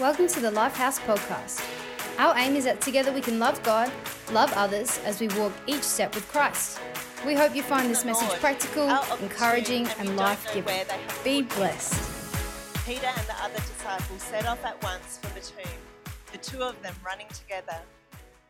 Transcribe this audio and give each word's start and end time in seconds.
Welcome 0.00 0.26
to 0.28 0.40
the 0.40 0.50
Lifehouse 0.50 0.98
Podcast. 1.00 1.62
Our 2.18 2.34
aim 2.38 2.56
is 2.56 2.64
that 2.64 2.80
together 2.80 3.12
we 3.12 3.20
can 3.20 3.38
love 3.38 3.62
God, 3.62 3.92
love 4.32 4.50
others 4.56 4.98
as 5.04 5.20
we 5.20 5.28
walk 5.38 5.52
each 5.66 5.82
step 5.82 6.14
with 6.14 6.26
Christ. 6.28 6.80
We 7.26 7.34
hope 7.34 7.54
you 7.54 7.62
find 7.62 7.90
this 7.90 8.02
message 8.02 8.30
practical, 8.40 8.88
encouraging, 9.20 9.86
and 9.98 10.16
life 10.16 10.48
giving. 10.54 10.80
Be 11.22 11.42
blessed. 11.42 11.92
Peter 12.86 13.06
and 13.06 13.26
the 13.26 13.36
other 13.42 13.58
disciples 13.58 14.22
set 14.22 14.46
off 14.46 14.64
at 14.64 14.82
once 14.82 15.18
for 15.18 15.28
the 15.38 15.44
tomb, 15.44 15.78
the 16.32 16.38
two 16.38 16.62
of 16.62 16.82
them 16.82 16.94
running 17.04 17.28
together. 17.28 17.76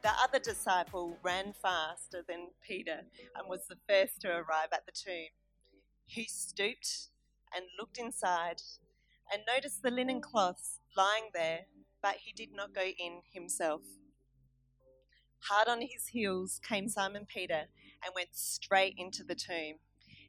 The 0.03 0.13
other 0.23 0.39
disciple 0.39 1.19
ran 1.25 1.55
faster 1.61 2.23
than 2.27 2.51
Peter 2.65 3.01
and 3.37 3.49
was 3.49 3.67
the 3.69 3.79
first 3.89 4.21
to 4.21 4.29
arrive 4.29 4.69
at 4.73 4.87
the 4.87 4.93
tomb. 4.93 5.31
He 6.07 6.25
stooped 6.25 7.09
and 7.55 7.65
looked 7.81 7.99
inside 7.99 8.63
and 9.33 9.43
noticed 9.53 9.83
the 9.83 9.91
linen 9.91 10.21
cloths 10.21 10.79
lying 10.97 11.31
there, 11.35 11.67
but 12.03 12.17
he 12.17 12.33
did 12.33 12.55
not 12.55 12.75
go 12.75 12.83
in 12.83 13.21
himself. 13.33 13.83
Hard 15.49 15.69
on 15.69 15.81
his 15.81 16.09
heels 16.09 16.61
came 16.67 16.89
Simon 16.89 17.27
Peter 17.27 17.67
and 18.05 18.15
went 18.15 18.31
straight 18.33 18.95
into 18.97 19.25
the 19.25 19.35
tomb. 19.35 19.77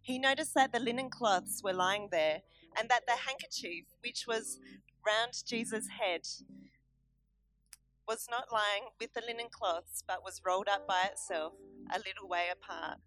He 0.01 0.19
noticed 0.19 0.53
that 0.55 0.71
the 0.71 0.79
linen 0.79 1.09
cloths 1.09 1.61
were 1.63 1.73
lying 1.73 2.09
there 2.11 2.41
and 2.77 2.89
that 2.89 3.05
the 3.05 3.13
handkerchief, 3.27 3.85
which 4.03 4.25
was 4.27 4.59
round 5.05 5.33
Jesus' 5.47 5.87
head, 5.99 6.21
was 8.07 8.27
not 8.29 8.51
lying 8.51 8.89
with 8.99 9.13
the 9.13 9.23
linen 9.25 9.47
cloths, 9.51 10.03
but 10.05 10.23
was 10.23 10.41
rolled 10.45 10.67
up 10.67 10.87
by 10.87 11.03
itself 11.11 11.53
a 11.93 11.99
little 11.99 12.27
way 12.27 12.47
apart. 12.51 12.97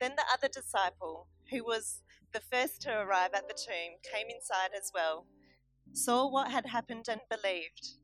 Then 0.00 0.12
the 0.16 0.24
other 0.32 0.48
disciple, 0.48 1.28
who 1.50 1.64
was 1.64 2.02
the 2.32 2.40
first 2.40 2.82
to 2.82 2.90
arrive 2.90 3.30
at 3.34 3.48
the 3.48 3.54
tomb, 3.54 3.96
came 4.02 4.26
inside 4.28 4.70
as 4.76 4.90
well, 4.92 5.26
saw 5.94 6.28
what 6.28 6.50
had 6.50 6.66
happened, 6.66 7.06
and 7.08 7.20
believed. 7.30 7.96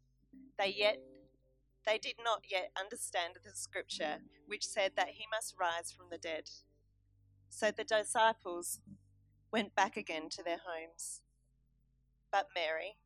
They 0.59 0.75
yet 0.77 0.99
they 1.87 1.99
did 1.99 2.17
not 2.23 2.45
yet 2.51 2.71
understand 2.79 3.35
the 3.43 3.51
scripture 3.55 4.19
which 4.47 4.67
said 4.67 4.93
that 4.97 5.09
he 5.09 5.25
must 5.31 5.57
rise 5.59 5.91
from 5.91 6.07
the 6.11 6.19
dead. 6.19 6.45
So 7.49 7.71
the 7.71 7.85
disciples 7.85 8.81
went 9.53 9.75
back 9.75 9.97
again 9.97 10.29
to 10.31 10.43
their 10.43 10.59
homes. 10.65 11.23
But 12.31 12.49
Mary 12.55 12.97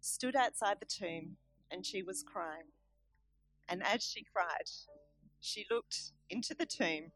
stood 0.00 0.34
outside 0.34 0.78
the 0.80 0.86
tomb 0.86 1.36
and 1.70 1.84
she 1.84 2.02
was 2.02 2.24
crying. 2.26 2.72
And 3.68 3.82
as 3.82 4.02
she 4.02 4.24
cried, 4.24 4.70
she 5.40 5.66
looked 5.70 6.12
into 6.30 6.54
the 6.54 6.66
tomb 6.66 7.12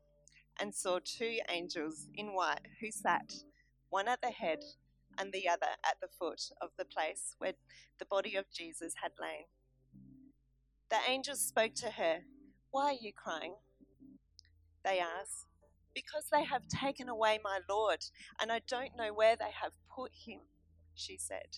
and 0.61 0.75
saw 0.75 0.99
two 1.03 1.39
angels 1.49 2.07
in 2.15 2.35
white 2.35 2.67
who 2.81 2.91
sat, 2.91 3.33
one 3.89 4.09
at 4.09 4.21
the 4.21 4.31
head 4.31 4.61
and 5.19 5.33
the 5.33 5.49
other 5.49 5.73
at 5.85 6.01
the 6.01 6.09
foot 6.09 6.43
of 6.63 6.71
the 6.79 6.85
place 6.85 7.35
where 7.39 7.55
the 7.99 8.07
body 8.07 8.37
of 8.37 8.47
Jesus 8.53 8.95
had 9.03 9.13
lain. 9.21 9.47
The 10.91 10.99
angels 11.11 11.41
spoke 11.41 11.75
to 11.77 11.91
her, 11.91 12.21
Why 12.71 12.85
are 12.87 12.99
you 13.01 13.13
crying? 13.13 13.57
They 14.85 15.01
asked, 15.01 15.47
Because 15.95 16.27
they 16.33 16.45
have 16.45 16.69
taken 16.69 17.09
away 17.09 17.39
my 17.43 17.61
Lord, 17.69 18.05
and 18.41 18.53
I 18.53 18.61
don't 18.67 18.97
know 18.97 19.13
where 19.15 19.37
they 19.37 19.53
have 19.63 19.73
put 19.95 20.13
him, 20.27 20.41
she 20.95 21.19
said. 21.19 21.57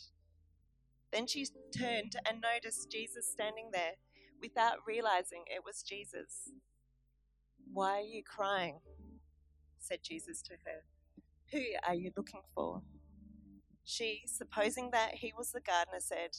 Then 1.12 1.26
she 1.26 1.46
turned 1.76 2.16
and 2.28 2.40
noticed 2.40 2.90
Jesus 2.90 3.30
standing 3.30 3.70
there 3.72 3.94
without 4.40 4.78
realizing 4.86 5.44
it 5.46 5.62
was 5.64 5.82
Jesus. 5.82 6.50
Why 7.72 7.98
are 7.98 8.00
you 8.00 8.22
crying? 8.24 8.80
said 9.78 10.00
Jesus 10.02 10.42
to 10.42 10.52
her. 10.64 10.84
Who 11.52 11.62
are 11.86 11.94
you 11.94 12.12
looking 12.16 12.42
for? 12.54 12.82
She, 13.90 14.22
supposing 14.26 14.90
that 14.92 15.16
he 15.16 15.32
was 15.36 15.50
the 15.50 15.60
gardener, 15.60 15.98
said, 15.98 16.30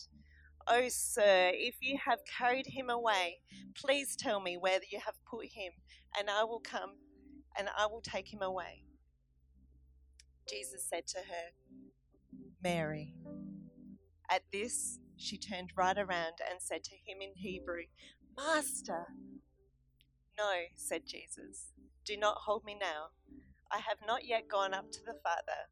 Oh, 0.67 0.87
sir, 0.87 1.51
if 1.53 1.75
you 1.81 1.97
have 2.05 2.19
carried 2.25 2.67
him 2.67 2.89
away, 2.89 3.39
please 3.75 4.15
tell 4.15 4.39
me 4.39 4.55
where 4.57 4.79
you 4.89 4.99
have 5.05 5.15
put 5.29 5.47
him, 5.47 5.73
and 6.17 6.29
I 6.29 6.45
will 6.45 6.61
come 6.61 6.91
and 7.57 7.67
I 7.77 7.87
will 7.87 8.01
take 8.01 8.31
him 8.31 8.41
away. 8.41 8.83
Jesus 10.49 10.85
said 10.87 11.07
to 11.07 11.17
her, 11.17 11.51
Mary. 12.63 13.15
At 14.29 14.43
this, 14.53 14.99
she 15.17 15.37
turned 15.37 15.71
right 15.75 15.97
around 15.97 16.35
and 16.49 16.61
said 16.61 16.85
to 16.85 16.95
him 16.95 17.17
in 17.21 17.33
Hebrew, 17.35 17.83
Master. 18.37 19.07
No, 20.37 20.51
said 20.75 21.01
Jesus, 21.05 21.73
do 22.05 22.15
not 22.15 22.37
hold 22.45 22.63
me 22.63 22.77
now. 22.79 23.07
I 23.71 23.79
have 23.79 23.97
not 24.07 24.25
yet 24.25 24.47
gone 24.49 24.73
up 24.73 24.89
to 24.91 24.99
the 25.05 25.15
Father. 25.21 25.67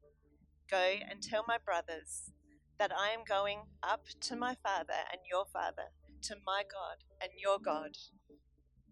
Go 0.70 0.96
and 1.10 1.22
tell 1.22 1.44
my 1.48 1.58
brothers 1.64 2.32
that 2.78 2.92
I 2.96 3.10
am 3.10 3.22
going 3.28 3.62
up 3.82 4.04
to 4.22 4.36
my 4.36 4.56
Father 4.64 4.94
and 5.12 5.20
your 5.30 5.46
Father, 5.52 5.90
to 6.24 6.36
my 6.46 6.62
God 6.62 6.98
and 7.22 7.32
your 7.42 7.58
God. 7.58 7.98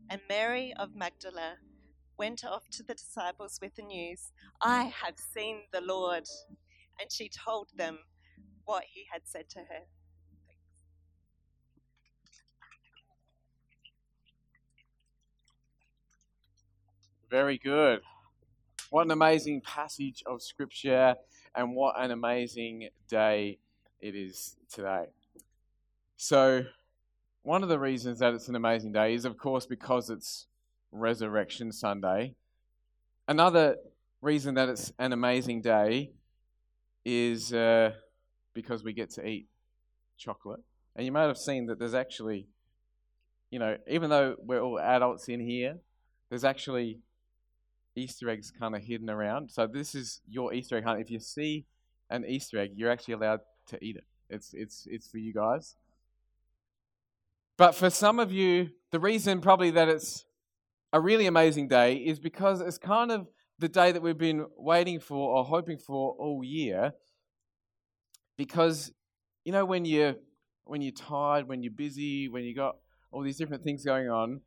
And 0.10 0.22
Mary 0.28 0.74
of 0.80 0.96
Magdala 0.96 1.58
went 2.18 2.44
off 2.44 2.64
to 2.72 2.84
the 2.84 2.96
disciples 2.96 3.60
with 3.62 3.76
the 3.76 3.84
news 3.84 4.32
I 4.60 4.86
have 4.86 5.16
seen 5.18 5.62
the 5.72 5.82
Lord. 5.82 6.24
And 7.00 7.12
she 7.12 7.30
told 7.30 7.70
them 7.78 8.00
what 8.66 8.86
he 8.92 9.06
had 9.12 9.22
said 9.26 9.48
to 9.50 9.60
her. 9.60 9.86
Very 17.30 17.60
good. 17.60 18.02
What 18.90 19.06
an 19.06 19.12
amazing 19.12 19.62
passage 19.62 20.24
of 20.26 20.42
scripture, 20.42 21.16
and 21.58 21.76
what 21.76 21.96
an 21.98 22.12
amazing 22.12 22.90
day 23.10 23.58
it 24.00 24.16
is 24.16 24.56
today. 24.72 25.06
So, 26.16 26.66
one 27.42 27.64
of 27.64 27.70
the 27.70 27.80
reasons 27.80 28.20
that 28.20 28.34
it's 28.34 28.48
an 28.48 28.56
amazing 28.56 28.92
day 28.92 29.16
is, 29.16 29.26
of 29.26 29.38
course, 29.38 29.66
because 29.66 30.10
it's 30.10 30.46
Resurrection 30.92 31.72
Sunday. 31.72 32.36
Another 33.28 33.78
reason 34.22 34.54
that 34.56 34.70
it's 34.70 34.94
an 35.00 35.14
amazing 35.14 35.62
day 35.62 36.12
is 37.04 37.54
uh, 37.54 37.92
because 38.54 38.84
we 38.84 38.94
get 38.94 39.10
to 39.12 39.26
eat 39.26 39.48
chocolate. 40.18 40.60
And 40.96 41.06
you 41.06 41.12
might 41.12 41.28
have 41.28 41.38
seen 41.38 41.66
that 41.68 41.80
there's 41.80 41.94
actually, 41.94 42.48
you 43.50 43.60
know, 43.60 43.78
even 43.88 44.10
though 44.10 44.36
we're 44.40 44.62
all 44.62 44.80
adults 44.80 45.28
in 45.28 45.40
here, 45.40 45.78
there's 46.30 46.44
actually 46.44 47.00
Easter 47.98 48.30
eggs 48.30 48.52
kind 48.52 48.76
of 48.76 48.82
hidden 48.82 49.10
around. 49.10 49.50
So 49.52 49.68
this 49.68 49.96
is 49.96 50.22
your 50.30 50.54
Easter 50.54 50.78
egg 50.78 50.84
hunt. 50.84 51.02
If 51.02 51.10
you 51.10 51.20
see 51.20 51.66
an 52.10 52.26
Easter 52.26 52.60
egg, 52.60 52.72
you're 52.76 52.92
actually 52.92 53.16
allowed 53.16 53.42
to 53.68 53.84
eat 53.84 53.96
it. 53.98 54.04
It's 54.30 54.54
it's 54.54 54.88
it's 54.90 55.08
for 55.10 55.18
you 55.18 55.34
guys. 55.34 55.76
But 57.58 57.74
for 57.74 57.90
some 57.90 58.20
of 58.20 58.32
you, 58.32 58.70
the 58.92 59.00
reason 59.00 59.42
probably 59.42 59.72
that 59.72 59.90
it's 59.90 60.26
a 60.94 61.02
really 61.02 61.26
amazing 61.26 61.68
day 61.68 61.96
is 61.96 62.20
because 62.20 62.62
it's 62.62 62.78
kind 62.78 63.12
of 63.12 63.28
the 63.60 63.68
day 63.68 63.92
that 63.92 64.02
we've 64.02 64.18
been 64.18 64.46
waiting 64.56 65.00
for 65.00 65.38
or 65.38 65.44
hoping 65.44 65.78
for 65.78 66.12
all 66.20 66.44
year. 66.44 66.94
Because 68.38 68.92
you 69.44 69.52
know 69.52 69.66
when 69.66 69.86
you 69.86 70.16
when 70.66 70.82
you're 70.82 70.92
tired, 70.92 71.48
when 71.48 71.64
you're 71.64 71.72
busy, 71.72 72.28
when 72.28 72.44
you 72.44 72.54
got 72.54 72.78
all 73.12 73.24
these 73.24 73.38
different 73.38 73.64
things 73.64 73.84
going 73.84 74.10
on, 74.10 74.42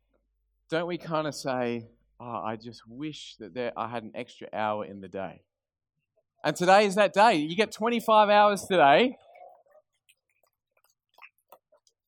don't 0.69 0.87
we 0.87 0.97
kind 0.97 1.27
of 1.27 1.35
say, 1.35 1.87
oh, 2.21 2.41
I 2.45 2.55
just 2.55 2.83
wish 2.87 3.35
that 3.39 3.53
there, 3.53 3.71
I 3.75 3.87
had 3.87 4.03
an 4.03 4.11
extra 4.13 4.47
hour 4.53 4.85
in 4.85 5.01
the 5.01 5.07
day. 5.07 5.41
And 6.43 6.55
today 6.55 6.85
is 6.85 6.95
that 6.95 7.13
day. 7.13 7.35
You 7.35 7.55
get 7.55 7.71
25 7.71 8.29
hours 8.29 8.63
today. 8.63 9.17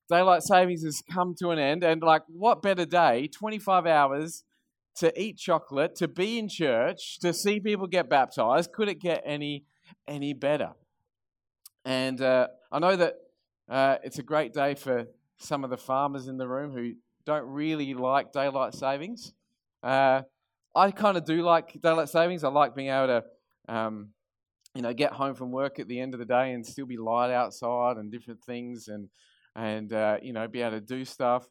Daylight 0.09 0.43
savings 0.43 0.83
has 0.83 1.01
come 1.11 1.33
to 1.39 1.49
an 1.49 1.59
end. 1.59 1.83
And, 1.83 2.01
like, 2.01 2.23
what 2.27 2.61
better 2.61 2.85
day? 2.85 3.27
25 3.27 3.85
hours 3.85 4.43
to 4.97 5.19
eat 5.19 5.37
chocolate, 5.37 5.95
to 5.95 6.07
be 6.07 6.37
in 6.37 6.47
church, 6.47 7.19
to 7.19 7.33
see 7.33 7.59
people 7.59 7.87
get 7.87 8.09
baptized. 8.09 8.71
Could 8.71 8.89
it 8.89 8.99
get 8.99 9.23
any, 9.25 9.65
any 10.07 10.33
better? 10.33 10.73
And 11.85 12.21
uh, 12.21 12.47
I 12.71 12.79
know 12.79 12.95
that 12.95 13.15
uh, 13.69 13.97
it's 14.03 14.19
a 14.19 14.23
great 14.23 14.53
day 14.53 14.75
for 14.75 15.07
some 15.37 15.63
of 15.63 15.69
the 15.69 15.77
farmers 15.77 16.27
in 16.27 16.37
the 16.37 16.47
room 16.47 16.73
who 16.73 16.93
don't 17.25 17.45
really 17.47 17.93
like 17.93 18.31
daylight 18.31 18.75
savings. 18.75 19.33
Uh, 19.83 20.21
I 20.75 20.91
kind 20.91 21.17
of 21.17 21.25
do 21.25 21.43
like 21.43 21.79
daylight 21.81 22.09
savings. 22.09 22.43
I 22.43 22.49
like 22.49 22.75
being 22.75 22.89
able 22.89 23.07
to, 23.07 23.23
um, 23.73 24.09
you 24.73 24.81
know, 24.81 24.93
get 24.93 25.11
home 25.11 25.35
from 25.35 25.51
work 25.51 25.79
at 25.79 25.87
the 25.87 25.99
end 25.99 26.13
of 26.13 26.19
the 26.19 26.25
day 26.25 26.53
and 26.53 26.65
still 26.65 26.85
be 26.85 26.97
light 26.97 27.31
outside 27.31 27.97
and 27.97 28.11
different 28.11 28.43
things, 28.43 28.87
and 28.87 29.09
and 29.55 29.93
uh, 29.93 30.17
you 30.21 30.33
know, 30.33 30.47
be 30.47 30.61
able 30.61 30.79
to 30.79 30.81
do 30.81 31.05
stuff, 31.05 31.45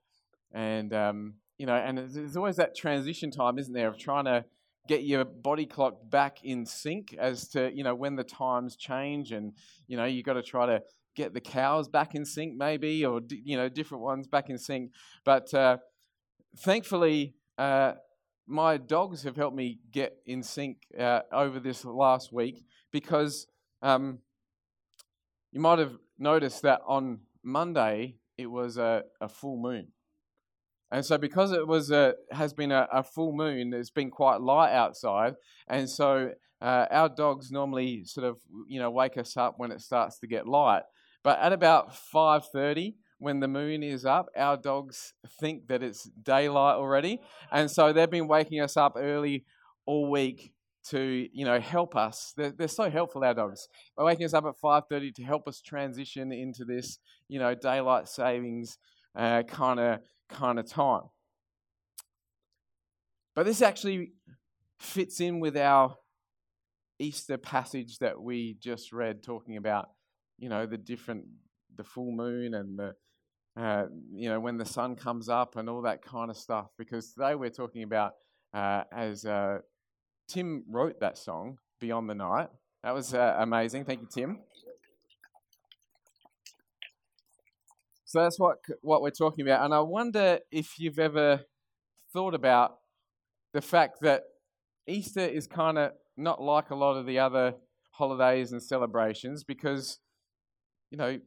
and 0.53 0.93
um, 0.93 1.35
you 1.59 1.67
know, 1.67 1.75
and 1.75 1.99
there's 1.99 2.37
always 2.37 2.57
that 2.57 2.75
transition 2.75 3.31
time, 3.31 3.59
isn't 3.59 3.75
there, 3.75 3.89
of 3.89 3.99
trying 3.99 4.25
to 4.25 4.45
get 4.89 5.05
your 5.05 5.25
body 5.25 5.65
clock 5.65 5.95
back 6.11 6.39
in 6.43 6.67
sync 6.67 7.15
as 7.17 7.47
to 7.51 7.71
you 7.73 7.85
know 7.85 7.95
when 7.95 8.17
the 8.17 8.25
times 8.25 8.75
change, 8.77 9.31
and 9.31 9.53
you 9.87 9.97
know, 9.97 10.05
you 10.05 10.25
got 10.25 10.35
to 10.35 10.43
try 10.43 10.67
to 10.67 10.83
get 11.15 11.33
the 11.33 11.41
cows 11.41 11.87
back 11.89 12.15
in 12.17 12.25
sync, 12.25 12.57
maybe, 12.57 13.05
or 13.05 13.21
you 13.31 13.57
know, 13.57 13.69
different 13.69 14.03
ones 14.03 14.27
back 14.27 14.51
in 14.51 14.59
sync, 14.59 14.91
but 15.25 15.53
uh, 15.55 15.77
thankfully. 16.59 17.35
Uh, 17.59 17.93
my 18.47 18.77
dogs 18.77 19.23
have 19.23 19.37
helped 19.37 19.57
me 19.57 19.79
get 19.91 20.17
in 20.27 20.43
sync 20.43 20.79
uh, 20.99 21.21
over 21.33 21.61
this 21.61 21.85
last 21.85 22.33
week 22.33 22.65
because 22.91 23.47
um, 23.83 24.19
you 25.53 25.61
might 25.61 25.79
have 25.79 25.97
noticed 26.19 26.63
that 26.63 26.81
on 26.87 27.21
Monday 27.43 28.17
it 28.39 28.47
was 28.47 28.77
a, 28.77 29.05
a 29.21 29.29
full 29.29 29.57
moon. 29.57 29.89
And 30.91 31.05
so, 31.05 31.17
because 31.17 31.53
it 31.53 31.67
was 31.67 31.91
a, 31.91 32.15
has 32.31 32.53
been 32.53 32.71
a, 32.71 32.87
a 32.93 33.03
full 33.03 33.33
moon, 33.33 33.73
it's 33.73 33.91
been 33.91 34.11
quite 34.11 34.43
light 34.43 34.73
outside. 34.73 35.35
And 35.67 35.89
so, 35.89 36.33
uh, 36.61 36.87
our 36.91 37.09
dogs 37.09 37.51
normally 37.51 38.05
sort 38.05 38.27
of, 38.27 38.37
you 38.69 38.79
know, 38.79 38.91
wake 38.91 39.17
us 39.17 39.37
up 39.37 39.55
when 39.57 39.73
it 39.73 39.81
starts 39.81 40.19
to 40.19 40.27
get 40.27 40.47
light. 40.47 40.83
But 41.25 41.39
at 41.39 41.53
about 41.53 41.93
5:30, 42.15 42.95
when 43.23 43.39
the 43.39 43.47
moon 43.47 43.85
is 43.85 44.05
up, 44.05 44.27
our 44.37 44.57
dogs 44.57 45.15
think 45.41 45.69
that 45.69 45.81
it's 45.81 46.11
daylight 46.23 46.75
already, 46.75 47.21
and 47.53 47.71
so 47.71 47.93
they've 47.93 48.11
been 48.11 48.27
waking 48.27 48.61
us 48.61 48.77
up 48.77 48.95
early 48.97 49.45
all 49.87 50.11
week 50.11 50.53
to 50.89 51.29
you 51.33 51.45
know 51.45 51.61
help 51.61 51.95
us. 51.95 52.35
They're, 52.37 52.51
they're 52.51 52.67
so 52.67 52.91
helpful, 52.91 53.23
our 53.23 53.33
dogs. 53.33 53.69
They're 53.97 54.05
waking 54.05 54.27
us 54.27 54.35
up 54.35 54.45
at 54.45 54.57
5:30 54.61 55.15
to 55.15 55.23
help 55.23 55.47
us 55.47 55.61
transition 55.61 56.33
into 56.33 56.65
this 56.65 56.99
you 57.29 57.39
know 57.39 57.55
daylight 57.55 58.09
savings 58.09 58.79
kind 59.15 59.79
of 59.79 60.01
kind 60.29 60.59
of 60.59 60.69
time. 60.69 61.03
But 63.37 63.47
this 63.47 63.63
actually 63.63 64.15
fits 64.81 65.21
in 65.21 65.39
with 65.39 65.57
our 65.57 65.97
Easter 66.99 67.39
passage 67.39 67.99
that 67.99 68.21
we 68.21 68.57
just 68.61 68.93
read, 68.93 69.23
talking 69.23 69.57
about 69.57 69.91
you 70.39 70.49
know 70.49 70.67
the 70.67 70.77
different 70.77 71.27
the 71.77 71.85
full 71.85 72.11
moon 72.11 72.55
and 72.55 72.77
the 72.77 72.95
uh, 73.57 73.87
you 74.13 74.29
know 74.29 74.41
when 74.41 74.57
the 74.57 74.65
sun 74.65 74.97
comes 74.97 75.29
up 75.29 75.57
and 75.57 75.69
all 75.69 75.83
that 75.83 76.03
kind 76.03 76.31
of 76.31 76.37
stuff. 76.37 76.69
Because 76.79 77.13
today 77.13 77.35
we're 77.35 77.51
talking 77.51 77.83
about 77.83 78.13
uh, 78.55 78.85
as 78.93 79.25
uh, 79.25 79.59
Tim 80.29 80.65
wrote 80.69 81.01
that 81.01 81.19
song, 81.19 81.59
Beyond 81.81 82.09
the 82.09 82.15
Night. 82.15 82.49
That 82.83 82.95
was 82.95 83.15
uh, 83.15 83.37
amazing. 83.39 83.85
Thank 83.85 84.01
you, 84.01 84.09
Tim. 84.13 84.39
So 88.05 88.23
that's 88.23 88.39
what 88.39 88.59
what 88.83 89.03
we're 89.03 89.11
talking 89.11 89.47
about, 89.47 89.65
and 89.65 89.73
I 89.73 89.81
wonder 89.81 90.41
if 90.51 90.79
you've 90.79 90.99
ever 90.99 91.41
thought 92.13 92.35
about 92.35 92.77
the 93.55 93.63
fact 93.63 94.01
that 94.03 94.25
Easter 94.87 95.21
is 95.21 95.47
kind 95.47 95.79
of 95.79 95.93
not 96.17 96.43
like 96.43 96.71
a 96.71 96.75
lot 96.75 96.97
of 96.97 97.07
the 97.07 97.19
other 97.19 97.55
holidays 97.93 98.53
and 98.53 98.63
celebrations 98.63 99.45
because 99.45 99.99
you 100.91 100.99
know 100.99 101.19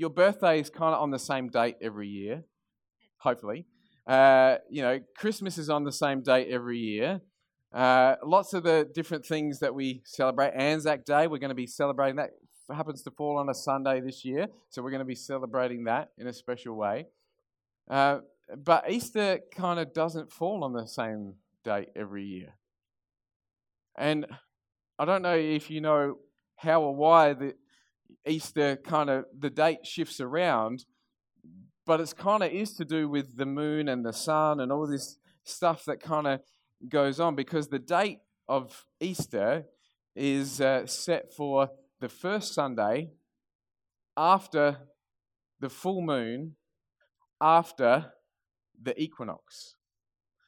your 0.00 0.08
birthday 0.08 0.58
is 0.58 0.70
kind 0.70 0.94
of 0.94 1.02
on 1.02 1.10
the 1.10 1.18
same 1.18 1.50
date 1.50 1.76
every 1.82 2.08
year, 2.08 2.42
hopefully. 3.18 3.66
Uh, 4.06 4.56
you 4.70 4.80
know, 4.80 4.98
Christmas 5.14 5.58
is 5.58 5.68
on 5.68 5.84
the 5.84 5.92
same 5.92 6.22
date 6.22 6.48
every 6.50 6.78
year. 6.78 7.20
Uh, 7.70 8.16
lots 8.24 8.54
of 8.54 8.62
the 8.62 8.88
different 8.94 9.26
things 9.26 9.58
that 9.58 9.74
we 9.74 10.00
celebrate. 10.06 10.52
Anzac 10.54 11.04
Day, 11.04 11.26
we're 11.26 11.38
going 11.38 11.50
to 11.50 11.54
be 11.54 11.66
celebrating 11.66 12.16
that. 12.16 12.30
happens 12.74 13.02
to 13.02 13.10
fall 13.10 13.36
on 13.36 13.50
a 13.50 13.54
Sunday 13.54 14.00
this 14.00 14.24
year, 14.24 14.46
so 14.70 14.82
we're 14.82 14.90
going 14.90 15.00
to 15.00 15.04
be 15.04 15.14
celebrating 15.14 15.84
that 15.84 16.08
in 16.16 16.26
a 16.26 16.32
special 16.32 16.76
way. 16.76 17.06
Uh, 17.88 18.20
but 18.56 18.90
Easter 18.90 19.40
kind 19.54 19.78
of 19.78 19.92
doesn't 19.92 20.32
fall 20.32 20.64
on 20.64 20.72
the 20.72 20.86
same 20.86 21.34
date 21.62 21.90
every 21.94 22.24
year. 22.24 22.54
And 23.98 24.24
I 24.98 25.04
don't 25.04 25.20
know 25.20 25.36
if 25.36 25.70
you 25.70 25.82
know 25.82 26.16
how 26.56 26.80
or 26.80 26.96
why 26.96 27.34
the 27.34 27.54
Easter 28.26 28.76
kind 28.76 29.10
of 29.10 29.24
the 29.38 29.50
date 29.50 29.86
shifts 29.86 30.20
around, 30.20 30.84
but 31.86 32.00
it's 32.00 32.12
kind 32.12 32.42
of 32.42 32.50
is 32.50 32.74
to 32.74 32.84
do 32.84 33.08
with 33.08 33.36
the 33.36 33.46
moon 33.46 33.88
and 33.88 34.04
the 34.04 34.12
sun 34.12 34.60
and 34.60 34.70
all 34.70 34.86
this 34.86 35.18
stuff 35.44 35.84
that 35.86 36.00
kind 36.00 36.26
of 36.26 36.40
goes 36.88 37.20
on 37.20 37.34
because 37.34 37.68
the 37.68 37.78
date 37.78 38.18
of 38.48 38.84
Easter 39.00 39.64
is 40.14 40.60
uh, 40.60 40.86
set 40.86 41.32
for 41.32 41.70
the 42.00 42.08
first 42.08 42.54
Sunday 42.54 43.10
after 44.16 44.78
the 45.60 45.68
full 45.68 46.02
moon, 46.02 46.56
after 47.40 48.12
the 48.82 49.00
equinox. 49.00 49.76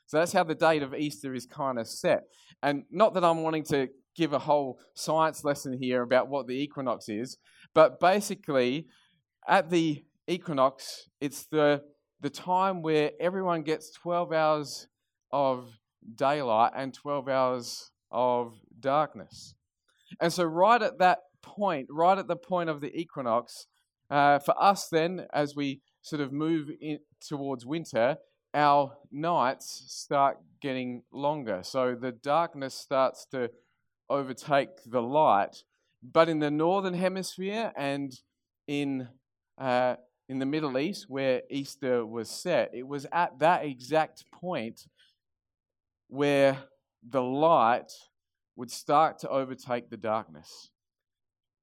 So 0.07 0.19
that's 0.19 0.33
how 0.33 0.45
the 0.45 0.55
date 0.55 0.83
of 0.83 0.95
Easter 0.95 1.35
is 1.35 1.47
kind 1.47 1.79
of 1.79 1.87
set. 1.87 2.25
And 2.63 2.85
not 2.91 3.15
that 3.15 3.25
I'm 3.25 3.43
wanting 3.43 3.65
to 3.65 3.89
give 4.17 4.33
a 4.33 4.39
whole 4.39 4.79
science 4.95 5.45
lesson 5.45 5.77
here 5.81 6.03
about 6.03 6.29
what 6.29 6.47
the 6.47 6.55
equinox 6.55 7.09
is, 7.09 7.39
but 7.75 8.01
basically, 8.01 8.87
at 9.49 9.71
the 9.71 10.05
equinox, 10.27 11.09
it's 11.21 11.47
the, 11.47 11.83
the 12.21 12.31
time 12.31 12.83
where 12.83 13.13
everyone 13.21 13.63
gets 13.63 13.91
12 13.93 14.33
hours 14.33 14.87
of 15.33 15.79
daylight 16.15 16.73
and 16.77 16.93
12 16.95 17.29
hours 17.29 17.91
of 18.11 18.55
darkness. 18.79 19.55
And 20.21 20.33
so, 20.33 20.45
right 20.45 20.83
at 20.83 20.99
that 20.99 21.21
point, 21.43 21.89
right 21.91 22.19
at 22.19 22.29
the 22.29 22.37
point 22.37 22.69
of 22.69 22.81
the 22.81 22.95
equinox, 22.95 23.67
uh, 24.11 24.39
for 24.39 24.55
us 24.63 24.89
then, 24.89 25.27
as 25.33 25.57
we 25.57 25.81
sort 26.03 26.21
of 26.21 26.33
move 26.33 26.71
towards 27.27 27.65
winter, 27.65 28.17
our 28.55 28.93
nights 29.11 29.85
start 29.89 30.37
getting 30.61 31.03
longer. 31.13 31.61
So 31.63 31.97
the 31.99 32.13
darkness 32.13 32.75
starts 32.75 33.27
to 33.31 33.51
overtake 34.13 34.71
the 34.87 35.03
light. 35.03 35.65
But 36.03 36.29
in 36.29 36.39
the 36.41 36.51
northern 36.51 36.95
hemisphere 36.95 37.73
and 37.77 38.13
in 38.67 39.09
uh, 39.59 39.97
in 40.29 40.39
the 40.39 40.47
Middle 40.47 40.79
East, 40.79 41.07
where 41.09 41.43
Easter 41.51 42.07
was 42.07 42.31
set, 42.31 42.71
it 42.73 42.87
was 42.87 43.07
at 43.13 43.39
that 43.41 43.65
exact 43.65 44.25
point 44.33 44.87
where 46.09 46.57
the 47.07 47.23
light 47.23 47.93
would 48.57 48.71
start 48.71 49.19
to 49.19 49.29
overtake 49.29 49.91
the 49.91 49.97
darkness. 49.97 50.71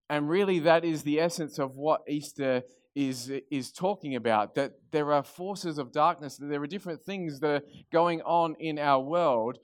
And 0.10 0.30
really, 0.30 0.60
that 0.60 0.84
is 0.84 1.04
the 1.04 1.20
essence 1.20 1.60
of 1.60 1.76
what 1.76 2.02
Easter 2.08 2.64
is, 2.96 3.32
is 3.52 3.72
talking 3.72 4.16
about 4.16 4.56
that 4.56 4.74
there 4.92 5.14
are 5.14 5.24
forces 5.24 5.78
of 5.78 5.92
darkness, 5.92 6.38
that 6.38 6.48
there 6.48 6.62
are 6.62 6.68
different 6.68 7.04
things 7.04 7.40
that 7.40 7.50
are 7.50 7.62
going 7.92 8.22
on 8.22 8.56
in 8.60 8.80
our 8.80 9.02
world. 9.02 9.60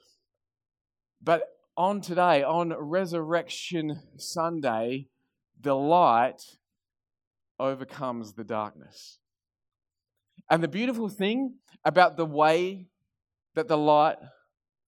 But 1.21 1.43
on 1.77 2.01
today, 2.01 2.44
on 2.44 2.74
Resurrection 2.77 4.01
Sunday, 4.18 5.07
the 5.60 5.75
light 5.75 6.42
overcomes 7.60 8.33
the 8.33 8.44
darkness. 8.44 9.19
And 10.50 10.63
the 10.63 10.68
beautiful 10.68 11.10
thing 11.10 11.56
about 11.83 12.18
the 12.18 12.25
way 12.25 12.88
that 13.56 13.68
the 13.68 13.77
light 13.77 14.18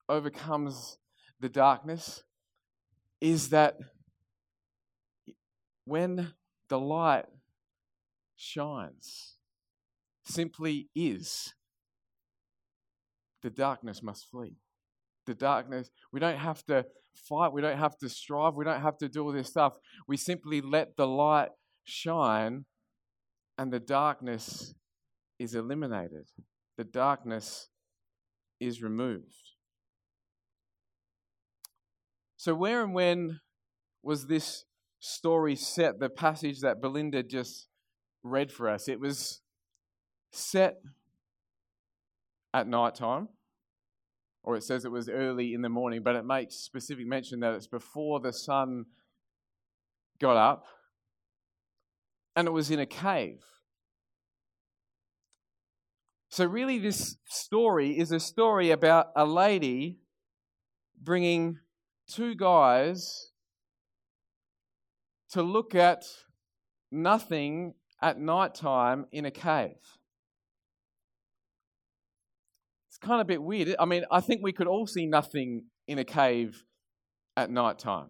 overcomes 0.08 0.98
the 1.40 1.50
darkness 1.50 2.24
is 3.20 3.50
that 3.50 3.78
when 5.86 6.34
the 6.70 6.80
light 6.80 7.26
shines, 8.36 9.36
simply 10.26 10.90
is, 10.96 11.54
the 13.42 13.50
darkness 13.50 14.04
must 14.04 14.30
flee. 14.30 14.58
The 15.28 15.36
darkness, 15.36 15.92
we 16.14 16.22
don't 16.22 16.38
have 16.38 16.64
to 16.66 16.86
fight, 17.14 17.52
we 17.52 17.62
don't 17.62 17.78
have 17.78 17.98
to 17.98 18.08
strive, 18.08 18.56
we 18.56 18.64
don't 18.64 18.82
have 18.82 18.98
to 19.00 19.10
do 19.10 19.26
all 19.26 19.34
this 19.34 19.50
stuff. 19.50 19.74
We 20.08 20.16
simply 20.16 20.62
let 20.62 20.96
the 20.96 21.06
light 21.06 21.50
shine, 21.84 22.64
and 23.58 23.72
the 23.72 23.82
darkness 23.82 24.74
is 25.38 25.54
eliminated. 25.54 26.30
The 26.78 26.86
darkness 26.86 27.68
is 28.60 28.82
removed. 28.82 29.52
So, 32.38 32.56
where 32.56 32.82
and 32.82 32.94
when 32.94 33.42
was 34.02 34.28
this 34.28 34.64
story 35.00 35.58
set? 35.58 36.00
The 36.00 36.10
passage 36.10 36.62
that 36.62 36.82
Belinda 36.82 37.22
just 37.22 37.68
read 38.24 38.52
for 38.52 38.70
us. 38.70 38.88
It 38.88 39.02
was 39.02 39.42
set 40.32 40.76
at 42.54 42.68
night 42.68 42.96
time, 42.96 43.28
or 44.48 44.56
it 44.56 44.64
says 44.64 44.86
it 44.86 44.92
was 44.92 45.10
early 45.10 45.54
in 45.54 45.62
the 45.62 45.68
morning, 45.68 46.02
but 46.02 46.16
it 46.16 46.24
makes 46.24 46.56
specific 46.56 47.06
mention 47.06 47.42
that 47.42 47.54
it's 47.54 47.68
before 47.68 48.22
the 48.22 48.32
sun 48.32 48.86
got 50.22 50.38
up, 50.38 50.64
and 52.34 52.48
it 52.48 52.52
was 52.52 52.72
in 52.72 52.80
a 52.80 52.86
cave. 52.86 53.44
So, 56.30 56.46
really, 56.46 56.80
this 56.80 57.18
story 57.26 58.00
is 58.00 58.14
a 58.14 58.22
story 58.22 58.72
about 58.72 59.08
a 59.18 59.26
lady 59.26 60.00
bringing 60.98 61.60
two 62.10 62.34
guys 62.34 63.32
to 65.32 65.44
look 65.44 65.76
at 65.76 66.06
nothing 66.90 67.74
at 68.02 68.18
night 68.18 68.56
time 68.56 69.08
in 69.12 69.26
a 69.26 69.32
cave. 69.32 69.76
It's 72.98 73.06
kind 73.06 73.22
of 73.22 73.26
a 73.26 73.28
bit 73.28 73.44
weird. 73.44 73.76
I 73.78 73.86
mean, 73.86 74.06
I 74.10 74.22
think 74.22 74.42
we 74.42 74.52
could 74.52 74.66
all 74.66 74.88
see 74.88 75.06
nothing 75.06 75.66
in 75.88 76.00
a 76.00 76.04
cave 76.04 76.64
at 77.36 77.52
night 77.52 77.78
time. 77.78 78.08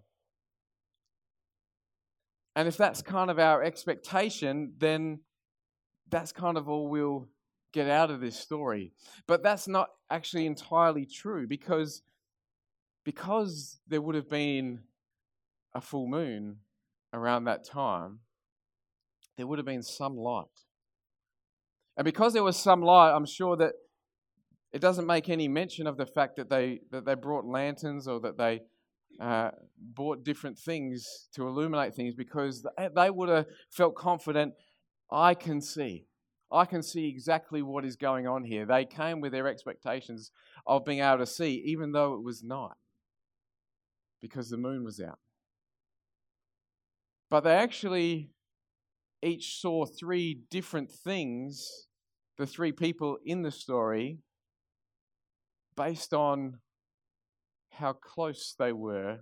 And 2.55 2.69
if 2.69 2.77
that's 2.77 3.01
kind 3.01 3.29
of 3.29 3.37
our 3.37 3.61
expectation, 3.61 4.71
then 4.77 5.19
that's 6.09 6.31
kind 6.31 6.57
of 6.57 6.69
all 6.69 6.87
we'll 6.87 7.27
get 7.73 7.89
out 7.89 8.09
of 8.11 8.21
this 8.21 8.39
story. 8.39 8.93
But 9.27 9.43
that's 9.43 9.67
not 9.67 9.89
actually 10.09 10.45
entirely 10.45 11.05
true 11.05 11.47
because 11.47 12.01
because 13.03 13.79
there 13.89 14.01
would 14.01 14.15
have 14.15 14.29
been 14.29 14.79
a 15.75 15.81
full 15.81 16.07
moon 16.07 16.59
around 17.13 17.43
that 17.43 17.65
time, 17.65 18.19
there 19.35 19.47
would 19.47 19.59
have 19.59 19.65
been 19.65 19.83
some 19.83 20.15
light. 20.15 20.45
And 21.97 22.05
because 22.05 22.31
there 22.31 22.43
was 22.43 22.55
some 22.55 22.81
light, 22.81 23.13
I'm 23.13 23.25
sure 23.25 23.57
that 23.57 23.73
it 24.77 24.81
doesn't 24.81 25.07
make 25.07 25.27
any 25.27 25.47
mention 25.47 25.87
of 25.87 25.97
the 25.97 26.05
fact 26.05 26.35
that 26.35 26.51
they, 26.51 26.81
that 26.91 27.03
they 27.03 27.15
brought 27.15 27.45
lanterns 27.45 28.07
or 28.07 28.19
that 28.19 28.37
they 28.37 28.61
uh, 29.19 29.49
bought 29.75 30.23
different 30.23 30.55
things 30.55 31.29
to 31.33 31.47
illuminate 31.47 31.95
things 31.95 32.13
because 32.13 32.63
they 32.95 33.09
would 33.09 33.27
have 33.27 33.47
felt 33.71 33.95
confident 33.95 34.53
I 35.11 35.33
can 35.33 35.61
see. 35.61 36.05
I 36.51 36.65
can 36.65 36.83
see 36.83 37.09
exactly 37.09 37.63
what 37.63 37.85
is 37.85 37.95
going 37.95 38.27
on 38.27 38.43
here. 38.43 38.67
They 38.67 38.85
came 38.85 39.19
with 39.19 39.31
their 39.31 39.47
expectations 39.47 40.29
of 40.67 40.85
being 40.85 40.99
able 40.99 41.17
to 41.17 41.25
see, 41.25 41.55
even 41.65 41.91
though 41.91 42.13
it 42.13 42.21
was 42.21 42.43
night, 42.43 42.77
because 44.21 44.51
the 44.51 44.57
moon 44.57 44.83
was 44.83 44.99
out. 44.99 45.17
But 47.31 47.45
they 47.45 47.55
actually 47.55 48.29
each 49.23 49.59
saw 49.59 49.87
three 49.87 50.43
different 50.51 50.91
things, 50.91 51.87
the 52.37 52.45
three 52.45 52.71
people 52.71 53.17
in 53.25 53.41
the 53.41 53.49
story, 53.49 54.19
based 55.77 56.13
on 56.13 56.57
how 57.69 57.93
close 57.93 58.55
they 58.57 58.73
were 58.73 59.19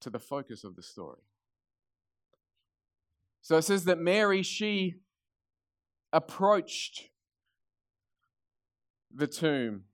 to 0.00 0.10
the 0.10 0.18
focus 0.18 0.64
of 0.64 0.74
the 0.74 0.82
story. 0.82 1.20
So 3.42 3.56
it 3.58 3.62
says 3.62 3.84
that 3.84 3.98
Mary, 3.98 4.42
she 4.42 4.96
approached 6.12 7.10
the 9.14 9.26
tomb. 9.26 9.84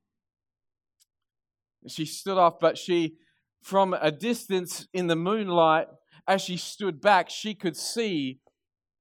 She 1.87 2.07
stood 2.07 2.39
off, 2.39 2.61
but 2.61 2.79
she, 2.79 3.17
from 3.61 3.95
a 4.01 4.11
distance 4.11 4.87
in 4.95 5.09
the 5.09 5.17
moonlight, 5.17 5.89
as 6.27 6.41
she 6.41 6.57
stood 6.57 7.01
back, 7.01 7.29
she 7.29 7.55
could 7.55 7.77
see 7.77 8.39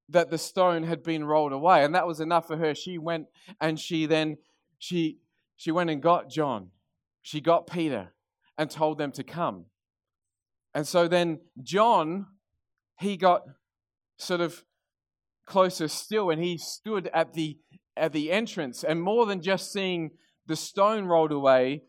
that 0.09 0.29
the 0.29 0.37
stone 0.37 0.83
had 0.83 1.03
been 1.03 1.23
rolled 1.23 1.53
away, 1.53 1.85
and 1.85 1.95
that 1.95 2.07
was 2.07 2.19
enough 2.19 2.47
for 2.47 2.57
her. 2.57 2.75
She 2.75 2.97
went 2.97 3.27
and 3.61 3.79
she 3.79 4.05
then 4.05 4.37
she 4.77 5.19
she 5.61 5.69
went 5.69 5.91
and 5.91 6.01
got 6.01 6.27
John. 6.27 6.71
She 7.21 7.39
got 7.39 7.67
Peter 7.67 8.13
and 8.57 8.67
told 8.67 8.97
them 8.97 9.11
to 9.11 9.23
come. 9.23 9.65
And 10.73 10.87
so 10.87 11.07
then 11.07 11.41
John, 11.61 12.25
he 12.99 13.15
got 13.15 13.43
sort 14.17 14.41
of 14.41 14.63
closer 15.45 15.87
still 15.87 16.31
and 16.31 16.43
he 16.43 16.57
stood 16.57 17.11
at 17.13 17.33
the 17.33 17.59
at 17.95 18.11
the 18.11 18.31
entrance 18.31 18.83
and 18.83 19.03
more 19.03 19.27
than 19.27 19.39
just 19.39 19.71
seeing 19.71 20.09
the 20.47 20.55
stone 20.55 21.05
rolled 21.05 21.31
away, 21.31 21.83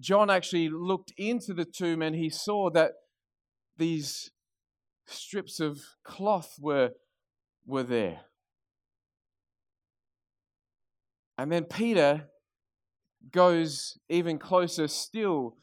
John 0.00 0.28
actually 0.28 0.68
looked 0.68 1.12
into 1.16 1.54
the 1.54 1.64
tomb 1.64 2.02
and 2.02 2.16
he 2.16 2.28
saw 2.28 2.68
that 2.70 2.94
these 3.76 4.32
strips 5.06 5.60
of 5.60 5.78
cloth 6.02 6.56
were, 6.58 6.90
were 7.64 7.84
there. 7.84 8.22
And 11.36 11.52
then 11.52 11.62
Peter 11.62 12.30
goes 13.32 13.98
even 14.08 14.38
closer 14.38 14.88
still 14.88 15.56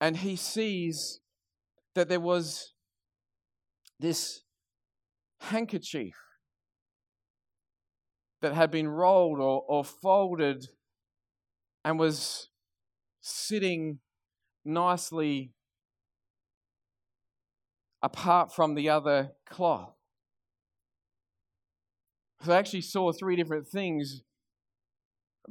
and 0.00 0.16
he 0.16 0.36
sees 0.36 1.20
that 1.94 2.08
there 2.08 2.20
was 2.20 2.72
this 4.00 4.42
handkerchief 5.40 6.14
that 8.40 8.54
had 8.54 8.70
been 8.70 8.88
rolled 8.88 9.38
or, 9.38 9.62
or 9.68 9.84
folded 9.84 10.66
and 11.84 11.98
was 11.98 12.48
sitting 13.20 14.00
nicely 14.64 15.52
apart 18.02 18.52
from 18.52 18.74
the 18.74 18.88
other 18.88 19.30
cloth. 19.48 19.94
So 22.44 22.52
I 22.52 22.58
actually 22.58 22.80
saw 22.80 23.12
three 23.12 23.36
different 23.36 23.68
things 23.68 24.22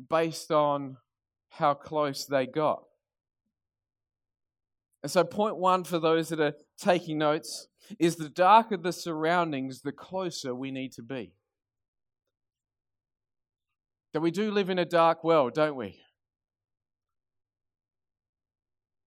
based 0.10 0.51
on 0.51 0.98
how 1.51 1.74
close 1.74 2.25
they 2.25 2.48
got. 2.48 2.84
And 5.03 5.12
so, 5.12 5.24
point 5.24 5.58
one 5.58 5.84
for 5.84 6.00
those 6.00 6.29
that 6.29 6.39
are 6.39 6.53
taking 6.79 7.17
notes 7.17 7.67
is 8.00 8.15
the 8.15 8.29
darker 8.29 8.77
the 8.77 8.93
surroundings, 8.93 9.81
the 9.81 9.91
closer 9.91 10.55
we 10.55 10.72
need 10.72 10.91
to 10.93 11.01
be. 11.01 11.34
That 14.13 14.22
we 14.22 14.31
do 14.31 14.51
live 14.51 14.70
in 14.70 14.79
a 14.79 14.86
dark 14.86 15.24
world, 15.24 15.53
don't 15.53 15.75
we? 15.75 16.00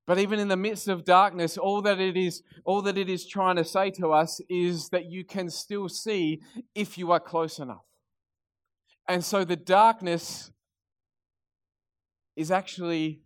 But 0.07 0.19
even 0.19 0.39
in 0.39 0.49
the 0.49 0.57
midst 0.57 0.89
of 0.89 1.05
darkness, 1.05 1.57
all 1.57 1.81
that 1.83 1.99
it 1.99 2.17
is, 2.17 2.43
all 2.65 2.83
that 2.83 2.99
it 2.99 3.09
is 3.09 3.27
trying 3.27 3.57
to 3.57 3.65
say 3.65 3.91
to 3.93 4.13
us 4.13 4.41
is 4.51 4.91
that 4.91 5.11
you 5.11 5.25
can 5.25 5.49
still 5.49 5.89
see 5.89 6.43
if 6.75 6.99
you 6.99 7.11
are 7.13 7.21
close 7.21 7.59
enough. 7.59 7.85
And 9.09 9.25
so 9.25 9.45
the 9.45 9.57
darkness 9.57 10.51
is 12.37 12.51
actually 12.51 13.23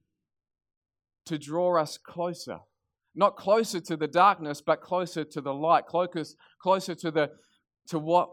to 1.26 1.38
draw 1.38 1.80
us 1.80 1.98
closer. 1.98 2.58
Not 3.14 3.36
closer 3.36 3.80
to 3.80 3.96
the 3.96 4.06
darkness, 4.06 4.60
but 4.60 4.80
closer 4.80 5.24
to 5.24 5.40
the 5.40 5.52
light, 5.52 5.86
closer, 5.86 6.94
to, 6.94 7.10
the, 7.10 7.30
to 7.88 7.98
what 7.98 8.30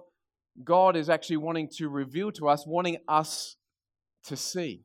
God 0.63 0.96
is 0.96 1.10
actually 1.10 1.38
wanting 1.38 1.70
to 1.77 1.89
reveal 1.89 2.32
to 2.34 2.48
us, 2.48 2.65
wanting 2.67 2.98
us 3.08 3.55
to 4.25 4.36
see. 4.36 4.84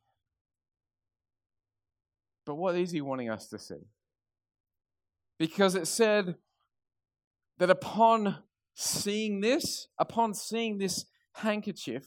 But 2.46 2.54
what 2.56 2.76
is 2.76 2.90
he 2.90 3.00
wanting 3.00 3.30
us 3.30 3.48
to 3.48 3.58
see? 3.58 3.86
Because 5.38 5.74
it 5.74 5.86
said 5.86 6.36
that 7.58 7.70
upon 7.70 8.38
seeing 8.74 9.40
this, 9.40 9.88
upon 9.98 10.34
seeing 10.34 10.78
this 10.78 11.04
handkerchief, 11.34 12.06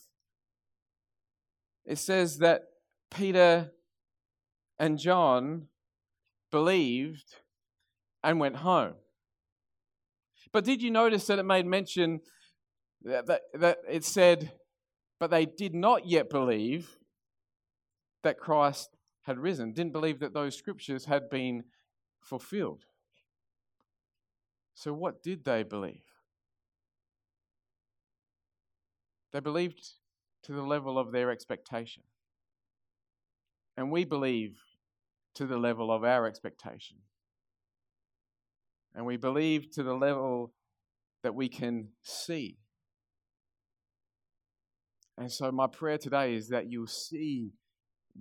it 1.85 1.97
says 1.97 2.39
that 2.39 2.63
Peter 3.13 3.71
and 4.79 4.97
John 4.97 5.67
believed 6.51 7.35
and 8.23 8.39
went 8.39 8.57
home. 8.57 8.95
But 10.51 10.65
did 10.65 10.81
you 10.81 10.91
notice 10.91 11.27
that 11.27 11.39
it 11.39 11.43
made 11.43 11.65
mention 11.65 12.21
that, 13.03 13.25
that, 13.27 13.41
that 13.53 13.77
it 13.89 14.03
said, 14.03 14.51
but 15.19 15.31
they 15.31 15.45
did 15.45 15.73
not 15.73 16.05
yet 16.05 16.29
believe 16.29 16.97
that 18.23 18.39
Christ 18.39 18.89
had 19.23 19.39
risen, 19.39 19.73
didn't 19.73 19.93
believe 19.93 20.19
that 20.19 20.33
those 20.33 20.55
scriptures 20.55 21.05
had 21.05 21.29
been 21.29 21.63
fulfilled. 22.21 22.85
So, 24.75 24.93
what 24.93 25.21
did 25.21 25.45
they 25.45 25.63
believe? 25.63 26.03
They 29.31 29.39
believed 29.39 29.83
to 30.43 30.51
the 30.51 30.61
level 30.61 30.97
of 30.99 31.11
their 31.11 31.31
expectation. 31.31 32.03
And 33.77 33.91
we 33.91 34.05
believe 34.05 34.59
to 35.35 35.45
the 35.45 35.57
level 35.57 35.91
of 35.91 36.03
our 36.03 36.27
expectation. 36.27 36.97
And 38.95 39.05
we 39.05 39.17
believe 39.17 39.71
to 39.71 39.83
the 39.83 39.95
level 39.95 40.53
that 41.23 41.33
we 41.33 41.49
can 41.49 41.89
see. 42.03 42.57
And 45.17 45.31
so, 45.31 45.51
my 45.51 45.67
prayer 45.67 45.97
today 45.97 46.35
is 46.35 46.49
that 46.49 46.71
you'll 46.71 46.87
see 46.87 47.53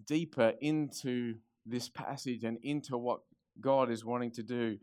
deeper 0.06 0.52
into 0.60 1.34
this 1.66 1.88
passage 1.88 2.44
and 2.44 2.58
into 2.62 2.96
what 2.96 3.20
God 3.60 3.90
is 3.90 4.04
wanting 4.04 4.30
to 4.32 4.42
do 4.42 4.78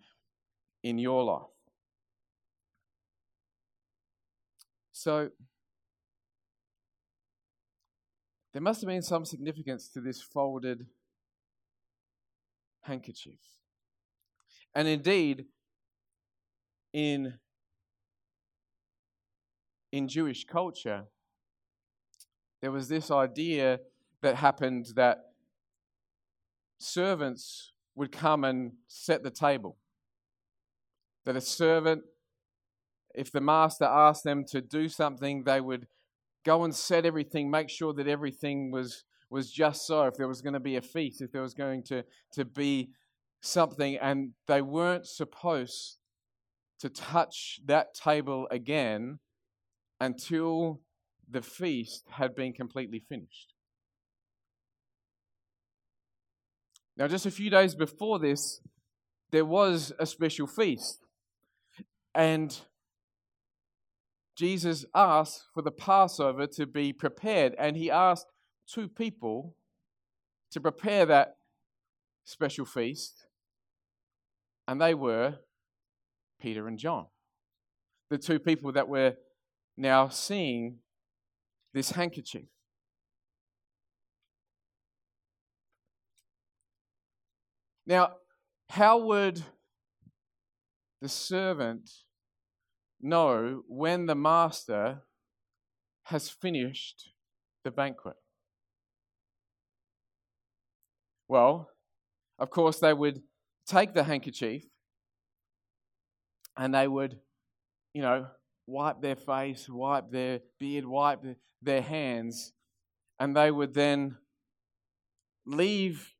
in 0.83 0.97
your 0.97 1.23
life. 1.23 1.49
So, 4.91 5.29
there 8.53 8.61
must 8.61 8.81
have 8.81 8.87
been 8.87 9.01
some 9.01 9.25
significance 9.25 9.89
to 9.89 10.01
this 10.01 10.21
folded 10.21 10.85
handkerchief. 12.81 13.39
And 14.73 14.87
indeed, 14.87 15.45
in, 16.93 17.35
in 19.91 20.07
Jewish 20.07 20.45
culture, 20.45 21.05
there 22.61 22.71
was 22.71 22.87
this 22.87 23.11
idea 23.11 23.79
that 24.21 24.35
happened 24.35 24.87
that 24.95 25.19
servants 26.79 27.71
would 27.95 28.11
come 28.11 28.43
and 28.43 28.73
set 28.87 29.23
the 29.23 29.31
table. 29.31 29.77
That 31.25 31.35
a 31.35 31.41
servant, 31.41 32.03
if 33.13 33.31
the 33.31 33.41
master 33.41 33.85
asked 33.85 34.23
them 34.23 34.43
to 34.45 34.61
do 34.61 34.89
something, 34.89 35.43
they 35.43 35.61
would 35.61 35.87
go 36.49 36.63
and 36.63 36.73
set 36.73 37.05
everything, 37.05 37.51
make 37.51 37.69
sure 37.69 37.93
that 37.93 38.07
everything 38.07 38.71
was, 38.71 39.03
was 39.29 39.51
just 39.51 39.85
so. 39.85 40.07
If 40.07 40.15
there 40.15 40.27
was 40.27 40.41
going 40.41 40.55
to 40.55 40.59
be 40.59 40.77
a 40.77 40.81
feast, 40.81 41.21
if 41.21 41.31
there 41.31 41.43
was 41.43 41.53
going 41.53 41.83
to, 41.83 42.03
to 42.33 42.43
be 42.43 42.89
something, 43.39 43.97
and 43.97 44.31
they 44.47 44.63
weren't 44.63 45.05
supposed 45.05 45.99
to 46.79 46.89
touch 46.89 47.59
that 47.65 47.93
table 47.93 48.47
again 48.49 49.19
until 50.01 50.81
the 51.29 51.43
feast 51.43 52.05
had 52.09 52.33
been 52.33 52.51
completely 52.51 52.99
finished. 52.99 53.53
Now, 56.97 57.07
just 57.07 57.27
a 57.27 57.31
few 57.31 57.51
days 57.51 57.75
before 57.75 58.17
this, 58.17 58.59
there 59.29 59.45
was 59.45 59.93
a 59.99 60.07
special 60.07 60.47
feast. 60.47 61.05
And 62.15 62.59
Jesus 64.39 64.85
asked 64.95 65.47
for 65.53 65.61
the 65.61 65.69
Passover 65.69 66.47
to 66.47 66.65
be 66.65 66.93
prepared, 66.93 67.53
and 67.59 67.75
he 67.75 67.91
asked 67.91 68.27
two 68.65 68.87
people 68.87 69.53
to 70.51 70.61
prepare 70.61 71.05
that 71.05 71.35
special 72.23 72.63
feast, 72.63 73.25
and 74.65 74.79
they 74.79 74.93
were 74.93 75.39
Peter 76.39 76.69
and 76.69 76.79
John, 76.79 77.07
the 78.09 78.17
two 78.17 78.39
people 78.39 78.71
that 78.71 78.87
we're 78.87 79.17
now 79.75 80.07
seeing 80.07 80.77
this 81.73 81.91
handkerchief. 81.91 82.47
Now, 87.85 88.13
how 88.69 88.99
would 88.99 89.43
the 91.01 91.09
servant 91.09 91.89
know 93.01 93.63
when 93.67 94.05
the 94.05 94.15
master 94.15 95.03
has 96.03 96.29
finished 96.29 97.11
the 97.63 97.71
banquet? 97.71 98.15
Well, 101.27 101.69
of 102.39 102.49
course, 102.49 102.79
they 102.79 102.93
would 102.93 103.21
take 103.67 103.93
the 103.93 104.03
handkerchief 104.03 104.63
and 106.57 106.73
they 106.73 106.87
would, 106.87 107.19
you 107.93 108.01
know, 108.01 108.27
wipe 108.65 109.01
their 109.01 109.15
face, 109.15 109.67
wipe 109.69 110.11
their 110.11 110.39
beard, 110.59 110.85
wipe 110.85 111.23
their 111.61 111.81
hands, 111.81 112.53
and 113.19 113.35
they 113.35 113.51
would 113.51 113.73
then 113.73 114.17
leave 115.45 116.13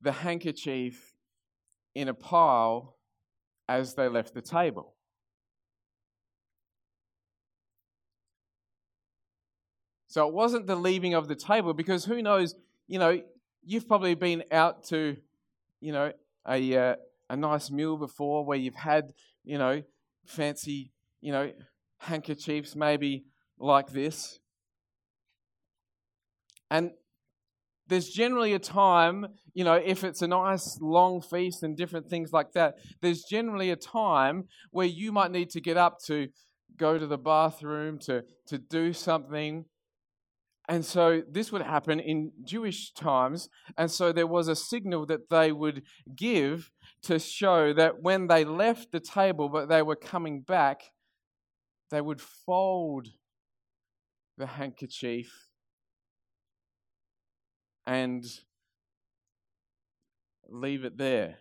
the 0.00 0.12
handkerchief 0.12 1.14
in 1.94 2.08
a 2.08 2.14
pile 2.14 2.96
as 3.68 3.94
they 3.94 4.08
left 4.08 4.34
the 4.34 4.42
table. 4.42 4.94
So 10.12 10.28
it 10.28 10.34
wasn't 10.34 10.66
the 10.66 10.76
leaving 10.76 11.14
of 11.14 11.26
the 11.26 11.34
table 11.34 11.72
because 11.72 12.04
who 12.04 12.20
knows, 12.20 12.54
you 12.86 12.98
know, 12.98 13.22
you've 13.64 13.88
probably 13.88 14.14
been 14.14 14.44
out 14.52 14.84
to, 14.88 15.16
you 15.80 15.90
know, 15.90 16.12
a, 16.46 16.76
uh, 16.76 16.96
a 17.30 17.36
nice 17.38 17.70
meal 17.70 17.96
before 17.96 18.44
where 18.44 18.58
you've 18.58 18.74
had, 18.74 19.14
you 19.42 19.56
know, 19.56 19.82
fancy, 20.26 20.92
you 21.22 21.32
know, 21.32 21.50
handkerchiefs 21.96 22.76
maybe 22.76 23.24
like 23.58 23.90
this. 23.90 24.38
And 26.70 26.90
there's 27.86 28.10
generally 28.10 28.52
a 28.52 28.58
time, 28.58 29.28
you 29.54 29.64
know, 29.64 29.80
if 29.82 30.04
it's 30.04 30.20
a 30.20 30.28
nice 30.28 30.78
long 30.82 31.22
feast 31.22 31.62
and 31.62 31.74
different 31.74 32.10
things 32.10 32.34
like 32.34 32.52
that, 32.52 32.74
there's 33.00 33.22
generally 33.22 33.70
a 33.70 33.76
time 33.76 34.44
where 34.72 34.86
you 34.86 35.10
might 35.10 35.30
need 35.30 35.48
to 35.52 35.60
get 35.62 35.78
up 35.78 36.00
to 36.04 36.28
go 36.76 36.98
to 36.98 37.06
the 37.06 37.16
bathroom, 37.16 37.98
to, 38.00 38.24
to 38.48 38.58
do 38.58 38.92
something. 38.92 39.64
And 40.68 40.84
so 40.84 41.22
this 41.28 41.50
would 41.50 41.62
happen 41.62 41.98
in 41.98 42.32
Jewish 42.44 42.92
times. 42.92 43.48
And 43.76 43.90
so 43.90 44.12
there 44.12 44.26
was 44.26 44.48
a 44.48 44.56
signal 44.56 45.06
that 45.06 45.28
they 45.28 45.50
would 45.50 45.82
give 46.14 46.70
to 47.02 47.18
show 47.18 47.72
that 47.72 48.00
when 48.00 48.28
they 48.28 48.44
left 48.44 48.92
the 48.92 49.00
table, 49.00 49.48
but 49.48 49.68
they 49.68 49.82
were 49.82 49.96
coming 49.96 50.40
back, 50.40 50.82
they 51.90 52.00
would 52.00 52.20
fold 52.20 53.08
the 54.38 54.46
handkerchief 54.46 55.48
and 57.86 58.24
leave 60.48 60.84
it 60.84 60.96
there. 60.96 61.38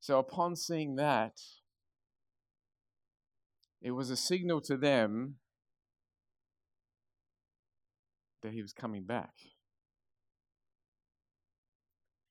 So, 0.00 0.18
upon 0.18 0.54
seeing 0.54 0.96
that, 0.96 1.40
it 3.80 3.90
was 3.92 4.10
a 4.10 4.16
signal 4.16 4.60
to 4.62 4.76
them 4.76 5.36
that 8.44 8.52
he 8.52 8.62
was 8.62 8.72
coming 8.72 9.02
back. 9.04 9.32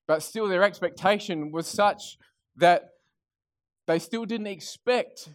But 0.06 0.22
still, 0.22 0.48
their 0.48 0.62
expectation 0.62 1.50
was 1.52 1.66
such 1.66 2.16
that 2.56 2.90
they 3.86 3.98
still 3.98 4.24
didn't 4.24 4.46
expect 4.46 5.30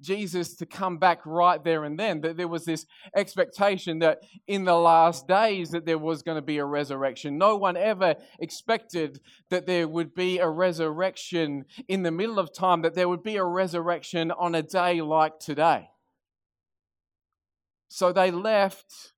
Jesus 0.00 0.56
to 0.56 0.66
come 0.66 0.98
back 0.98 1.20
right 1.24 1.62
there 1.62 1.84
and 1.84 1.98
then. 1.98 2.20
That 2.22 2.36
there 2.36 2.48
was 2.48 2.64
this 2.64 2.86
expectation 3.14 3.98
that 4.00 4.18
in 4.46 4.64
the 4.64 4.74
last 4.74 5.28
days 5.28 5.70
that 5.70 5.86
there 5.86 5.98
was 5.98 6.22
going 6.22 6.36
to 6.36 6.42
be 6.42 6.58
a 6.58 6.64
resurrection. 6.64 7.38
No 7.38 7.56
one 7.56 7.76
ever 7.76 8.14
expected 8.40 9.20
that 9.50 9.66
there 9.66 9.86
would 9.86 10.14
be 10.14 10.38
a 10.38 10.48
resurrection 10.48 11.64
in 11.88 12.02
the 12.02 12.10
middle 12.10 12.38
of 12.38 12.54
time, 12.54 12.82
that 12.82 12.94
there 12.94 13.08
would 13.08 13.22
be 13.22 13.36
a 13.36 13.44
resurrection 13.44 14.30
on 14.30 14.54
a 14.54 14.62
day 14.62 15.00
like 15.00 15.38
today. 15.38 15.88
So 17.88 18.12
they 18.12 18.30
left 18.30 19.12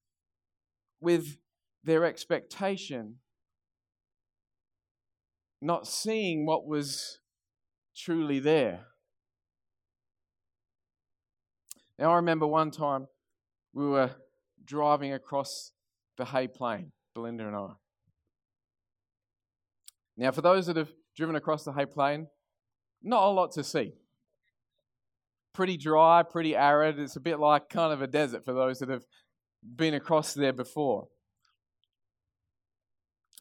with 1.01 1.37
their 1.85 2.05
expectation, 2.05 3.17
not 5.61 5.87
seeing 5.87 6.47
what 6.47 6.67
was 6.67 7.19
truly 7.97 8.39
there. 8.39 8.87
Now, 11.99 12.13
I 12.13 12.17
remember 12.17 12.47
one 12.47 12.71
time 12.71 13.09
we 13.73 13.87
were 13.87 14.11
driving 14.65 15.13
across 15.13 15.73
the 16.17 16.25
Hay 16.25 16.47
Plain, 16.47 16.93
Belinda 17.15 17.47
and 17.47 17.57
I. 17.57 17.71
Now, 20.17 20.31
for 20.31 20.43
those 20.43 20.67
that 20.67 20.77
have 20.77 20.93
driven 21.17 21.37
across 21.37 21.65
the 21.65 21.73
Hay 21.73 21.87
Plain, 21.87 22.29
not 23.03 23.25
a 23.25 23.31
lot 23.31 23.53
to 23.53 23.65
see. 23.65 23.95
Pretty 25.55 25.77
dry, 25.77 26.23
pretty 26.23 26.55
arid. 26.55 26.99
It's 26.99 27.17
a 27.17 27.21
bit 27.21 27.41
like 27.41 27.69
kind 27.69 27.93
of 27.93 28.03
a 28.03 28.07
desert 28.07 28.45
for 28.45 28.53
those 28.53 28.79
that 28.79 28.89
have 28.89 29.05
been 29.63 29.95
across 29.95 30.35
there 30.35 30.53
before. 30.53 31.09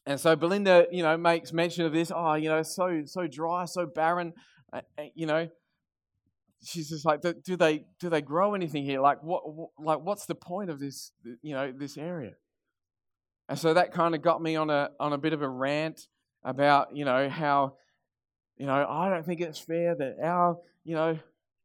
And 0.06 0.20
so 0.20 0.36
Belinda, 0.36 0.88
you 0.92 1.04
know, 1.04 1.18
makes 1.18 1.52
mention 1.52 1.86
of 1.86 1.92
this. 1.92 2.12
Oh, 2.16 2.36
you 2.36 2.48
know, 2.48 2.64
so 2.64 3.02
so 3.06 3.28
dry, 3.28 3.66
so 3.66 3.86
barren. 3.86 4.34
Uh, 4.72 4.82
you 5.16 5.26
know, 5.26 5.50
she's 6.64 6.90
just 6.90 7.06
like, 7.06 7.22
do 7.22 7.58
they 7.58 7.86
do 8.00 8.10
they 8.10 8.22
grow 8.22 8.54
anything 8.54 8.84
here? 8.84 9.02
Like 9.02 9.22
what 9.22 9.44
like 9.78 10.00
what's 10.00 10.26
the 10.26 10.36
point 10.36 10.70
of 10.70 10.80
this 10.80 11.12
you 11.42 11.54
know 11.54 11.74
this 11.76 11.98
area? 11.98 12.34
And 13.50 13.58
so 13.58 13.74
that 13.74 13.94
kind 13.94 14.16
of 14.16 14.22
got 14.22 14.42
me 14.42 14.56
on 14.56 14.70
a 14.70 14.90
on 15.00 15.14
a 15.14 15.18
bit 15.18 15.34
of 15.34 15.42
a 15.42 15.50
rant 15.50 16.08
about 16.44 16.96
you 16.96 17.06
know 17.06 17.30
how 17.30 17.76
you 18.58 18.66
know 18.66 18.86
I 18.90 19.10
don't 19.10 19.26
think 19.26 19.42
it's 19.42 19.60
fair 19.60 19.96
that 19.96 20.16
our 20.24 20.58
you 20.84 20.96
know 20.96 21.20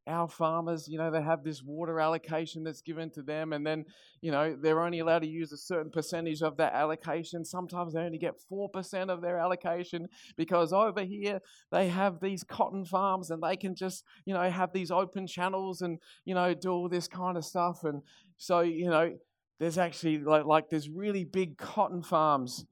our 0.07 0.29
farmers, 0.29 0.89
you 0.89 0.99
know, 0.99 1.11
they 1.11 1.23
have 1.23 1.45
this 1.45 1.63
water 1.63 2.01
allocation 2.01 2.65
that's 2.65 2.83
given 2.83 3.11
to 3.11 3.23
them, 3.23 3.53
and 3.53 3.65
then, 3.65 3.85
you 4.21 4.33
know, 4.33 4.57
they're 4.61 4.83
only 4.83 4.99
allowed 4.99 5.21
to 5.21 5.29
use 5.29 5.53
a 5.53 5.57
certain 5.57 5.91
percentage 5.91 6.43
of 6.43 6.57
that 6.57 6.75
allocation. 6.75 7.45
Sometimes 7.45 7.95
they 7.95 8.01
only 8.01 8.19
get 8.19 8.41
4% 8.51 9.11
of 9.11 9.23
their 9.23 9.39
allocation 9.39 10.09
because 10.37 10.73
over 10.73 11.03
here 11.03 11.41
they 11.71 11.89
have 11.89 12.21
these 12.21 12.43
cotton 12.43 12.85
farms 12.85 13.31
and 13.31 13.43
they 13.43 13.57
can 13.57 13.77
just, 13.77 14.05
you 14.25 14.35
know, 14.35 14.51
have 14.51 14.73
these 14.73 14.91
open 14.91 15.27
channels 15.27 15.83
and, 15.83 15.99
you 16.25 16.35
know, 16.35 16.53
do 16.53 16.71
all 16.71 16.89
this 16.89 17.07
kind 17.07 17.37
of 17.37 17.45
stuff. 17.45 17.85
And 17.85 18.03
so, 18.37 18.61
you 18.61 18.91
know, 18.91 19.17
there's 19.61 19.79
actually 19.79 20.19
like, 20.19 20.45
like 20.45 20.69
there's 20.69 20.89
really 20.89 21.25
big 21.25 21.57
cotton 21.57 22.03
farms 22.03 22.67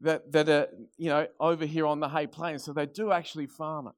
that, 0.00 0.30
that 0.32 0.48
are, 0.50 0.68
you 0.98 1.08
know, 1.08 1.26
over 1.40 1.64
here 1.64 1.86
on 1.86 2.00
the 2.00 2.08
Hay 2.10 2.26
Plains. 2.26 2.64
So 2.64 2.74
they 2.74 2.86
do 2.86 3.10
actually 3.10 3.46
farm 3.46 3.86
it. 3.86 3.94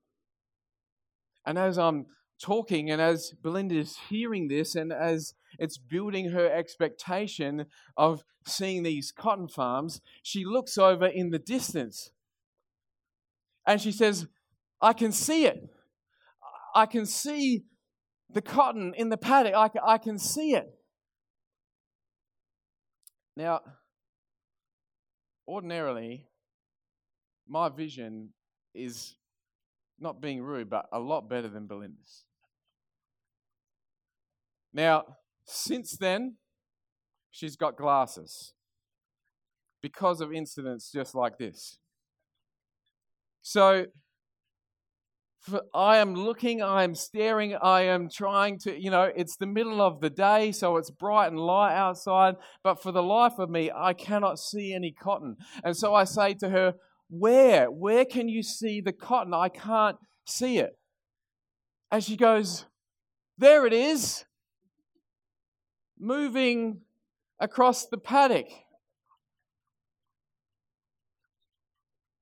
And 1.44 1.58
as 1.58 1.78
I'm 1.78 2.06
talking, 2.40 2.90
and 2.90 3.00
as 3.00 3.32
Belinda 3.42 3.76
is 3.76 3.96
hearing 4.08 4.48
this, 4.48 4.74
and 4.74 4.92
as 4.92 5.34
it's 5.58 5.78
building 5.78 6.30
her 6.30 6.50
expectation 6.50 7.66
of 7.96 8.24
seeing 8.46 8.82
these 8.82 9.12
cotton 9.12 9.48
farms, 9.48 10.00
she 10.22 10.44
looks 10.44 10.78
over 10.78 11.06
in 11.06 11.30
the 11.30 11.38
distance 11.38 12.10
and 13.66 13.80
she 13.80 13.92
says, 13.92 14.26
I 14.80 14.92
can 14.92 15.12
see 15.12 15.44
it. 15.44 15.68
I 16.74 16.86
can 16.86 17.06
see 17.06 17.64
the 18.30 18.42
cotton 18.42 18.94
in 18.96 19.10
the 19.10 19.16
paddock. 19.16 19.54
I 19.54 19.70
I 19.84 19.98
can 19.98 20.18
see 20.18 20.54
it. 20.54 20.68
Now, 23.36 23.60
ordinarily, 25.46 26.26
my 27.48 27.68
vision 27.68 28.30
is 28.74 29.16
not 29.98 30.20
being 30.20 30.42
rude, 30.42 30.70
but 30.70 30.86
a 30.92 30.98
lot 30.98 31.28
better 31.28 31.48
than 31.48 31.66
Belinda's. 31.66 32.24
Now, 34.72 35.04
since 35.44 35.96
then, 35.96 36.36
she's 37.30 37.56
got 37.56 37.76
glasses 37.76 38.52
because 39.82 40.20
of 40.20 40.32
incidents 40.32 40.90
just 40.92 41.14
like 41.14 41.38
this. 41.38 41.78
So, 43.42 43.86
I 45.74 45.96
am 45.96 46.14
looking, 46.14 46.60
I 46.60 46.84
am 46.84 46.94
staring, 46.94 47.56
I 47.56 47.82
am 47.82 48.08
trying 48.10 48.58
to, 48.60 48.78
you 48.78 48.90
know, 48.90 49.10
it's 49.16 49.36
the 49.36 49.46
middle 49.46 49.80
of 49.80 50.00
the 50.00 50.10
day, 50.10 50.52
so 50.52 50.76
it's 50.76 50.90
bright 50.90 51.28
and 51.28 51.40
light 51.40 51.74
outside, 51.74 52.34
but 52.62 52.82
for 52.82 52.92
the 52.92 53.02
life 53.02 53.38
of 53.38 53.48
me, 53.48 53.70
I 53.74 53.94
cannot 53.94 54.38
see 54.38 54.74
any 54.74 54.92
cotton. 54.92 55.36
And 55.64 55.76
so 55.76 55.94
I 55.94 56.04
say 56.04 56.34
to 56.34 56.50
her, 56.50 56.74
Where? 57.08 57.66
Where 57.66 58.04
can 58.04 58.28
you 58.28 58.42
see 58.42 58.80
the 58.80 58.92
cotton? 58.92 59.32
I 59.32 59.48
can't 59.48 59.96
see 60.26 60.58
it. 60.58 60.72
And 61.90 62.04
she 62.04 62.16
goes, 62.16 62.66
There 63.38 63.66
it 63.66 63.72
is, 63.72 64.24
moving 66.00 66.80
across 67.38 67.86
the 67.86 67.98
paddock. 67.98 68.48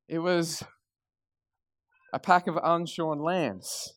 It 0.08 0.18
was 0.18 0.64
a 2.12 2.18
pack 2.18 2.46
of 2.46 2.56
unshorn 2.56 3.22
lambs. 3.22 3.94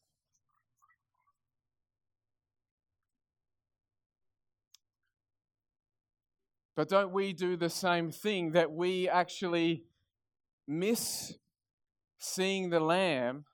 But 6.76 6.90
don't 6.90 7.12
we 7.12 7.34
do 7.34 7.58
the 7.58 7.70
same 7.70 8.12
thing 8.12 8.52
that 8.52 8.72
we 8.72 9.10
actually 9.10 9.84
miss 10.68 11.34
seeing 12.18 12.70
the 12.70 12.80
lamb, 12.80 13.46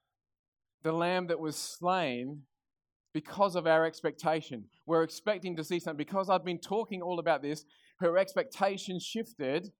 the 0.83 0.91
lamb 0.91 1.27
that 1.27 1.39
was 1.39 1.55
slain, 1.55 2.43
because 3.17 3.55
of 3.55 3.65
our 3.65 3.83
expectation? 3.83 4.65
We're 4.85 5.01
expecting 5.01 5.55
to 5.55 5.63
see 5.63 5.79
something. 5.79 5.97
Because 5.97 6.29
I've 6.29 6.45
been 6.45 6.59
talking 6.59 7.01
all 7.01 7.17
about 7.17 7.41
this, 7.41 7.65
her 7.99 8.15
expectation 8.15 8.99
shifted, 8.99 9.71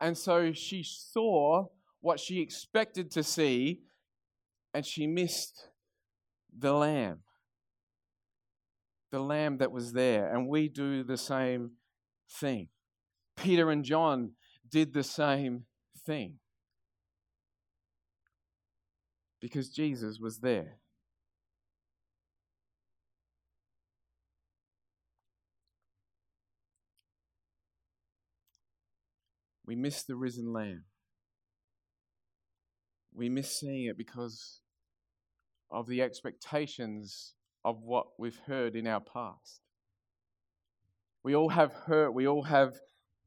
and 0.00 0.16
so 0.16 0.52
she 0.52 0.84
saw 0.84 1.66
what 2.00 2.20
she 2.20 2.40
expected 2.40 3.10
to 3.10 3.24
see, 3.24 3.80
and 4.72 4.86
she 4.86 5.08
missed 5.08 5.70
the 6.56 6.72
lamb. 6.72 7.18
The 9.10 9.18
lamb 9.18 9.58
that 9.58 9.72
was 9.72 9.92
there. 9.92 10.32
And 10.32 10.46
we 10.46 10.68
do 10.68 11.02
the 11.02 11.16
same 11.16 11.72
thing. 12.30 12.68
Peter 13.36 13.72
and 13.72 13.84
John 13.84 14.34
did 14.70 14.94
the 14.94 15.02
same 15.02 15.64
thing 16.06 16.34
because 19.40 19.68
Jesus 19.68 20.20
was 20.20 20.38
there. 20.38 20.78
We 29.68 29.76
miss 29.76 30.02
the 30.02 30.16
risen 30.16 30.54
Lamb. 30.54 30.84
We 33.14 33.28
miss 33.28 33.60
seeing 33.60 33.84
it 33.84 33.98
because 33.98 34.62
of 35.70 35.86
the 35.86 36.00
expectations 36.00 37.34
of 37.66 37.82
what 37.82 38.06
we've 38.18 38.40
heard 38.46 38.74
in 38.74 38.86
our 38.86 39.02
past. 39.02 39.60
We 41.22 41.36
all 41.36 41.50
have 41.50 41.74
hurt, 41.84 42.14
we 42.14 42.26
all 42.26 42.44
have 42.44 42.80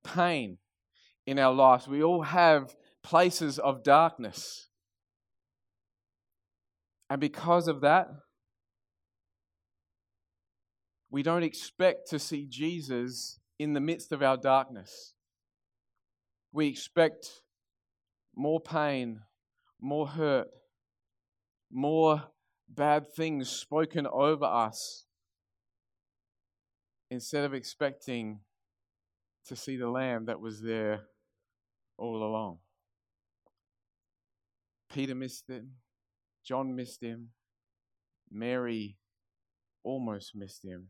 pain 0.04 0.58
in 1.28 1.38
our 1.38 1.54
lives, 1.54 1.88
we 1.88 2.02
all 2.02 2.24
have 2.24 2.76
places 3.04 3.60
of 3.60 3.84
darkness. 3.84 4.70
And 7.08 7.22
because 7.22 7.68
of 7.68 7.82
that, 7.82 8.08
we 11.12 11.22
don't 11.22 11.44
expect 11.44 12.10
to 12.10 12.18
see 12.18 12.48
Jesus 12.50 13.40
in 13.60 13.74
the 13.74 13.80
midst 13.80 14.12
of 14.12 14.24
our 14.24 14.38
darkness. 14.38 15.14
We 16.52 16.68
expect 16.68 17.42
more 18.36 18.60
pain, 18.60 19.22
more 19.80 20.08
hurt, 20.08 20.48
more 21.72 22.24
bad 22.68 23.12
things 23.14 23.50
spoken 23.50 24.06
over 24.08 24.46
us 24.46 25.06
instead 27.10 27.44
of 27.46 27.54
expecting 27.54 28.40
to 29.46 29.56
see 29.56 29.76
the 29.76 29.90
lamb 29.90 30.26
that 30.26 30.40
was 30.40 30.62
there 30.62 31.02
all 31.98 32.24
along. 32.24 32.60
Peter 34.94 35.16
missed 35.16 35.50
him, 35.50 35.72
John 36.46 36.76
missed 36.76 37.02
him, 37.02 37.30
Mary 38.30 38.98
almost 39.84 40.36
missed 40.36 40.64
him, 40.64 40.90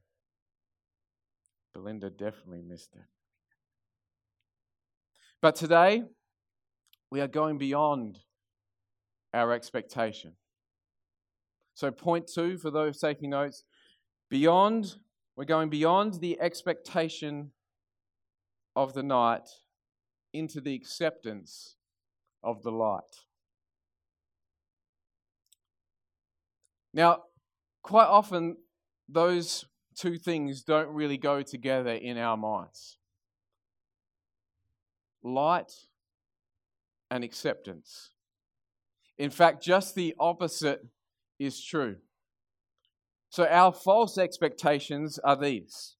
Belinda 1.74 2.10
definitely 2.10 2.62
missed 2.62 2.95
it. 2.95 3.06
But 5.41 5.56
today, 5.56 6.04
we 7.10 7.19
are 7.19 7.27
going 7.27 7.58
beyond 7.58 8.19
our 9.34 9.51
expectation. 9.54 10.34
So, 11.73 11.89
point 11.89 12.30
two 12.32 12.60
for 12.60 12.69
those 12.69 12.99
taking 12.99 13.32
notes 13.32 13.63
beyond, 14.30 14.97
we're 15.36 15.45
going 15.45 15.69
beyond 15.69 16.15
the 16.15 16.39
expectation 16.39 17.51
of 18.75 18.93
the 18.93 19.01
night 19.01 19.49
into 20.32 20.62
the 20.62 20.75
acceptance 20.75 21.75
of 22.43 22.62
the 22.62 22.71
light. 22.71 23.01
Now, 26.93 27.23
quite 27.82 28.06
often, 28.06 28.58
those 29.10 29.65
two 29.95 30.19
things 30.19 30.62
don't 30.62 30.89
really 30.89 31.17
go 31.17 31.41
together 31.41 31.93
in 31.93 32.19
our 32.19 32.38
minds 32.38 32.97
light 35.23 35.71
and 37.10 37.23
acceptance. 37.23 38.10
In 39.17 39.29
fact, 39.29 39.63
just 39.63 39.95
the 39.95 40.15
opposite 40.19 40.81
is 41.39 41.63
true. 41.63 41.97
So, 43.29 43.45
our 43.45 43.71
false 43.71 44.17
expectations 44.17 45.19
are 45.19 45.38
these 45.38 45.95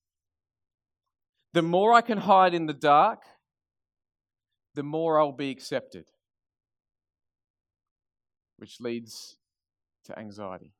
the 1.54 1.62
more 1.62 1.94
I 1.94 2.02
can 2.02 2.18
hide 2.18 2.54
in 2.54 2.66
the 2.66 2.74
dark, 2.74 3.24
the 4.74 4.84
more 4.84 5.20
I'll 5.20 5.34
be 5.34 5.52
accepted, 5.52 6.06
which 8.58 8.80
leads 8.80 9.36
to 10.06 10.18
anxiety. 10.18 10.72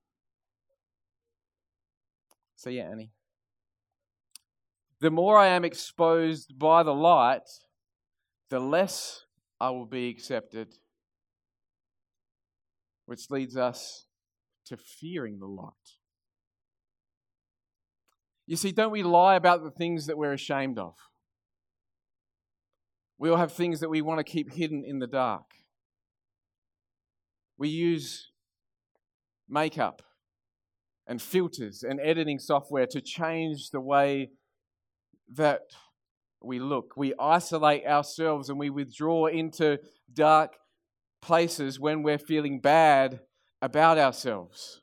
So, 2.56 2.70
yeah, 2.70 2.84
Annie. 2.84 3.12
The 5.02 5.12
more 5.12 5.38
I 5.38 5.48
am 5.48 5.66
exposed 5.66 6.58
by 6.58 6.84
the 6.84 6.94
light, 6.94 7.50
the 8.52 8.60
less 8.60 9.24
I 9.62 9.70
will 9.70 9.86
be 9.86 10.10
accepted, 10.10 10.76
which 13.06 13.32
leads 13.32 13.56
us 13.56 14.06
to 14.66 14.76
fearing 14.78 15.40
the 15.40 15.48
light. 15.48 15.72
You 18.46 18.58
see, 18.58 18.74
don't 18.74 18.92
we 18.92 19.04
lie 19.04 19.36
about 19.36 19.64
the 19.64 19.72
things 19.72 20.06
that 20.08 20.18
we're 20.18 20.34
ashamed 20.34 20.78
of? 20.78 20.96
We 23.18 23.30
all 23.30 23.38
have 23.38 23.54
things 23.54 23.80
that 23.80 23.90
we 23.90 24.02
want 24.02 24.20
to 24.20 24.30
keep 24.30 24.52
hidden 24.52 24.84
in 24.86 25.00
the 25.00 25.08
dark. 25.08 25.46
We 27.58 27.70
use 27.70 28.32
makeup 29.48 30.02
and 31.08 31.22
filters 31.22 31.84
and 31.88 32.02
editing 32.02 32.40
software 32.40 32.88
to 32.88 33.00
change 33.00 33.70
the 33.70 33.80
way 33.80 34.32
that 35.34 35.62
we 36.44 36.60
look. 36.60 36.94
We 36.96 37.14
isolate 37.20 37.86
ourselves 37.86 38.50
and 38.50 38.58
we 38.58 38.70
withdraw 38.70 39.28
into 39.28 39.80
dark 40.12 40.58
places 41.22 41.80
when 41.80 42.04
we're 42.04 42.18
feeling 42.18 42.60
bad 42.60 43.20
about 43.62 43.98
ourselves. 43.98 44.82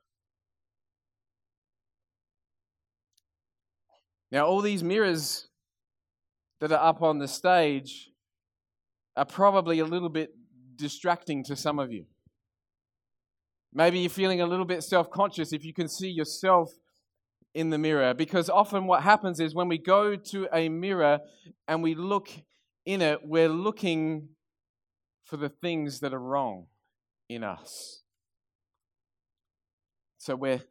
Now, 4.30 4.46
all 4.46 4.60
these 4.60 4.84
mirrors 4.84 5.48
that 6.60 6.70
are 6.70 6.88
up 6.88 7.02
on 7.02 7.18
the 7.18 7.28
stage 7.28 8.10
are 9.16 9.24
probably 9.24 9.78
a 9.78 9.84
little 9.84 10.10
bit 10.10 10.30
distracting 10.76 11.42
to 11.44 11.56
some 11.56 11.78
of 11.78 11.90
you. 11.92 12.04
Maybe 13.72 14.00
you're 14.00 14.10
feeling 14.10 14.40
a 14.40 14.46
little 14.46 14.64
bit 14.64 14.82
self 14.82 15.10
conscious 15.10 15.52
if 15.52 15.64
you 15.64 15.72
can 15.72 15.88
see 15.88 16.08
yourself 16.08 16.70
in 17.54 17.70
the 17.70 17.78
mirror. 17.78 18.14
Because 18.14 18.48
often 18.48 18.86
what 18.86 19.02
happens 19.02 19.40
is 19.40 19.54
when 19.54 19.68
we 19.68 19.78
go 19.78 20.16
to 20.16 20.48
a 20.52 20.68
mirror 20.68 21.20
and 21.66 21.82
we 21.82 21.94
look 21.94 22.30
in 22.86 23.02
it, 23.02 23.20
we're 23.24 23.48
looking 23.48 24.28
for 25.24 25.36
the 25.36 25.48
things 25.48 26.00
that 26.00 26.14
are 26.14 26.20
wrong 26.20 26.66
in 27.28 27.44
us. 27.44 28.02
So 30.18 30.34
we're 30.36 30.62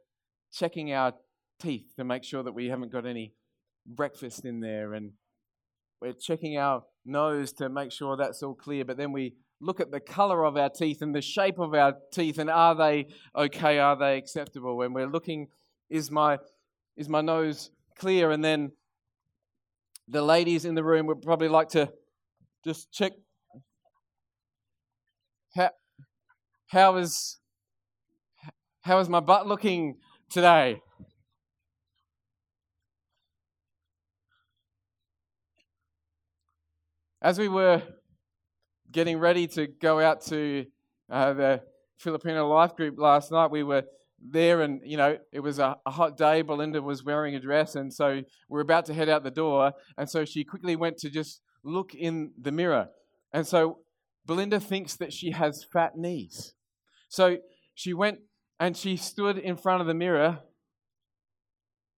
checking 0.51 0.93
our 0.93 1.13
teeth 1.59 1.93
to 1.95 2.03
make 2.03 2.23
sure 2.23 2.43
that 2.43 2.53
we 2.53 2.67
haven't 2.67 2.91
got 2.91 3.05
any 3.05 3.33
breakfast 3.85 4.45
in 4.45 4.59
there 4.59 4.93
and 4.93 5.11
we're 6.01 6.13
checking 6.13 6.57
our 6.57 6.83
nose 7.05 7.51
to 7.53 7.69
make 7.69 7.91
sure 7.91 8.17
that's 8.17 8.43
all 8.43 8.53
clear, 8.53 8.85
but 8.85 8.97
then 8.97 9.11
we 9.11 9.33
look 9.59 9.79
at 9.79 9.91
the 9.91 9.99
color 9.99 10.45
of 10.45 10.57
our 10.57 10.69
teeth 10.69 11.01
and 11.01 11.15
the 11.15 11.21
shape 11.21 11.57
of 11.57 11.73
our 11.73 11.93
teeth 12.11 12.37
and 12.37 12.49
are 12.49 12.75
they 12.75 13.07
okay? 13.35 13.79
Are 13.79 13.97
they 13.97 14.17
acceptable? 14.17 14.77
When 14.77 14.93
we're 14.93 15.07
looking, 15.07 15.47
is 15.89 16.11
my 16.11 16.37
is 16.97 17.07
my 17.07 17.21
nose 17.21 17.69
clear? 17.97 18.31
And 18.31 18.43
then 18.43 18.71
the 20.07 20.21
ladies 20.21 20.65
in 20.65 20.75
the 20.75 20.83
room 20.83 21.05
would 21.07 21.21
probably 21.21 21.47
like 21.47 21.69
to 21.69 21.91
just 22.65 22.91
check 22.91 23.13
how, 25.55 25.69
how 26.67 26.97
is 26.97 27.39
how 28.81 28.99
is 28.99 29.09
my 29.09 29.19
butt 29.19 29.47
looking 29.47 29.95
today? 30.29 30.81
As 37.21 37.37
we 37.37 37.49
were 37.49 37.81
getting 38.91 39.19
ready 39.19 39.47
to 39.47 39.67
go 39.67 39.99
out 39.99 40.21
to 40.27 40.65
uh, 41.09 41.33
the 41.33 41.61
Filipino 41.97 42.47
Life 42.47 42.75
Group 42.75 42.95
last 42.97 43.31
night, 43.31 43.51
we 43.51 43.63
were 43.63 43.83
there, 44.21 44.61
and 44.61 44.81
you 44.83 44.97
know, 44.97 45.17
it 45.31 45.39
was 45.39 45.59
a, 45.59 45.77
a, 45.85 45.91
hot 45.91 46.17
day. 46.17 46.41
Belinda 46.41 46.81
was 46.81 47.03
wearing 47.03 47.35
a 47.35 47.39
dress, 47.39 47.75
and 47.75 47.93
so 47.93 48.21
we're 48.49 48.61
about 48.61 48.85
to 48.87 48.93
head 48.93 49.09
out 49.09 49.23
the 49.23 49.31
door. 49.31 49.73
And 49.97 50.09
so 50.09 50.25
she 50.25 50.43
quickly 50.43 50.75
went 50.75 50.97
to 50.99 51.09
just 51.09 51.41
look 51.63 51.93
in 51.93 52.31
the 52.39 52.51
mirror. 52.51 52.89
And 53.31 53.45
so 53.45 53.79
Belinda 54.25 54.59
thinks 54.59 54.95
that 54.95 55.13
she 55.13 55.31
has 55.31 55.63
fat 55.63 55.97
knees. 55.97 56.53
So 57.09 57.37
she 57.75 57.93
went 57.93 58.19
and 58.59 58.75
she 58.75 58.97
stood 58.97 59.37
in 59.37 59.55
front 59.55 59.81
of 59.81 59.87
the 59.87 59.93
mirror 59.93 60.39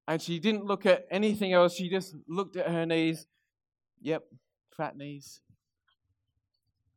and 0.08 0.22
she 0.22 0.40
didn't 0.40 0.66
look 0.66 0.86
at 0.86 1.06
anything 1.12 1.54
else. 1.54 1.76
She 1.76 1.90
just 1.90 2.16
looked 2.28 2.56
at 2.56 2.68
her 2.68 2.86
knees. 2.86 3.28
Yep, 4.02 4.24
fat 4.76 4.98
knees. 4.98 5.42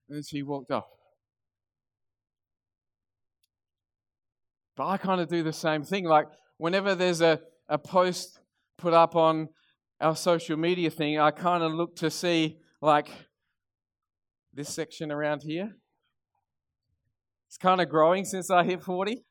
And 0.09 0.17
then 0.17 0.23
she 0.23 0.43
walked 0.43 0.71
off. 0.71 0.87
But 4.77 4.87
I 4.89 4.97
kind 4.97 5.21
of 5.21 5.29
do 5.29 5.43
the 5.43 5.53
same 5.53 5.83
thing. 5.83 6.05
Like, 6.05 6.27
whenever 6.57 6.95
there's 6.95 7.21
a, 7.21 7.41
a 7.69 7.79
post 7.79 8.41
put 8.79 8.95
up 8.95 9.15
on 9.15 9.49
our 10.01 10.17
social 10.17 10.57
media 10.57 10.91
thing, 10.91 11.19
I 11.19 11.31
kind 11.31 11.63
of 11.63 11.73
look 11.73 11.97
to 11.97 12.11
see, 12.11 12.57
like, 12.81 13.09
this 14.53 14.69
section 14.69 15.11
around 15.11 15.43
here. 15.43 15.77
It's 17.49 17.59
kind 17.59 17.81
of 17.81 17.89
growing 17.89 18.25
since 18.25 18.51
I 18.51 18.65
hit 18.65 18.83
40. 18.83 19.23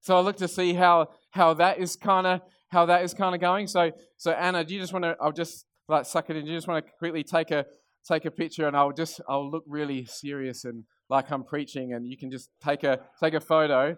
So 0.00 0.16
I 0.16 0.20
look 0.20 0.36
to 0.38 0.48
see 0.48 0.74
how 0.74 1.08
how 1.30 1.54
that 1.54 1.78
is 1.78 1.96
kind 1.96 2.26
of 2.26 2.40
how 2.68 2.86
that 2.86 3.02
is 3.02 3.14
kind 3.14 3.34
of 3.34 3.40
going. 3.40 3.66
So 3.66 3.90
so 4.16 4.32
Anna, 4.32 4.64
do 4.64 4.74
you 4.74 4.80
just 4.80 4.92
want 4.92 5.04
to? 5.04 5.16
I'll 5.20 5.32
just 5.32 5.64
like 5.88 6.06
suck 6.06 6.30
it 6.30 6.36
in. 6.36 6.44
Do 6.44 6.50
you 6.50 6.56
just 6.56 6.68
want 6.68 6.84
to 6.84 6.92
quickly 6.98 7.22
take 7.22 7.50
a 7.50 7.66
take 8.06 8.24
a 8.24 8.30
picture, 8.30 8.66
and 8.66 8.76
I'll 8.76 8.92
just 8.92 9.20
I'll 9.28 9.50
look 9.50 9.64
really 9.66 10.04
serious 10.06 10.64
and 10.64 10.84
like 11.08 11.30
I'm 11.30 11.44
preaching, 11.44 11.92
and 11.92 12.06
you 12.06 12.16
can 12.16 12.30
just 12.30 12.50
take 12.62 12.84
a 12.84 13.00
take 13.22 13.34
a 13.34 13.40
photo, 13.40 13.96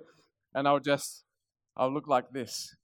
and 0.54 0.66
I'll 0.68 0.80
just 0.80 1.24
I'll 1.76 1.92
look 1.92 2.08
like 2.08 2.30
this. 2.30 2.74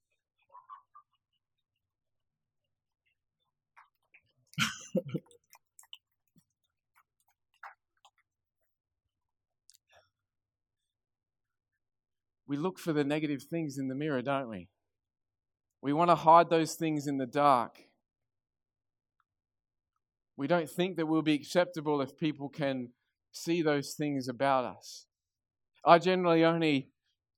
we 12.46 12.56
look 12.56 12.78
for 12.78 12.92
the 12.92 13.04
negative 13.04 13.42
things 13.42 13.78
in 13.78 13.88
the 13.88 13.94
mirror, 13.94 14.22
don't 14.22 14.48
we? 14.48 14.68
We 15.82 15.92
want 15.92 16.10
to 16.10 16.16
hide 16.16 16.50
those 16.50 16.74
things 16.74 17.06
in 17.06 17.18
the 17.18 17.26
dark. 17.26 17.78
We 20.36 20.46
don't 20.46 20.68
think 20.68 20.96
that 20.96 21.06
we'll 21.06 21.22
be 21.22 21.34
acceptable 21.34 22.00
if 22.00 22.16
people 22.16 22.48
can 22.48 22.88
see 23.36 23.62
those 23.62 23.94
things 23.94 24.28
about 24.28 24.64
us. 24.64 25.06
I 25.84 25.98
generally 25.98 26.44
only 26.44 26.88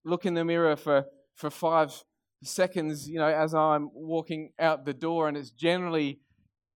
look 0.05 0.25
in 0.25 0.35
the 0.35 0.45
mirror 0.45 0.77
for, 0.77 1.07
for 1.35 1.51
five 1.51 1.93
seconds, 2.43 3.09
you 3.09 3.19
know, 3.19 3.29
as 3.29 3.55
I'm 3.55 3.91
walking 3.93 4.53
out 4.59 4.85
the 4.85 4.95
door, 4.95 5.29
and 5.29 5.37
it's 5.37 5.51
generally 5.51 6.21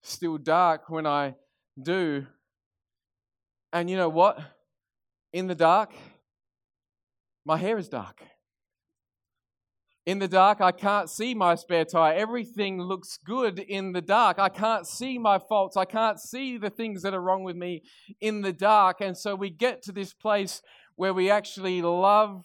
still 0.03 0.39
dark 0.39 0.91
when 0.91 1.07
I 1.07 1.35
do. 1.81 2.27
And 3.73 3.89
you 3.89 3.97
know 3.97 4.09
what? 4.09 4.39
In 5.33 5.47
the 5.47 5.55
dark, 5.55 5.93
my 7.45 7.57
hair 7.57 7.79
is 7.79 7.89
dark. 7.89 8.23
In 10.05 10.19
the 10.19 10.27
dark, 10.27 10.61
I 10.61 10.73
can't 10.73 11.09
see 11.09 11.33
my 11.33 11.55
spare 11.55 11.85
tire. 11.85 12.15
Everything 12.15 12.81
looks 12.81 13.19
good 13.25 13.61
in 13.61 13.93
the 13.93 14.01
dark. 14.01 14.41
I 14.41 14.49
can't 14.49 14.85
see 14.85 15.17
my 15.17 15.38
faults. 15.38 15.77
I 15.77 15.85
can't 15.85 16.19
see 16.19 16.59
the 16.59 16.71
things 16.71 17.03
that 17.03 17.15
are 17.15 17.21
wrong 17.21 17.45
with 17.45 17.55
me 17.55 17.83
in 18.21 18.41
the 18.41 18.53
dark. 18.53 19.01
And 19.01 19.17
so 19.17 19.37
we 19.37 19.49
get 19.49 19.81
to 19.83 19.93
this 19.93 20.12
place 20.12 20.61
where 20.97 21.15
we 21.15 21.31
actually 21.31 21.83
love 21.83 22.43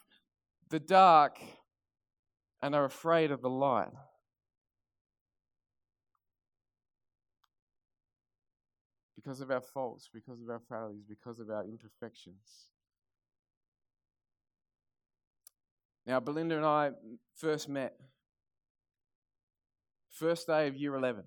the 0.70 0.78
dark 0.78 1.40
and 2.62 2.76
are 2.76 2.84
afraid 2.84 3.32
of 3.32 3.42
the 3.42 3.50
light. 3.50 3.88
Because 9.16 9.40
of 9.40 9.50
our 9.50 9.60
faults, 9.60 10.08
because 10.14 10.40
of 10.40 10.48
our 10.48 10.60
frailties, 10.68 11.02
because 11.08 11.40
of 11.40 11.50
our 11.50 11.64
imperfections. 11.64 12.68
Now, 16.08 16.20
Belinda 16.20 16.56
and 16.56 16.64
I 16.64 16.92
first 17.36 17.68
met 17.68 17.94
first 20.08 20.46
day 20.46 20.66
of 20.66 20.74
year 20.74 20.94
11 20.94 21.22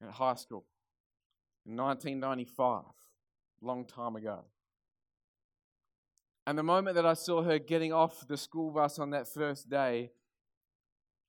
at 0.00 0.10
high 0.12 0.36
school 0.36 0.64
in 1.66 1.76
1995, 1.76 2.84
long 3.60 3.84
time 3.84 4.14
ago. 4.14 4.44
And 6.46 6.56
the 6.56 6.62
moment 6.62 6.94
that 6.94 7.04
I 7.04 7.14
saw 7.14 7.42
her 7.42 7.58
getting 7.58 7.92
off 7.92 8.28
the 8.28 8.36
school 8.36 8.70
bus 8.70 9.00
on 9.00 9.10
that 9.10 9.26
first 9.26 9.68
day, 9.68 10.12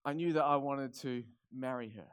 I 0.05 0.13
knew 0.13 0.33
that 0.33 0.43
I 0.43 0.57
wanted 0.57 0.93
to 0.99 1.23
marry 1.51 1.89
her. 1.89 2.07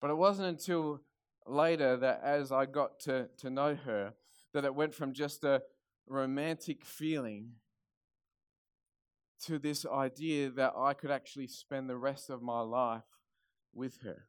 But 0.00 0.10
it 0.10 0.16
wasn't 0.16 0.50
until 0.50 1.00
later 1.48 1.96
that 1.96 2.20
as 2.22 2.52
I 2.52 2.66
got 2.66 3.00
to, 3.00 3.28
to 3.38 3.50
know 3.50 3.74
her, 3.74 4.14
that 4.54 4.64
it 4.64 4.72
went 4.72 4.94
from 4.94 5.12
just 5.12 5.42
a, 5.42 5.62
romantic 6.06 6.84
feeling 6.84 7.52
to 9.44 9.58
this 9.58 9.84
idea 9.86 10.50
that 10.50 10.72
I 10.76 10.94
could 10.94 11.10
actually 11.10 11.48
spend 11.48 11.88
the 11.88 11.96
rest 11.96 12.30
of 12.30 12.42
my 12.42 12.60
life 12.60 13.02
with 13.74 14.02
her. 14.02 14.28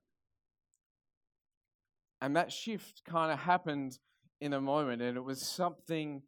And 2.22 2.36
that 2.36 2.52
shift 2.52 3.04
kind 3.06 3.32
of 3.32 3.40
happened 3.40 4.00
in 4.42 4.54
a 4.54 4.62
moment, 4.62 5.02
and 5.02 5.18
it 5.18 5.24
was 5.24 5.42
something 5.42 6.24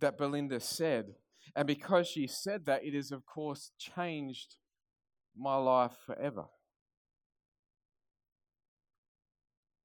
that 0.00 0.18
Belinda 0.18 0.60
said. 0.60 1.14
And 1.54 1.66
because 1.66 2.08
she 2.08 2.26
said 2.26 2.66
that, 2.66 2.84
it 2.84 2.94
has, 2.94 3.12
of 3.12 3.26
course, 3.26 3.72
changed 3.78 4.56
my 5.36 5.56
life 5.56 5.96
forever. 6.04 6.46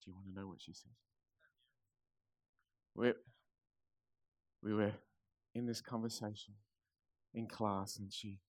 Do 0.03 0.11
you 0.11 0.15
want 0.15 0.27
to 0.27 0.39
know 0.39 0.47
what 0.47 0.61
she 0.61 0.73
said? 0.73 0.91
We're, 2.95 3.15
we 4.63 4.73
were 4.73 4.93
in 5.53 5.65
this 5.65 5.81
conversation 5.81 6.55
in 7.33 7.47
class, 7.47 7.97
and 7.97 8.11
she 8.11 8.39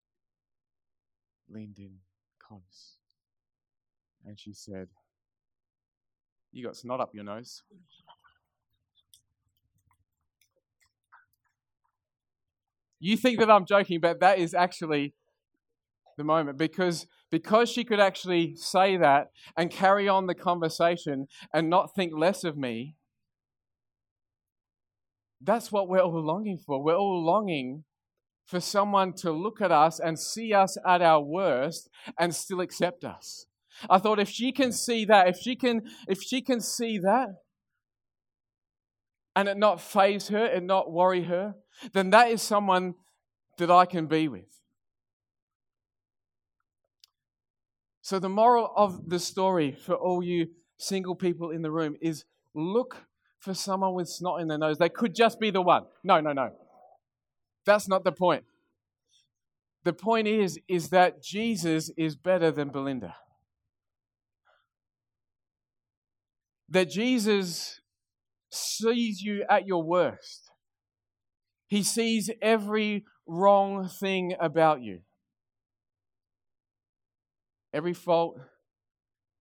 leaned 1.48 1.79
in 1.79 1.98
close 2.38 2.96
and 4.27 4.38
she 4.38 4.53
said, 4.53 4.88
You 6.53 6.64
got 6.64 6.77
snot 6.77 7.01
up 7.01 7.14
your 7.14 7.25
nose. 7.25 7.62
You 13.01 13.16
think 13.16 13.40
that 13.40 13.51
I'm 13.51 13.66
joking, 13.66 13.98
but 14.01 14.20
that 14.20 14.38
is 14.38 14.55
actually 14.55 15.14
the 16.16 16.25
moment 16.25 16.59
because 16.59 17.07
because 17.31 17.70
she 17.70 17.85
could 17.85 17.98
actually 17.98 18.55
say 18.55 18.98
that 18.98 19.29
and 19.57 19.70
carry 19.70 20.09
on 20.09 20.27
the 20.27 20.35
conversation 20.35 21.27
and 21.53 21.70
not 21.70 21.94
think 21.94 22.12
less 22.14 22.44
of 22.44 22.57
me 22.57 22.96
that's 25.42 25.72
what 25.72 25.88
we're 25.88 26.00
all 26.00 26.24
longing 26.24 26.59
for. 26.59 26.83
We're 26.83 26.96
all 26.96 27.24
longing 27.24 27.85
for 28.46 28.61
someone 28.61 29.12
to 29.14 29.33
look 29.33 29.61
at 29.61 29.72
us 29.72 29.98
and 29.98 30.18
see 30.18 30.52
us 30.52 30.76
at 30.87 31.02
our 31.02 31.20
worst 31.20 31.88
and 32.18 32.35
still 32.35 32.61
accept 32.61 33.05
us. 33.05 33.46
I 33.88 33.98
thought 33.98 34.20
if 34.20 34.28
she 34.28 34.52
can 34.52 34.72
see 34.72 35.05
that, 35.07 35.28
if 35.28 35.38
she 35.38 35.57
can, 35.57 35.83
if 36.09 36.22
she 36.22 36.42
can 36.42 36.61
see 36.61 36.98
that, 36.98 37.28
and 39.35 39.48
it 39.48 39.57
not 39.57 39.81
faze 39.81 40.28
her 40.28 40.44
and 40.44 40.66
not 40.66 40.92
worry 40.92 41.24
her, 41.24 41.55
then 41.92 42.11
that 42.11 42.28
is 42.28 42.42
someone 42.42 42.94
that 43.59 43.70
I 43.70 43.87
can 43.87 44.07
be 44.07 44.28
with. 44.28 44.61
So, 48.02 48.18
the 48.18 48.28
moral 48.28 48.70
of 48.76 49.09
the 49.09 49.18
story 49.18 49.72
for 49.72 49.94
all 49.94 50.22
you 50.22 50.48
single 50.76 51.14
people 51.14 51.50
in 51.50 51.62
the 51.62 51.70
room 51.70 51.96
is 52.02 52.24
look 52.55 53.07
for 53.42 53.55
someone 53.55 53.92
with 53.94 54.09
snot 54.09 54.40
in 54.40 54.46
their 54.46 54.57
nose. 54.57 54.78
They 54.78 54.88
could 54.88 55.14
just 55.14 55.40
be 55.40 55.50
the 55.50 55.61
one. 55.61 55.85
No, 56.05 56.20
no, 56.20 56.33
no. 56.33 56.50
That's 57.66 57.88
not 57.88 58.05
the 58.05 58.12
point. 58.12 58.44
The 59.85 59.92
point 59.92 60.28
is, 60.28 60.61
is 60.68 60.90
that 60.90 61.22
Jesus 61.22 61.90
is 61.96 62.14
better 62.14 62.52
than 62.52 62.68
Belinda. 62.68 63.16
That 66.68 66.88
Jesus 66.88 67.81
sees 68.48 69.20
you 69.20 69.44
at 69.50 69.66
your 69.66 69.83
worst. 69.83 70.50
He 71.66 71.83
sees 71.83 72.31
every 72.40 73.05
wrong 73.26 73.88
thing 73.88 74.35
about 74.38 74.83
you. 74.83 75.00
Every 77.74 77.94
fault, 77.94 78.38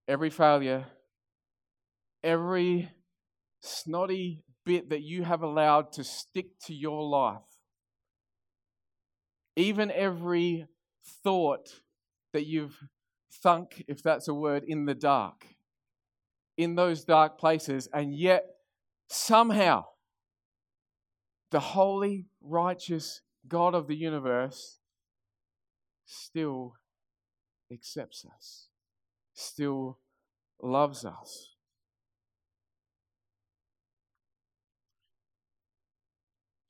every 0.08 0.32
failure, 0.32 0.86
every 2.24 2.90
snotty 3.62 4.44
bit 4.66 4.90
that 4.90 5.02
you 5.02 5.24
have 5.24 5.42
allowed 5.42 5.92
to 5.94 6.04
stick 6.04 6.60
to 6.66 6.74
your 6.74 7.04
life. 7.04 7.42
Even 9.56 9.92
every 9.92 10.68
thought 11.24 11.82
that 12.34 12.46
you've 12.46 12.78
thunk, 13.32 13.84
if 13.88 14.04
that's 14.04 14.28
a 14.28 14.34
word, 14.34 14.64
in 14.66 14.86
the 14.86 14.96
dark, 14.96 15.46
in 16.58 16.76
those 16.76 17.04
dark 17.04 17.38
places, 17.38 17.88
and 17.94 18.14
yet 18.14 18.46
somehow 19.08 19.86
the 21.52 21.60
holy, 21.60 22.28
righteous 22.42 23.22
God 23.48 23.76
of 23.76 23.88
the 23.88 23.96
universe 23.96 24.80
still 26.06 26.76
accepts 27.72 28.26
us, 28.26 28.68
still 29.34 30.00
loves 30.62 31.04
us. 31.04 31.51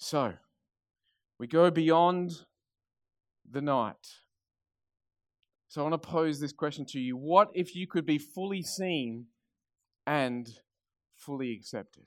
So, 0.03 0.33
we 1.37 1.45
go 1.45 1.69
beyond 1.69 2.31
the 3.47 3.61
night. 3.61 4.07
So, 5.67 5.81
I 5.81 5.87
want 5.87 6.01
to 6.01 6.09
pose 6.09 6.39
this 6.39 6.51
question 6.51 6.85
to 6.87 6.99
you 6.99 7.15
What 7.15 7.49
if 7.53 7.75
you 7.75 7.85
could 7.85 8.07
be 8.07 8.17
fully 8.17 8.63
seen 8.63 9.27
and 10.07 10.49
fully 11.15 11.53
accepted? 11.53 12.05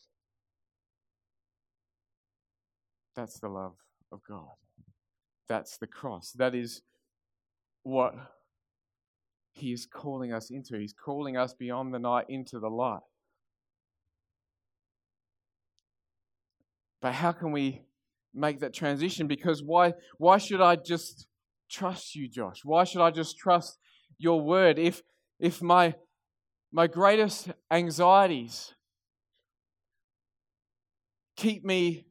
That's 3.14 3.38
the 3.38 3.48
love 3.48 3.76
of 4.11 4.22
God. 4.28 4.57
That's 5.48 5.78
the 5.78 5.87
cross. 5.87 6.33
That 6.33 6.57
is 6.57 6.83
what 7.85 8.12
He 9.52 9.72
is 9.72 9.87
calling 9.87 10.33
us 10.33 10.50
into. 10.50 10.76
He's 10.80 10.92
calling 10.92 11.37
us 11.37 11.54
beyond 11.54 11.94
the 11.94 12.00
night 12.00 12.26
into 12.28 12.59
the 12.59 12.70
light. 12.70 13.02
But 17.05 17.12
how 17.12 17.33
can 17.33 17.53
we 17.53 17.83
make 18.33 18.61
that 18.61 18.73
transition? 18.73 19.27
Because 19.27 19.62
why, 19.62 19.93
why 20.17 20.38
should 20.38 20.62
I 20.62 20.77
just 20.77 21.27
trust 21.71 22.14
you, 22.14 22.31
Josh? 22.31 22.61
Why 22.64 22.85
should 22.85 23.03
I 23.03 23.11
just 23.11 23.37
trust 23.37 23.79
your 24.17 24.40
word? 24.40 24.79
If, 24.79 25.03
if 25.38 25.61
my, 25.61 25.97
my 26.73 26.87
greatest 26.87 27.51
anxieties 27.71 28.73
keep 31.37 31.62
me 31.62 32.07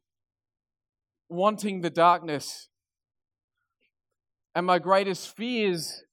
wanting 1.27 1.81
the 1.81 1.89
darkness, 1.89 2.69
and 4.53 4.63
my 4.63 4.77
greatest 4.77 5.35
fears 5.35 6.03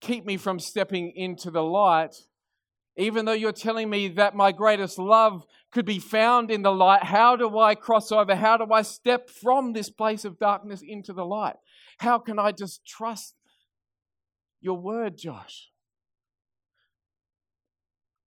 keep 0.00 0.24
me 0.24 0.36
from 0.36 0.60
stepping 0.60 1.10
into 1.16 1.50
the 1.50 1.64
light, 1.64 2.14
even 2.96 3.24
though 3.24 3.32
you're 3.32 3.50
telling 3.50 3.90
me 3.90 4.06
that 4.06 4.36
my 4.36 4.52
greatest 4.52 5.00
love 5.00 5.42
could 5.76 5.84
be 5.84 5.98
found 5.98 6.50
in 6.50 6.62
the 6.62 6.72
light, 6.72 7.02
how 7.02 7.36
do 7.36 7.58
I 7.58 7.74
cross 7.74 8.10
over? 8.10 8.34
How 8.34 8.56
do 8.56 8.72
I 8.72 8.80
step 8.80 9.28
from 9.28 9.74
this 9.74 9.90
place 9.90 10.24
of 10.24 10.38
darkness 10.38 10.80
into 10.80 11.12
the 11.12 11.26
light? 11.26 11.56
How 11.98 12.18
can 12.18 12.38
I 12.38 12.52
just 12.52 12.86
trust 12.86 13.34
your 14.62 14.78
word, 14.78 15.18
Josh? 15.18 15.68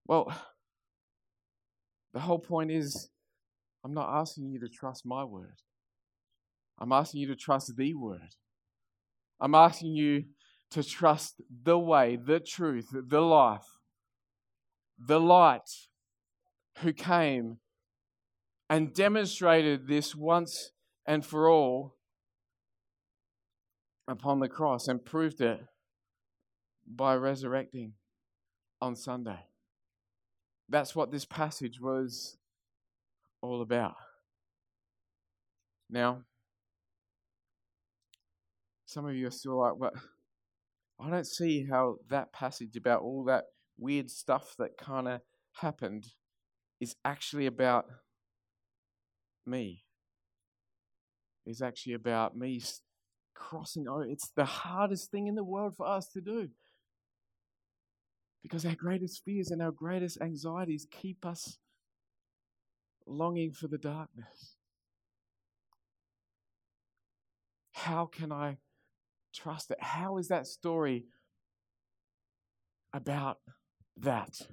Well, 0.06 0.32
the 2.14 2.20
whole 2.20 2.38
point 2.38 2.70
is 2.70 3.10
I'm 3.84 3.96
not 3.96 4.20
asking 4.20 4.52
you 4.52 4.60
to 4.60 4.70
trust 4.70 5.04
my 5.04 5.24
word. 5.24 5.64
I'm 6.78 6.92
asking 6.92 7.22
you 7.22 7.28
to 7.30 7.36
trust 7.36 7.76
the 7.76 7.96
word. 7.96 8.36
I'm 9.42 9.56
asking 9.56 9.96
you 9.96 10.26
to 10.70 10.84
trust 10.84 11.42
the 11.64 11.80
way, 11.80 12.16
the 12.16 12.40
truth, 12.40 12.90
the 12.94 13.22
life, 13.22 13.66
the 15.00 15.20
light 15.20 15.89
who 16.82 16.94
came 16.94 17.58
and 18.70 18.94
demonstrated 18.94 19.88
this 19.88 20.16
once 20.16 20.72
and 21.06 21.26
for 21.26 21.50
all 21.50 21.96
upon 24.08 24.40
the 24.40 24.50
cross 24.50 24.88
and 24.88 25.04
proved 25.04 25.42
it 25.42 25.60
by 26.88 27.16
resurrecting 27.16 27.94
on 28.82 28.96
Sunday. 28.96 29.40
That's 30.68 30.96
what 30.96 31.12
this 31.12 31.26
passage 31.26 31.80
was 31.82 32.38
all 33.42 33.62
about. 33.62 33.96
Now, 35.90 36.24
some 38.86 39.06
of 39.06 39.16
you 39.16 39.28
are 39.28 39.32
still 39.32 39.60
like, 39.60 39.78
well, 39.78 39.92
I 41.00 41.10
don't 41.10 41.28
see 41.28 41.66
how 41.66 41.98
that 42.10 42.32
passage 42.32 42.76
about 42.76 43.02
all 43.02 43.24
that 43.26 43.46
weird 43.78 44.10
stuff 44.10 44.56
that 44.60 44.78
kind 44.78 45.08
of 45.08 45.22
happened 45.54 46.08
is 46.80 46.96
actually 47.04 47.46
about 47.46 47.86
me. 49.46 49.84
Is 51.46 51.62
actually 51.62 51.94
about 51.94 52.38
me 52.38 52.62
crossing 53.34 53.88
over. 53.88 54.04
It's 54.04 54.30
the 54.36 54.46
hardest 54.46 55.12
thing 55.12 55.28
in 55.28 55.36
the 55.36 55.44
world 55.44 55.76
for 55.76 55.88
us 55.88 56.08
to 56.10 56.22
do. 56.22 56.50
Because 58.44 58.66
our 58.66 58.76
greatest 58.76 59.24
fears 59.26 59.52
and 59.52 59.62
our 59.62 59.72
greatest 59.72 60.22
anxieties 60.22 60.88
keep 60.90 61.26
us 61.26 61.58
longing 63.06 63.52
for 63.52 63.68
the 63.68 63.78
darkness. 63.78 64.56
How 67.74 68.06
can 68.06 68.32
I 68.32 68.58
trust 69.34 69.72
it? 69.72 69.78
How 69.82 70.18
is 70.18 70.28
that 70.28 70.48
story 70.48 71.06
about 72.94 73.40
that? 73.98 74.48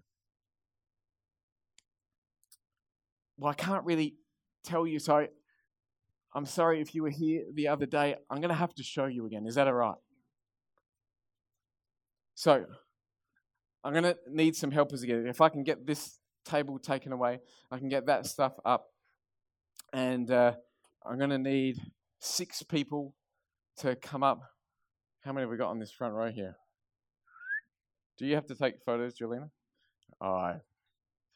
Well, 3.38 3.50
I 3.50 3.54
can't 3.54 3.84
really 3.84 4.16
tell 4.64 4.86
you. 4.86 4.98
So 4.98 5.26
I'm 6.34 6.46
sorry 6.46 6.80
if 6.80 6.94
you 6.94 7.02
were 7.02 7.10
here 7.10 7.44
the 7.54 7.68
other 7.68 7.86
day. 7.86 8.16
I'm 8.30 8.40
going 8.40 8.50
to 8.50 8.54
have 8.54 8.74
to 8.74 8.82
show 8.82 9.06
you 9.06 9.26
again. 9.26 9.46
Is 9.46 9.54
that 9.56 9.66
all 9.66 9.74
right? 9.74 9.94
So 12.34 12.64
I'm 13.84 13.92
going 13.92 14.04
to 14.04 14.16
need 14.28 14.56
some 14.56 14.70
helpers 14.70 15.02
again. 15.02 15.26
If 15.26 15.40
I 15.40 15.48
can 15.48 15.64
get 15.64 15.86
this 15.86 16.18
table 16.44 16.78
taken 16.78 17.12
away, 17.12 17.40
I 17.70 17.78
can 17.78 17.88
get 17.88 18.06
that 18.06 18.26
stuff 18.26 18.54
up. 18.64 18.86
And 19.92 20.30
uh, 20.30 20.52
I'm 21.04 21.18
going 21.18 21.30
to 21.30 21.38
need 21.38 21.80
six 22.18 22.62
people 22.62 23.14
to 23.78 23.94
come 23.96 24.22
up 24.22 24.40
how 25.26 25.32
many 25.32 25.42
have 25.42 25.50
we 25.50 25.56
got 25.56 25.70
on 25.70 25.80
this 25.80 25.90
front 25.90 26.14
row 26.14 26.30
here? 26.30 26.54
Do 28.16 28.26
you 28.26 28.36
have 28.36 28.46
to 28.46 28.54
take 28.54 28.80
photos, 28.84 29.14
Juliana? 29.14 29.50
Oh, 30.20 30.52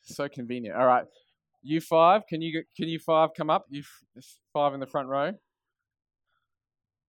so 0.03 0.29
convenient. 0.29 0.77
All 0.77 0.87
right, 0.87 1.05
you 1.63 1.81
five, 1.81 2.27
can 2.27 2.41
you 2.43 2.63
can 2.77 2.89
you 2.89 2.99
five 2.99 3.31
come 3.37 3.51
up? 3.51 3.67
You 3.69 3.83
five 4.53 4.75
in 4.75 4.81
the 4.81 4.87
front 4.87 5.09
row. 5.09 5.33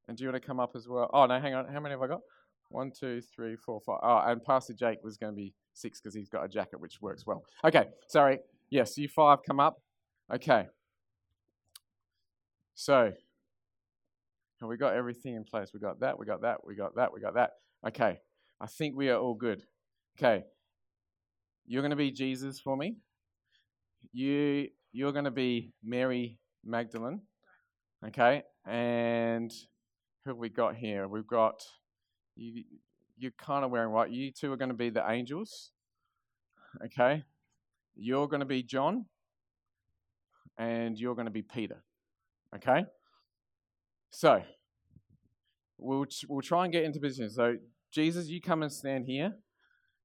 And 0.08 0.18
do 0.18 0.24
you 0.24 0.32
want 0.32 0.42
to 0.42 0.46
come 0.46 0.60
up 0.60 0.72
as 0.76 0.88
well? 0.88 1.10
Oh 1.14 1.26
no, 1.26 1.40
hang 1.40 1.54
on. 1.54 1.68
How 1.72 1.80
many 1.80 1.94
have 1.94 2.02
I 2.02 2.08
got? 2.08 2.22
One, 2.70 2.92
two, 2.98 3.22
three, 3.36 3.56
four, 3.56 3.82
five. 3.82 4.00
Oh, 4.04 4.22
and 4.26 4.44
Pastor 4.44 4.74
Jake 4.74 5.04
was 5.04 5.18
going 5.18 5.32
to 5.32 5.36
be 5.36 5.54
six 5.74 6.00
because 6.00 6.16
he's 6.16 6.30
got 6.30 6.44
a 6.44 6.48
jacket 6.48 6.80
which 6.80 7.02
works 7.02 7.26
well. 7.26 7.44
Okay, 7.64 7.86
sorry. 8.08 8.40
Yes, 8.70 8.98
you 8.98 9.08
five 9.08 9.40
come 9.46 9.60
up. 9.60 9.82
Okay. 10.34 10.68
So 12.76 13.12
and 14.62 14.70
we 14.70 14.78
got 14.78 14.94
everything 14.94 15.36
in 15.36 15.44
place. 15.44 15.72
We 15.74 15.80
got 15.80 16.00
that, 16.00 16.18
we 16.18 16.26
got 16.26 16.42
that, 16.44 16.66
we 16.66 16.76
got 16.76 16.96
that, 16.96 17.12
we 17.14 17.20
got 17.20 17.34
that. 17.34 17.52
Okay, 17.88 18.20
I 18.60 18.68
think 18.68 18.96
we 18.96 19.10
are 19.10 19.18
all 19.18 19.34
good. 19.34 19.64
Okay, 20.18 20.44
you're 21.66 21.82
going 21.82 21.92
to 21.92 21.96
be 21.96 22.12
Jesus 22.12 22.60
for 22.60 22.78
me. 22.78 22.96
You 24.14 24.68
you're 24.92 25.12
going 25.12 25.26
to 25.26 25.32
be 25.32 25.74
Mary 25.84 26.40
Magdalene. 26.66 27.22
Okay, 28.08 28.44
and 28.66 29.52
who 30.24 30.32
have 30.32 30.38
we 30.38 30.50
got 30.50 30.76
here? 30.76 31.08
We've 31.08 31.28
got 31.28 31.62
you. 32.36 32.64
You're 33.18 33.32
kind 33.38 33.64
of 33.64 33.72
wearing 33.72 33.92
white. 33.92 34.12
You 34.12 34.32
two 34.32 34.52
are 34.52 34.58
going 34.58 34.70
to 34.70 34.76
be 34.76 34.90
the 34.90 35.10
angels. 35.10 35.72
Okay, 36.86 37.24
you're 37.96 38.28
going 38.28 38.40
to 38.40 38.46
be 38.46 38.64
John, 38.64 39.06
and 40.58 40.98
you're 40.98 41.16
going 41.16 41.26
to 41.26 41.32
be 41.32 41.44
Peter. 41.44 41.84
Okay. 42.56 42.86
So, 44.14 44.42
we'll, 45.78 46.06
we'll 46.28 46.42
try 46.42 46.66
and 46.66 46.74
get 46.74 46.84
into 46.84 47.00
position. 47.00 47.30
So, 47.30 47.56
Jesus, 47.92 48.28
you 48.28 48.42
come 48.42 48.62
and 48.62 48.72
stand 48.72 49.06
here. 49.06 49.34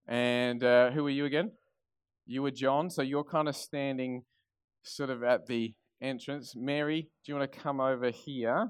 And 0.06 0.62
uh, 0.62 0.92
who 0.92 1.04
are 1.06 1.10
you 1.10 1.24
again? 1.24 1.50
You 2.26 2.42
were 2.42 2.50
John. 2.50 2.90
So, 2.90 3.02
you're 3.02 3.24
kind 3.24 3.48
of 3.48 3.56
standing 3.56 4.22
sort 4.82 5.10
of 5.10 5.22
at 5.22 5.46
the 5.46 5.74
entrance. 6.02 6.54
Mary, 6.56 7.02
do 7.02 7.32
you 7.32 7.38
want 7.38 7.50
to 7.50 7.58
come 7.58 7.80
over 7.80 8.10
here 8.10 8.68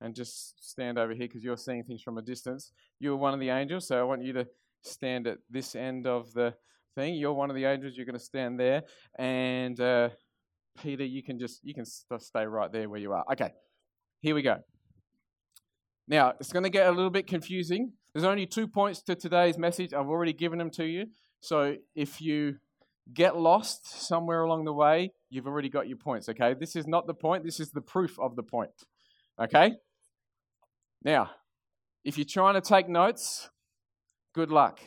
and 0.00 0.14
just 0.14 0.54
stand 0.62 0.98
over 0.98 1.12
here 1.12 1.26
because 1.26 1.42
you're 1.42 1.56
seeing 1.56 1.84
things 1.84 2.02
from 2.02 2.18
a 2.18 2.22
distance? 2.22 2.72
You 2.98 3.10
were 3.10 3.16
one 3.16 3.34
of 3.34 3.40
the 3.40 3.50
angels. 3.50 3.88
So, 3.88 3.98
I 3.98 4.02
want 4.02 4.22
you 4.22 4.32
to 4.34 4.46
stand 4.82 5.26
at 5.26 5.38
this 5.50 5.74
end 5.74 6.06
of 6.06 6.32
the 6.32 6.54
thing. 6.94 7.14
You're 7.14 7.32
one 7.32 7.50
of 7.50 7.56
the 7.56 7.64
angels. 7.64 7.94
You're 7.96 8.06
going 8.06 8.18
to 8.18 8.24
stand 8.24 8.58
there. 8.58 8.82
And 9.18 9.80
uh, 9.80 10.10
Peter, 10.82 11.04
you 11.04 11.22
can 11.22 11.38
just 11.38 11.60
you 11.62 11.74
can 11.74 11.84
stay 11.84 12.44
right 12.44 12.72
there 12.72 12.88
where 12.88 13.00
you 13.00 13.12
are. 13.12 13.24
Okay, 13.32 13.52
here 14.20 14.34
we 14.34 14.42
go. 14.42 14.56
Now, 16.08 16.34
it's 16.38 16.52
going 16.52 16.62
to 16.62 16.70
get 16.70 16.86
a 16.86 16.92
little 16.92 17.10
bit 17.10 17.26
confusing. 17.26 17.92
There's 18.12 18.24
only 18.24 18.46
two 18.46 18.68
points 18.68 19.02
to 19.02 19.14
today's 19.14 19.58
message. 19.58 19.92
I've 19.92 20.06
already 20.06 20.32
given 20.32 20.58
them 20.58 20.70
to 20.72 20.84
you. 20.84 21.06
So 21.40 21.76
if 21.94 22.20
you 22.20 22.56
get 23.12 23.36
lost 23.36 24.06
somewhere 24.06 24.42
along 24.42 24.64
the 24.64 24.72
way, 24.72 25.12
you've 25.30 25.46
already 25.46 25.68
got 25.68 25.88
your 25.88 25.96
points, 25.96 26.28
okay? 26.28 26.54
This 26.54 26.76
is 26.76 26.86
not 26.86 27.06
the 27.06 27.14
point, 27.14 27.44
this 27.44 27.60
is 27.60 27.70
the 27.70 27.80
proof 27.80 28.18
of 28.18 28.36
the 28.36 28.42
point, 28.42 28.70
okay? 29.40 29.72
Now, 31.02 31.30
if 32.04 32.18
you're 32.18 32.24
trying 32.24 32.54
to 32.54 32.60
take 32.60 32.88
notes, 32.88 33.50
good 34.34 34.50
luck. 34.50 34.80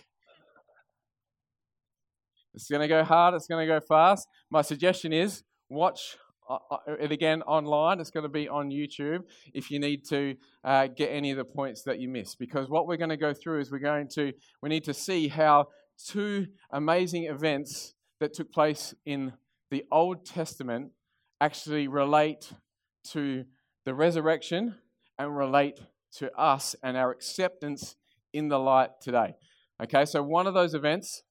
It's 2.54 2.68
going 2.68 2.82
to 2.82 2.88
go 2.88 3.04
hard, 3.04 3.36
it's 3.36 3.48
going 3.48 3.68
to 3.68 3.74
go 3.74 3.80
fast. 3.80 4.28
My 4.50 4.62
suggestion 4.62 5.14
is 5.14 5.44
watch 5.70 6.18
uh, 6.50 6.58
uh, 6.72 6.78
it 7.00 7.12
again 7.12 7.44
online. 7.44 8.00
It's 8.00 8.10
going 8.10 8.24
to 8.24 8.30
be 8.30 8.50
on 8.50 8.72
YouTube 8.72 9.20
if 9.54 9.70
you 9.70 9.80
need 9.80 10.04
to 10.10 10.36
uh, 10.64 10.88
get 10.88 11.10
any 11.10 11.30
of 11.30 11.38
the 11.38 11.46
points 11.46 11.84
that 11.84 12.00
you 12.00 12.10
missed. 12.10 12.40
Because 12.40 12.70
what 12.70 12.88
we're 12.88 12.98
going 12.98 13.12
to 13.12 13.18
go 13.18 13.34
through 13.34 13.62
is 13.62 13.72
we're 13.72 13.78
going 13.78 14.08
to 14.16 14.34
we 14.62 14.70
need 14.70 14.84
to 14.86 14.94
see 14.94 15.28
how 15.28 15.68
two 16.08 16.48
amazing 16.72 17.26
events 17.26 17.94
that 18.20 18.34
took 18.34 18.52
place 18.52 18.94
in 19.06 19.34
the 19.72 19.86
Old 19.92 20.26
Testament 20.26 20.92
actually 21.42 21.88
relate 21.88 22.52
to 23.12 23.46
the 23.86 23.94
resurrection 23.94 24.76
and 25.18 25.36
relate 25.36 25.80
to 26.18 26.36
us 26.38 26.76
and 26.84 26.98
our 26.98 27.12
acceptance 27.12 27.96
in 28.34 28.50
the 28.50 28.60
light 28.60 28.90
today. 29.02 29.36
Okay, 29.82 30.06
so 30.06 30.22
one 30.22 30.48
of 30.48 30.54
those 30.54 30.74
events 30.74 31.24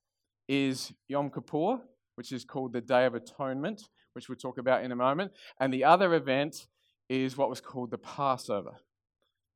is 0.49 0.93
Yom 1.09 1.31
Kippur, 1.31 1.81
which 2.15 2.33
is 2.33 2.45
called 2.45 2.73
the 2.73 2.81
Day 2.81 3.05
of 3.05 3.15
Atonement, 3.15 3.83
which 4.15 4.29
we'll 4.29 4.37
talk 4.37 4.59
about 4.59 4.83
in 4.83 4.93
a 4.93 4.97
moment. 4.97 5.33
And 5.61 5.73
the 5.73 5.85
other 5.85 6.15
event 6.15 6.67
is 7.09 7.37
what 7.37 7.51
was 7.51 7.61
called 7.61 7.91
the 7.91 7.99
Passover. 7.99 8.73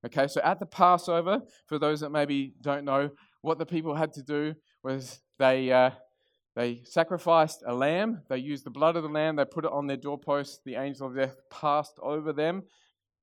Okay, 0.05 0.27
so 0.27 0.41
at 0.43 0.59
the 0.59 0.67
Passover, 0.67 1.43
for 1.67 1.79
those 1.79 2.01
that 2.01 2.11
maybe 2.11 2.55
don't 2.61 2.85
know, 2.85 3.11
what 3.41 3.59
the 3.59 3.67
people 3.67 3.95
had 3.95 4.13
to 4.15 4.23
do 4.23 4.55
was 4.83 5.21
they, 5.39 5.73
uh, 5.73 5.91
they 6.55 6.83
sacrificed 6.85 7.63
a 7.67 7.75
lamb, 7.75 8.23
they 8.29 8.37
used 8.39 8.65
the 8.65 8.71
blood 8.71 8.97
of 8.97 9.03
the 9.03 9.09
lamb, 9.09 9.37
they 9.37 9.45
put 9.45 9.65
it 9.65 9.73
on 9.73 9.87
their 9.87 9.97
doorpost, 9.97 10.61
the 10.65 10.75
angel 10.75 11.07
of 11.07 11.17
death 11.17 11.37
passed 11.51 11.99
over 12.03 12.33
them, 12.33 12.65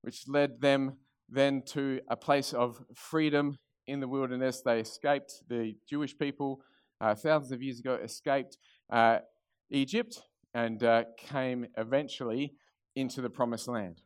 which 0.02 0.28
led 0.28 0.62
them 0.62 0.98
then 1.30 1.62
to 1.68 2.02
a 2.10 2.16
place 2.16 2.54
of 2.54 2.84
freedom 2.96 3.58
in 3.86 4.00
the 4.00 4.08
wilderness. 4.08 4.62
They 4.62 4.80
escaped, 4.80 5.44
the 5.48 5.76
Jewish 5.88 6.18
people, 6.18 6.62
uh, 7.00 7.16
thousands 7.16 7.52
of 7.52 7.62
years 7.62 7.80
ago, 7.80 8.00
escaped 8.04 8.58
uh, 8.92 9.20
Egypt 9.70 10.20
and 10.54 10.84
uh, 10.84 11.04
came 11.18 11.68
eventually 11.78 12.54
into 12.96 13.22
the 13.22 13.30
promised 13.30 13.68
land. 13.68 14.02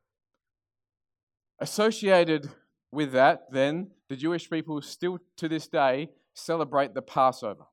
Associated 1.60 2.50
with 2.92 3.14
that, 3.14 3.44
then, 3.52 3.92
the 4.10 4.16
Jewish 4.18 4.50
people 4.50 4.82
still 4.82 5.18
to 5.38 5.48
this 5.48 5.68
day 5.68 6.10
celebrate 6.34 6.94
the 6.94 7.02
Passover. 7.02 7.64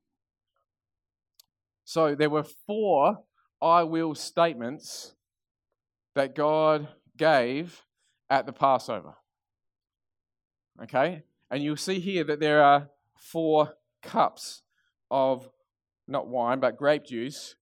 So 1.83 2.15
there 2.15 2.29
were 2.29 2.45
four 2.65 3.19
I 3.61 3.83
will 3.83 4.15
statements 4.15 5.15
that 6.15 6.35
God 6.35 6.87
gave 7.17 7.81
at 8.29 8.45
the 8.45 8.53
Passover. 8.53 9.15
Okay? 10.83 11.23
And 11.49 11.63
you'll 11.63 11.77
see 11.77 11.99
here 11.99 12.23
that 12.23 12.39
there 12.39 12.63
are 12.63 12.89
four 13.17 13.73
cups 14.01 14.63
of 15.09 15.49
not 16.07 16.27
wine, 16.27 16.59
but 16.59 16.77
grape 16.77 17.05
juice 17.05 17.55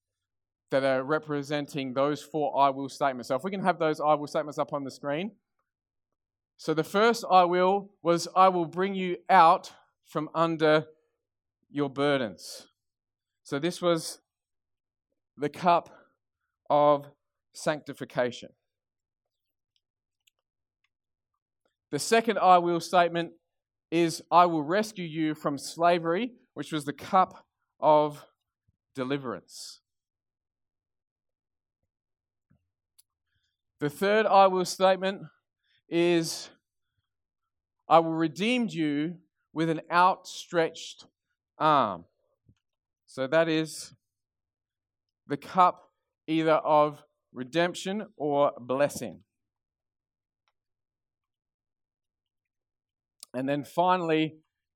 that 0.72 0.84
are 0.84 1.04
representing 1.04 1.94
those 1.94 2.22
four 2.22 2.58
I 2.58 2.70
will 2.70 2.90
statements. 2.90 3.28
So 3.28 3.36
if 3.36 3.44
we 3.44 3.52
can 3.52 3.64
have 3.64 3.80
those 3.80 4.00
I 4.00 4.14
will 4.14 4.28
statements 4.28 4.60
up 4.60 4.74
on 4.74 4.84
the 4.84 4.92
screen. 4.92 5.32
So 6.58 6.74
the 6.74 6.84
first 6.84 7.26
I 7.30 7.46
will 7.46 7.90
was 8.02 8.28
I 8.36 8.50
will 8.50 8.66
bring 8.66 8.94
you 8.94 9.18
out 9.30 9.72
from 10.06 10.30
under 10.34 10.86
your 11.70 11.90
burdens. 11.90 12.68
So 13.50 13.58
this 13.58 13.82
was 13.82 14.20
the 15.36 15.50
cup 15.50 15.90
of 16.70 17.08
sanctification. 17.52 18.50
The 21.90 21.98
second 21.98 22.38
I 22.38 22.60
will 22.60 22.80
statement 22.80 23.32
is 23.90 24.22
I 24.32 24.46
will 24.46 24.62
rescue 24.62 25.04
you 25.04 25.34
from 25.34 25.58
slavery, 25.58 26.34
which 26.54 26.72
was 26.72 26.86
the 26.86 26.94
cup 26.94 27.44
of 27.80 28.24
deliverance. 28.94 29.80
The 33.80 33.90
third 33.90 34.28
I 34.28 34.46
will 34.46 34.64
statement 34.64 35.24
is 35.90 36.50
I 37.88 37.98
will 37.98 38.14
redeem 38.14 38.68
you 38.70 39.16
with 39.54 39.72
an 39.72 39.82
outstretched 39.92 41.08
arm. 41.58 42.06
So 43.10 43.26
that 43.26 43.50
is 43.50 43.96
the 45.26 45.36
cup 45.36 45.90
either 46.28 46.54
of 46.54 47.02
redemption 47.34 48.06
or 48.18 48.52
blessing. 48.60 49.22
And 53.34 53.50
then 53.50 53.64
finally, 53.64 54.36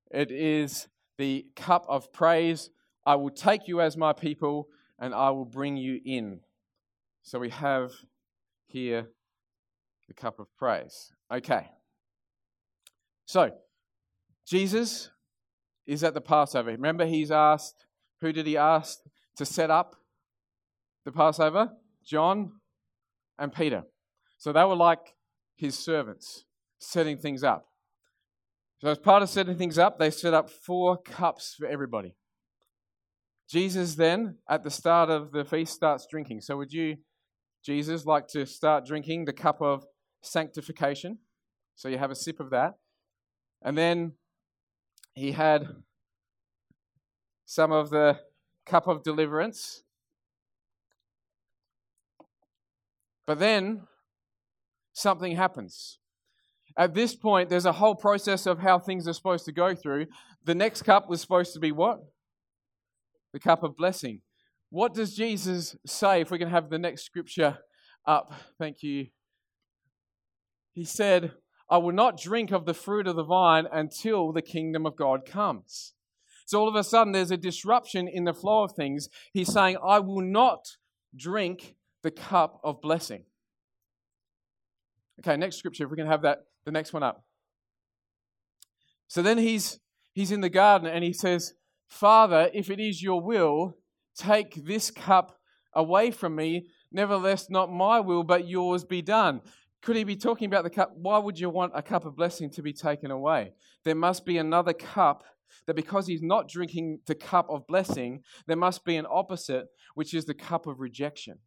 it 0.09 0.31
is 0.31 0.87
the 1.19 1.45
cup 1.55 1.85
of 1.87 2.11
praise. 2.11 2.71
I 3.05 3.15
will 3.15 3.29
take 3.29 3.67
you 3.67 3.81
as 3.81 3.95
my 3.95 4.13
people 4.13 4.67
and 4.97 5.13
I 5.13 5.29
will 5.29 5.45
bring 5.45 5.77
you 5.77 6.01
in. 6.03 6.39
So 7.21 7.37
we 7.37 7.51
have 7.51 7.91
here 8.65 9.09
the 10.07 10.15
cup 10.15 10.39
of 10.39 10.47
praise. 10.57 11.11
Okay. 11.31 11.69
So, 13.25 13.51
Jesus 14.47 15.11
is 15.85 16.03
at 16.03 16.15
the 16.15 16.21
Passover. 16.21 16.71
Remember, 16.71 17.05
he's 17.05 17.29
asked, 17.29 17.85
who 18.23 18.31
did 18.31 18.47
he 18.47 18.55
ask 18.55 18.99
to 19.35 19.45
set 19.45 19.69
up 19.69 19.97
the 21.03 21.11
Passover? 21.11 21.73
John 22.05 22.53
and 23.37 23.51
Peter. 23.51 23.83
So 24.37 24.53
they 24.53 24.63
were 24.63 24.77
like 24.77 25.13
his 25.57 25.77
servants, 25.77 26.45
setting 26.79 27.17
things 27.17 27.43
up. 27.43 27.65
So, 28.79 28.89
as 28.89 28.97
part 28.97 29.23
of 29.23 29.29
setting 29.29 29.57
things 29.57 29.77
up, 29.77 29.99
they 29.99 30.09
set 30.09 30.33
up 30.33 30.49
four 30.49 30.97
cups 30.97 31.55
for 31.57 31.67
everybody. 31.67 32.15
Jesus 33.49 33.95
then, 33.95 34.37
at 34.49 34.63
the 34.63 34.71
start 34.71 35.09
of 35.09 35.31
the 35.31 35.43
feast, 35.43 35.73
starts 35.73 36.07
drinking. 36.09 36.41
So, 36.41 36.55
would 36.57 36.71
you, 36.71 36.97
Jesus, 37.65 38.05
like 38.05 38.27
to 38.29 38.45
start 38.45 38.85
drinking 38.85 39.25
the 39.25 39.33
cup 39.33 39.61
of 39.61 39.85
sanctification? 40.21 41.19
So, 41.75 41.89
you 41.89 41.97
have 41.97 42.11
a 42.11 42.15
sip 42.15 42.39
of 42.39 42.51
that. 42.51 42.75
And 43.61 43.77
then 43.77 44.13
he 45.13 45.33
had 45.33 45.67
some 47.53 47.71
of 47.71 47.91
the 47.91 48.19
cup 48.65 48.87
of 48.87 49.03
deliverance. 49.03 49.83
But 53.27 53.37
then 53.37 53.83
something 54.91 55.35
happens. 55.35 55.99
At 56.75 56.95
this 56.95 57.15
point, 57.15 57.49
there's 57.49 57.67
a 57.67 57.73
whole 57.73 57.93
process 57.93 58.47
of 58.47 58.57
how 58.57 58.79
things 58.79 59.07
are 59.07 59.13
supposed 59.13 59.45
to 59.45 59.51
go 59.51 59.75
through. 59.75 60.07
The 60.43 60.55
next 60.55 60.81
cup 60.81 61.07
was 61.07 61.21
supposed 61.21 61.53
to 61.53 61.59
be 61.59 61.71
what? 61.71 61.99
The 63.33 63.39
cup 63.39 63.61
of 63.61 63.77
blessing. 63.77 64.21
What 64.71 64.95
does 64.95 65.15
Jesus 65.15 65.75
say 65.85 66.21
if 66.21 66.31
we 66.31 66.39
can 66.39 66.49
have 66.49 66.71
the 66.71 66.79
next 66.79 67.03
scripture 67.03 67.59
up? 68.07 68.33
Thank 68.57 68.81
you. 68.81 69.09
He 70.73 70.85
said, 70.85 71.33
I 71.69 71.77
will 71.77 71.93
not 71.93 72.19
drink 72.19 72.51
of 72.51 72.65
the 72.65 72.73
fruit 72.73 73.05
of 73.05 73.15
the 73.15 73.23
vine 73.23 73.67
until 73.71 74.31
the 74.31 74.41
kingdom 74.41 74.87
of 74.87 74.95
God 74.95 75.23
comes. 75.23 75.93
So 76.45 76.59
all 76.59 76.67
of 76.67 76.75
a 76.75 76.83
sudden, 76.83 77.13
there's 77.13 77.31
a 77.31 77.37
disruption 77.37 78.07
in 78.07 78.23
the 78.25 78.33
flow 78.33 78.63
of 78.63 78.73
things. 78.73 79.09
He's 79.31 79.51
saying, 79.51 79.77
I 79.83 79.99
will 79.99 80.21
not 80.21 80.65
drink 81.15 81.75
the 82.01 82.11
cup 82.11 82.59
of 82.63 82.81
blessing. 82.81 83.23
Okay, 85.19 85.37
next 85.37 85.57
scripture, 85.57 85.85
if 85.85 85.91
we 85.91 85.97
can 85.97 86.07
have 86.07 86.23
that 86.23 86.39
the 86.65 86.71
next 86.71 86.93
one 86.93 87.03
up. 87.03 87.23
So 89.07 89.21
then 89.21 89.37
he's 89.37 89.79
he's 90.13 90.31
in 90.31 90.41
the 90.41 90.49
garden 90.49 90.87
and 90.87 91.03
he 91.03 91.13
says, 91.13 91.53
"Father, 91.87 92.49
if 92.53 92.69
it 92.69 92.79
is 92.79 93.01
your 93.01 93.21
will, 93.21 93.77
take 94.15 94.65
this 94.65 94.91
cup 94.91 95.39
away 95.73 96.11
from 96.11 96.35
me. 96.35 96.67
Nevertheless, 96.91 97.49
not 97.49 97.71
my 97.71 97.99
will, 97.99 98.23
but 98.23 98.47
yours 98.47 98.83
be 98.83 99.01
done." 99.01 99.41
Could 99.81 99.97
he 99.97 100.05
be 100.05 100.15
talking 100.15 100.47
about 100.47 100.63
the 100.63 100.69
cup? 100.69 100.93
Why 100.95 101.17
would 101.17 101.37
you 101.37 101.49
want 101.49 101.73
a 101.75 101.81
cup 101.81 102.05
of 102.05 102.15
blessing 102.15 102.49
to 102.51 102.61
be 102.61 102.71
taken 102.71 103.11
away? 103.11 103.53
There 103.83 103.95
must 103.95 104.25
be 104.25 104.37
another 104.37 104.71
cup 104.71 105.25
that 105.67 105.75
because 105.75 106.07
he's 106.07 106.21
not 106.21 106.47
drinking 106.47 106.99
the 107.05 107.15
cup 107.15 107.49
of 107.49 107.67
blessing, 107.67 108.21
there 108.47 108.57
must 108.57 108.85
be 108.85 108.95
an 108.95 109.07
opposite, 109.09 109.67
which 109.95 110.13
is 110.13 110.25
the 110.25 110.33
cup 110.33 110.67
of 110.67 110.79
rejection. 110.79 111.39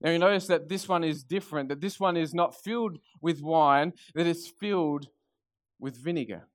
Now 0.00 0.10
you 0.10 0.18
notice 0.18 0.46
that 0.46 0.68
this 0.68 0.88
one 0.88 1.02
is 1.02 1.24
different, 1.24 1.68
that 1.68 1.80
this 1.80 1.98
one 1.98 2.16
is 2.16 2.32
not 2.32 2.54
filled 2.54 2.98
with 3.20 3.42
wine, 3.42 3.92
that 4.14 4.26
it's 4.26 4.48
filled 4.48 5.08
with 5.80 5.96
vinegar. 5.96 6.46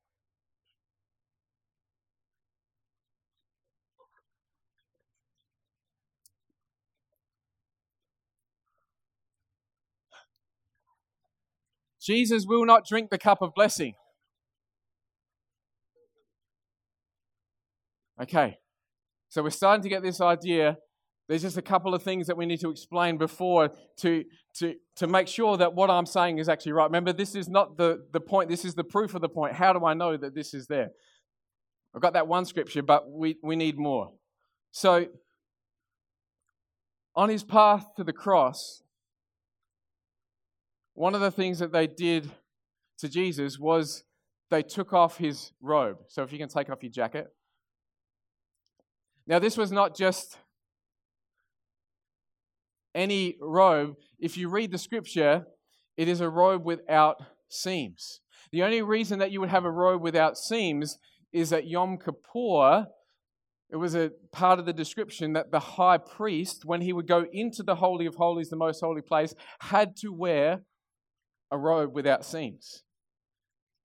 Jesus 12.01 12.45
will 12.45 12.65
not 12.65 12.85
drink 12.85 13.09
the 13.09 13.17
cup 13.17 13.41
of 13.41 13.53
blessing. 13.53 13.93
Okay, 18.21 18.57
so 19.29 19.43
we're 19.43 19.49
starting 19.49 19.83
to 19.83 19.89
get 19.89 20.03
this 20.03 20.21
idea 20.21 20.77
there's 21.27 21.41
just 21.41 21.57
a 21.57 21.61
couple 21.61 21.93
of 21.93 22.03
things 22.03 22.27
that 22.27 22.35
we 22.35 22.45
need 22.45 22.59
to 22.59 22.69
explain 22.69 23.17
before 23.17 23.69
to, 23.97 24.23
to, 24.55 24.75
to 24.97 25.07
make 25.07 25.27
sure 25.27 25.55
that 25.57 25.73
what 25.73 25.89
I'm 25.89 26.05
saying 26.05 26.37
is 26.37 26.49
actually 26.49 26.73
right. 26.73 26.85
Remember, 26.85 27.13
this 27.13 27.33
is 27.33 27.47
not 27.47 27.77
the, 27.77 28.05
the 28.11 28.19
point, 28.19 28.49
this 28.49 28.65
is 28.65 28.75
the 28.75 28.83
proof 28.83 29.15
of 29.15 29.21
the 29.21 29.29
point. 29.29 29.53
How 29.53 29.71
do 29.71 29.85
I 29.85 29.93
know 29.93 30.17
that 30.17 30.35
this 30.35 30.53
is 30.53 30.67
there? 30.67 30.89
I've 31.95 32.01
got 32.01 32.13
that 32.13 32.27
one 32.27 32.45
scripture, 32.45 32.81
but 32.81 33.09
we, 33.09 33.37
we 33.41 33.55
need 33.55 33.77
more. 33.77 34.11
So, 34.71 35.07
on 37.15 37.29
his 37.29 37.43
path 37.43 37.85
to 37.95 38.03
the 38.03 38.13
cross, 38.13 38.81
one 40.95 41.15
of 41.15 41.21
the 41.21 41.31
things 41.31 41.59
that 41.59 41.71
they 41.71 41.87
did 41.87 42.29
to 42.99 43.07
Jesus 43.07 43.59
was 43.59 44.03
they 44.49 44.63
took 44.63 44.93
off 44.93 45.17
his 45.17 45.51
robe. 45.61 45.97
So 46.07 46.23
if 46.23 46.31
you 46.31 46.39
can 46.39 46.49
take 46.49 46.69
off 46.69 46.81
your 46.81 46.91
jacket. 46.91 47.27
Now, 49.25 49.39
this 49.39 49.57
was 49.57 49.71
not 49.71 49.95
just 49.95 50.37
any 52.93 53.37
robe. 53.39 53.95
If 54.19 54.37
you 54.37 54.49
read 54.49 54.71
the 54.71 54.77
scripture, 54.77 55.45
it 55.97 56.07
is 56.07 56.21
a 56.21 56.29
robe 56.29 56.65
without 56.65 57.17
seams. 57.49 58.19
The 58.51 58.63
only 58.63 58.81
reason 58.81 59.19
that 59.19 59.31
you 59.31 59.39
would 59.39 59.49
have 59.49 59.65
a 59.65 59.71
robe 59.71 60.01
without 60.01 60.37
seams 60.37 60.97
is 61.31 61.49
that 61.49 61.67
Yom 61.67 61.97
Kippur, 61.97 62.87
it 63.71 63.77
was 63.77 63.95
a 63.95 64.11
part 64.31 64.59
of 64.59 64.65
the 64.65 64.73
description 64.73 65.33
that 65.33 65.51
the 65.51 65.59
high 65.59 65.97
priest, 65.97 66.65
when 66.65 66.81
he 66.81 66.93
would 66.93 67.07
go 67.07 67.25
into 67.31 67.63
the 67.63 67.75
Holy 67.75 68.05
of 68.05 68.15
Holies, 68.15 68.49
the 68.49 68.55
most 68.55 68.81
holy 68.81 69.01
place, 69.01 69.33
had 69.61 69.95
to 69.97 70.09
wear 70.09 70.61
a 71.49 71.57
robe 71.57 71.93
without 71.95 72.25
seams. 72.25 72.83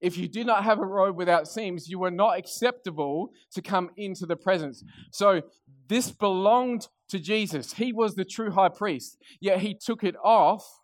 If 0.01 0.17
you 0.17 0.27
did 0.27 0.47
not 0.47 0.63
have 0.63 0.79
a 0.79 0.85
robe 0.85 1.17
without 1.17 1.47
seams, 1.47 1.89
you 1.89 1.99
were 1.99 2.11
not 2.11 2.37
acceptable 2.37 3.31
to 3.53 3.61
come 3.61 3.89
into 3.97 4.25
the 4.25 4.35
presence. 4.35 4.83
So 5.11 5.41
this 5.87 6.11
belonged 6.11 6.87
to 7.09 7.19
Jesus. 7.19 7.73
He 7.73 7.91
was 7.91 8.15
the 8.15 8.23
true 8.25 8.51
high 8.51 8.69
priest, 8.69 9.17
yet 9.41 9.59
he 9.59 9.73
took 9.73 10.03
it 10.03 10.15
off 10.23 10.79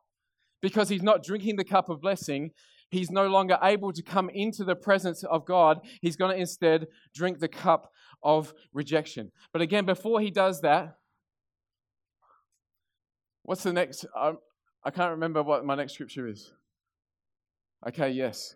because 0.62 0.90
he's 0.90 1.04
not 1.04 1.24
drinking 1.24 1.56
the 1.56 1.64
cup 1.64 1.90
of 1.90 2.02
blessing. 2.02 2.52
He's 2.90 3.10
no 3.10 3.28
longer 3.28 3.58
able 3.62 3.94
to 3.94 4.02
come 4.02 4.30
into 4.30 4.64
the 4.64 4.76
presence 4.76 5.24
of 5.24 5.46
God. 5.46 5.80
He's 6.02 6.16
going 6.16 6.36
to 6.36 6.40
instead 6.40 6.88
drink 7.14 7.40
the 7.40 7.48
cup 7.48 7.92
of 8.24 8.54
rejection. 8.74 9.32
But 9.54 9.62
again, 9.62 9.86
before 9.86 10.20
he 10.20 10.32
does 10.32 10.62
that, 10.62 10.98
what's 13.44 13.64
the 13.64 13.74
next? 13.74 14.06
Um, 14.18 14.40
I 14.84 14.92
can't 14.92 15.12
remember 15.12 15.42
what 15.44 15.66
my 15.66 15.76
next 15.76 15.94
scripture 15.94 16.28
is. 16.28 16.52
Okay, 17.88 18.10
yes. 18.10 18.56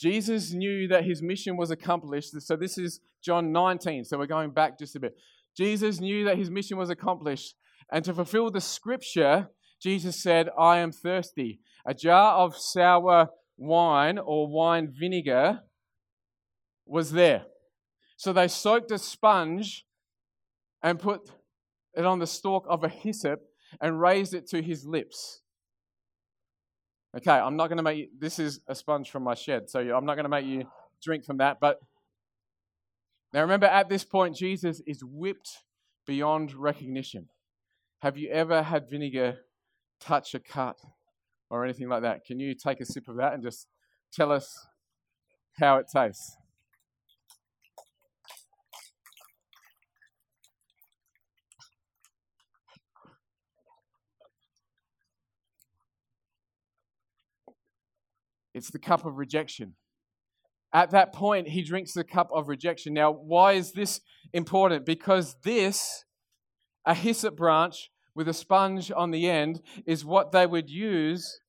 Jesus 0.00 0.52
knew 0.52 0.88
that 0.88 1.04
his 1.04 1.22
mission 1.22 1.56
was 1.56 1.70
accomplished. 1.70 2.40
So 2.40 2.56
this 2.56 2.78
is 2.78 3.00
John 3.22 3.52
19. 3.52 4.04
So 4.04 4.16
we're 4.18 4.26
going 4.26 4.50
back 4.50 4.78
just 4.78 4.96
a 4.96 5.00
bit. 5.00 5.14
Jesus 5.56 6.00
knew 6.00 6.24
that 6.24 6.38
his 6.38 6.50
mission 6.50 6.78
was 6.78 6.88
accomplished. 6.88 7.54
And 7.92 8.04
to 8.04 8.14
fulfill 8.14 8.50
the 8.50 8.60
scripture, 8.60 9.48
Jesus 9.82 10.22
said, 10.22 10.48
I 10.58 10.78
am 10.78 10.90
thirsty. 10.90 11.60
A 11.86 11.92
jar 11.92 12.34
of 12.34 12.56
sour 12.56 13.28
wine 13.58 14.18
or 14.18 14.48
wine 14.48 14.92
vinegar 14.98 15.60
was 16.86 17.12
there. 17.12 17.44
So 18.16 18.32
they 18.32 18.48
soaked 18.48 18.90
a 18.90 18.98
sponge 18.98 19.84
and 20.82 20.98
put 20.98 21.30
it 21.94 22.06
on 22.06 22.20
the 22.20 22.26
stalk 22.26 22.64
of 22.68 22.84
a 22.84 22.88
hyssop 22.88 23.40
and 23.80 24.00
raised 24.00 24.34
it 24.34 24.46
to 24.48 24.62
his 24.62 24.86
lips. 24.86 25.39
Okay, 27.16 27.32
I'm 27.32 27.56
not 27.56 27.66
going 27.66 27.78
to 27.78 27.82
make 27.82 27.98
you, 27.98 28.08
this 28.18 28.38
is 28.38 28.60
a 28.68 28.74
sponge 28.74 29.10
from 29.10 29.24
my 29.24 29.34
shed, 29.34 29.68
so 29.68 29.80
I'm 29.80 30.04
not 30.04 30.14
going 30.14 30.24
to 30.24 30.28
make 30.28 30.46
you 30.46 30.64
drink 31.02 31.24
from 31.24 31.38
that. 31.38 31.58
But 31.60 31.80
now 33.32 33.40
remember, 33.42 33.66
at 33.66 33.88
this 33.88 34.04
point, 34.04 34.36
Jesus 34.36 34.80
is 34.86 35.02
whipped 35.02 35.58
beyond 36.06 36.54
recognition. 36.54 37.28
Have 38.02 38.16
you 38.16 38.30
ever 38.30 38.62
had 38.62 38.88
vinegar 38.88 39.38
touch 40.00 40.34
a 40.34 40.38
cut 40.40 40.78
or 41.50 41.64
anything 41.64 41.88
like 41.88 42.02
that? 42.02 42.24
Can 42.24 42.38
you 42.38 42.54
take 42.54 42.80
a 42.80 42.86
sip 42.86 43.08
of 43.08 43.16
that 43.16 43.34
and 43.34 43.42
just 43.42 43.66
tell 44.12 44.30
us 44.30 44.66
how 45.58 45.76
it 45.78 45.86
tastes? 45.92 46.36
It's 58.54 58.70
the 58.70 58.78
cup 58.78 59.04
of 59.04 59.16
rejection. 59.16 59.74
At 60.72 60.90
that 60.90 61.12
point, 61.12 61.48
he 61.48 61.62
drinks 61.62 61.92
the 61.92 62.04
cup 62.04 62.30
of 62.32 62.48
rejection. 62.48 62.94
Now, 62.94 63.10
why 63.10 63.52
is 63.52 63.72
this 63.72 64.00
important? 64.32 64.86
Because 64.86 65.36
this, 65.42 66.04
a 66.86 66.94
hyssop 66.94 67.36
branch 67.36 67.90
with 68.14 68.28
a 68.28 68.34
sponge 68.34 68.92
on 68.94 69.10
the 69.10 69.28
end, 69.28 69.62
is 69.86 70.04
what 70.04 70.32
they 70.32 70.46
would 70.46 70.70
use 70.70 71.40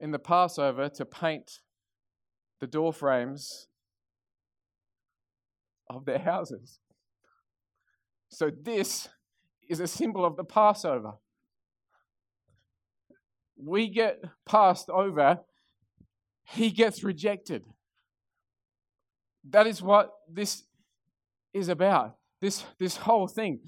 in 0.00 0.10
the 0.10 0.18
Passover 0.18 0.88
to 0.88 1.04
paint 1.04 1.60
the 2.60 2.66
door 2.66 2.92
frames 2.92 3.68
of 5.88 6.04
their 6.04 6.18
houses. 6.18 6.80
So, 8.28 8.50
this 8.50 9.08
is 9.68 9.80
a 9.80 9.86
symbol 9.86 10.24
of 10.24 10.36
the 10.36 10.44
Passover 10.44 11.14
we 13.62 13.88
get 13.88 14.22
passed 14.46 14.88
over, 14.90 15.40
he 16.44 16.70
gets 16.70 17.04
rejected. 17.04 17.64
That 19.50 19.66
is 19.66 19.82
what 19.82 20.10
this 20.30 20.64
is 21.52 21.68
about. 21.68 22.16
This, 22.40 22.64
this 22.78 22.96
whole 22.96 23.26
thing. 23.26 23.60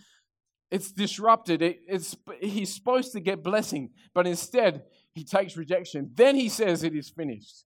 It's 0.71 0.93
disrupted. 0.93 1.63
It, 1.63 1.81
it's, 1.89 2.17
he's 2.41 2.73
supposed 2.75 3.13
to 3.13 3.21
get 3.21 3.43
blessing, 3.43 3.91
but 4.15 4.27
instead 4.27 4.85
he 5.13 5.25
takes 5.25 5.57
rejection. 5.57 6.11
Then 6.15 6.37
he 6.37 6.49
says 6.49 6.85
it 6.85 6.95
is 6.95 7.09
finished. 7.09 7.65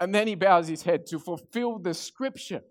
And 0.00 0.14
then 0.14 0.26
he 0.26 0.34
bows 0.34 0.68
his 0.68 0.82
head 0.82 1.06
to 1.06 1.18
fulfill 1.18 1.78
the 1.78 1.94
scripture. 1.94 2.62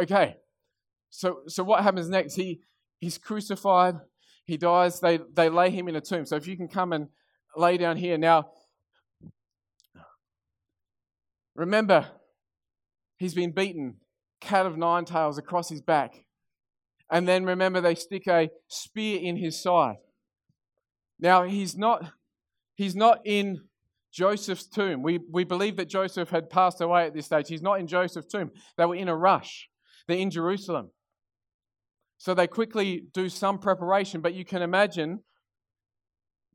Okay, 0.00 0.36
so, 1.10 1.40
so 1.46 1.62
what 1.62 1.82
happens 1.82 2.08
next? 2.08 2.34
He, 2.34 2.60
he's 2.98 3.18
crucified, 3.18 3.96
he 4.44 4.56
dies, 4.56 5.00
they, 5.00 5.18
they 5.32 5.48
lay 5.48 5.70
him 5.70 5.88
in 5.88 5.96
a 5.96 6.00
tomb. 6.00 6.26
So 6.26 6.36
if 6.36 6.46
you 6.46 6.56
can 6.56 6.68
come 6.68 6.92
and 6.92 7.08
lay 7.56 7.76
down 7.76 7.96
here. 7.96 8.18
Now, 8.18 8.50
remember, 11.54 12.06
he's 13.16 13.34
been 13.34 13.52
beaten, 13.52 13.96
cat 14.40 14.66
of 14.66 14.76
nine 14.76 15.04
tails 15.04 15.38
across 15.38 15.68
his 15.68 15.80
back. 15.80 16.14
And 17.10 17.28
then 17.28 17.44
remember, 17.44 17.80
they 17.80 17.94
stick 17.94 18.26
a 18.26 18.50
spear 18.68 19.20
in 19.20 19.36
his 19.36 19.62
side. 19.62 19.96
Now, 21.20 21.44
he's 21.44 21.76
not, 21.76 22.12
he's 22.74 22.96
not 22.96 23.20
in 23.24 23.60
Joseph's 24.12 24.66
tomb. 24.66 25.02
We, 25.02 25.20
we 25.30 25.44
believe 25.44 25.76
that 25.76 25.88
Joseph 25.88 26.30
had 26.30 26.50
passed 26.50 26.80
away 26.80 27.06
at 27.06 27.14
this 27.14 27.26
stage. 27.26 27.48
He's 27.48 27.62
not 27.62 27.80
in 27.80 27.86
Joseph's 27.86 28.32
tomb. 28.32 28.50
They 28.76 28.84
were 28.84 28.96
in 28.96 29.08
a 29.08 29.16
rush. 29.16 29.68
They're 30.08 30.18
in 30.18 30.30
Jerusalem. 30.30 30.90
So 32.24 32.32
they 32.32 32.46
quickly 32.46 33.04
do 33.12 33.28
some 33.28 33.58
preparation, 33.58 34.22
but 34.22 34.32
you 34.32 34.46
can 34.46 34.62
imagine 34.62 35.20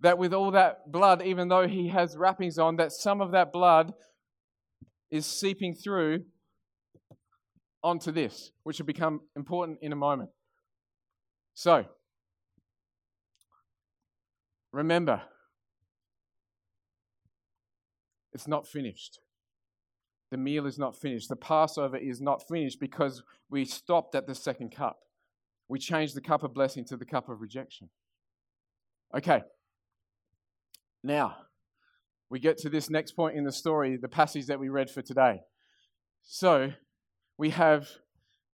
that 0.02 0.18
with 0.18 0.34
all 0.34 0.50
that 0.50 0.92
blood, 0.92 1.22
even 1.22 1.48
though 1.48 1.68
he 1.68 1.90
has 1.90 2.18
wrappings 2.18 2.58
on, 2.58 2.78
that 2.78 2.92
some 2.92 3.22
of 3.22 3.34
that 3.34 3.54
blood 3.54 3.94
is 5.12 5.28
seeping 5.28 5.76
through 5.76 6.24
onto 7.84 8.12
this, 8.12 8.50
which 8.64 8.80
will 8.80 8.88
become 8.88 9.22
important 9.36 9.78
in 9.84 9.94
a 9.94 9.96
moment. 9.96 10.32
So, 11.54 11.86
remember, 14.74 15.22
it's 18.34 18.48
not 18.48 18.68
finished. 18.68 19.20
The 20.32 20.38
meal 20.38 20.66
is 20.66 20.80
not 20.80 20.96
finished. 20.96 21.30
The 21.30 21.36
Passover 21.36 21.98
is 21.98 22.20
not 22.20 22.42
finished 22.48 22.80
because 22.80 23.22
we 23.52 23.66
stopped 23.66 24.16
at 24.16 24.26
the 24.26 24.34
second 24.34 24.72
cup 24.76 24.98
we 25.70 25.78
change 25.78 26.14
the 26.14 26.22
cup 26.22 26.44
of 26.44 26.54
blessing 26.54 26.84
to 26.86 26.98
the 26.98 27.06
cup 27.06 27.30
of 27.30 27.40
rejection. 27.40 27.90
Okay. 29.16 29.42
Now, 31.04 31.38
we 32.30 32.40
get 32.40 32.58
to 32.60 32.70
this 32.70 32.90
next 32.90 33.14
point 33.14 33.38
in 33.38 33.44
the 33.44 33.52
story, 33.52 33.96
the 33.96 34.10
passage 34.10 34.48
that 34.48 34.60
we 34.60 34.70
read 34.70 34.90
for 34.90 35.02
today. 35.02 35.42
So, 36.24 36.74
we 37.38 37.52
have 37.52 37.88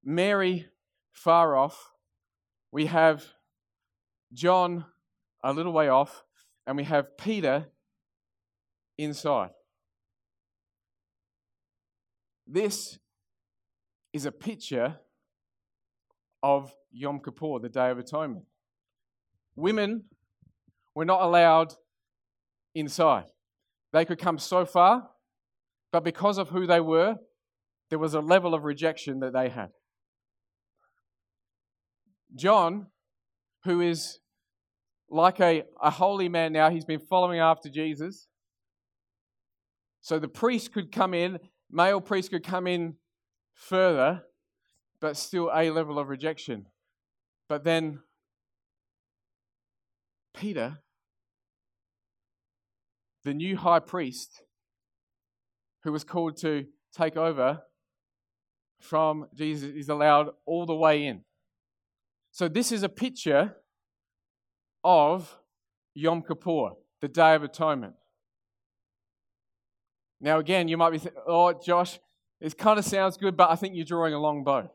Mary 0.03 0.67
far 1.11 1.55
off, 1.55 1.91
we 2.71 2.85
have 2.85 3.25
John 4.33 4.85
a 5.43 5.53
little 5.53 5.73
way 5.73 5.87
off, 5.87 6.23
and 6.67 6.77
we 6.77 6.83
have 6.83 7.17
Peter 7.17 7.67
inside. 8.97 9.51
This 12.45 12.99
is 14.13 14.25
a 14.25 14.31
picture 14.31 14.99
of 16.45 16.71
Yom 16.91 17.21
Kippur, 17.25 17.59
the 17.59 17.69
Day 17.69 17.89
of 17.89 17.97
Atonement. 17.97 18.45
Women 19.55 20.03
were 20.93 21.03
not 21.03 21.23
allowed 21.23 21.73
inside. 22.75 23.25
They 23.91 24.05
could 24.05 24.19
come 24.19 24.37
so 24.37 24.63
far, 24.63 25.09
but 25.91 26.03
because 26.03 26.37
of 26.37 26.49
who 26.49 26.67
they 26.67 26.79
were, 26.79 27.15
there 27.89 27.97
was 27.97 28.13
a 28.13 28.19
level 28.19 28.53
of 28.53 28.63
rejection 28.63 29.21
that 29.21 29.33
they 29.33 29.49
had. 29.49 29.69
John, 32.35 32.87
who 33.63 33.81
is 33.81 34.19
like 35.09 35.39
a, 35.39 35.63
a 35.81 35.89
holy 35.89 36.29
man 36.29 36.53
now, 36.53 36.69
he's 36.69 36.85
been 36.85 36.99
following 36.99 37.39
after 37.39 37.69
Jesus. 37.69 38.27
So 40.01 40.19
the 40.19 40.27
priest 40.27 40.73
could 40.73 40.91
come 40.91 41.15
in, 41.15 41.39
male 41.71 42.01
priest 42.01 42.29
could 42.29 42.43
come 42.43 42.67
in 42.67 42.97
further, 43.55 44.21
but 45.05 45.15
still 45.15 45.51
a 45.53 45.69
level 45.69 45.99
of 45.99 46.09
rejection. 46.09 46.65
But 47.47 47.63
then 47.63 47.99
Peter, 50.35 50.79
the 53.23 53.35
new 53.35 53.55
high 53.55 53.81
priest, 53.81 54.41
who 55.83 55.91
was 55.91 56.03
called 56.03 56.37
to 56.37 56.65
take 56.91 57.17
over 57.17 57.61
from 58.81 59.27
Jesus, 59.35 59.69
is 59.75 59.89
allowed 59.89 60.29
all 60.47 60.65
the 60.65 60.73
way 60.73 61.05
in. 61.05 61.21
So, 62.31 62.47
this 62.47 62.71
is 62.71 62.81
a 62.81 62.89
picture 62.89 63.57
of 64.83 65.37
Yom 65.93 66.23
Kippur, 66.23 66.69
the 67.01 67.09
Day 67.09 67.35
of 67.35 67.43
Atonement. 67.43 67.93
Now, 70.19 70.39
again, 70.39 70.67
you 70.67 70.77
might 70.77 70.89
be 70.89 70.97
thinking, 70.97 71.21
oh, 71.27 71.53
Josh, 71.63 71.99
it 72.41 72.57
kind 72.57 72.79
of 72.79 72.85
sounds 72.85 73.17
good, 73.17 73.37
but 73.37 73.51
I 73.51 73.55
think 73.55 73.75
you're 73.75 73.85
drawing 73.85 74.15
a 74.15 74.19
long 74.19 74.43
bow. 74.43 74.71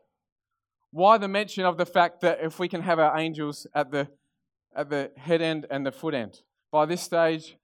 Why 0.91 1.17
the 1.17 1.27
mention 1.27 1.65
of 1.65 1.77
the 1.77 1.85
fact 1.85 2.21
that 2.21 2.39
if 2.41 2.59
we 2.59 2.67
can 2.67 2.81
have 2.81 2.99
our 2.99 3.17
angels 3.17 3.65
at 3.73 3.91
the, 3.91 4.09
at 4.75 4.89
the 4.89 5.11
head 5.17 5.41
end 5.41 5.65
and 5.71 5.85
the 5.85 5.91
foot 5.91 6.13
end? 6.13 6.41
By 6.71 6.85
this 6.85 7.01
stage, 7.01 7.57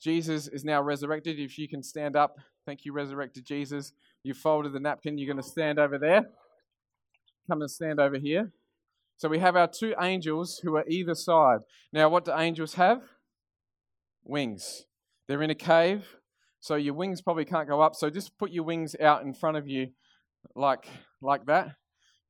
Jesus 0.00 0.48
is 0.48 0.64
now 0.64 0.82
resurrected. 0.82 1.38
If 1.38 1.58
you 1.58 1.68
can 1.68 1.82
stand 1.82 2.16
up, 2.16 2.38
thank 2.66 2.84
you, 2.84 2.92
resurrected 2.92 3.44
Jesus. 3.44 3.92
You 4.24 4.34
folded 4.34 4.72
the 4.72 4.80
napkin, 4.80 5.16
you're 5.16 5.32
going 5.32 5.42
to 5.42 5.48
stand 5.48 5.78
over 5.78 5.98
there. 5.98 6.26
Come 7.48 7.60
and 7.60 7.70
stand 7.70 8.00
over 8.00 8.18
here. 8.18 8.52
So 9.16 9.28
we 9.28 9.38
have 9.38 9.54
our 9.54 9.68
two 9.68 9.94
angels 10.00 10.60
who 10.64 10.76
are 10.76 10.84
either 10.88 11.14
side. 11.14 11.60
Now, 11.92 12.08
what 12.08 12.24
do 12.24 12.32
angels 12.36 12.74
have? 12.74 13.02
Wings. 14.24 14.86
They're 15.28 15.42
in 15.42 15.50
a 15.50 15.54
cave, 15.54 16.16
so 16.60 16.74
your 16.74 16.94
wings 16.94 17.22
probably 17.22 17.44
can't 17.44 17.68
go 17.68 17.80
up. 17.80 17.94
So 17.94 18.10
just 18.10 18.36
put 18.38 18.50
your 18.50 18.64
wings 18.64 18.96
out 19.00 19.22
in 19.22 19.32
front 19.32 19.56
of 19.56 19.68
you, 19.68 19.88
like 20.56 20.88
like 21.20 21.46
that. 21.46 21.76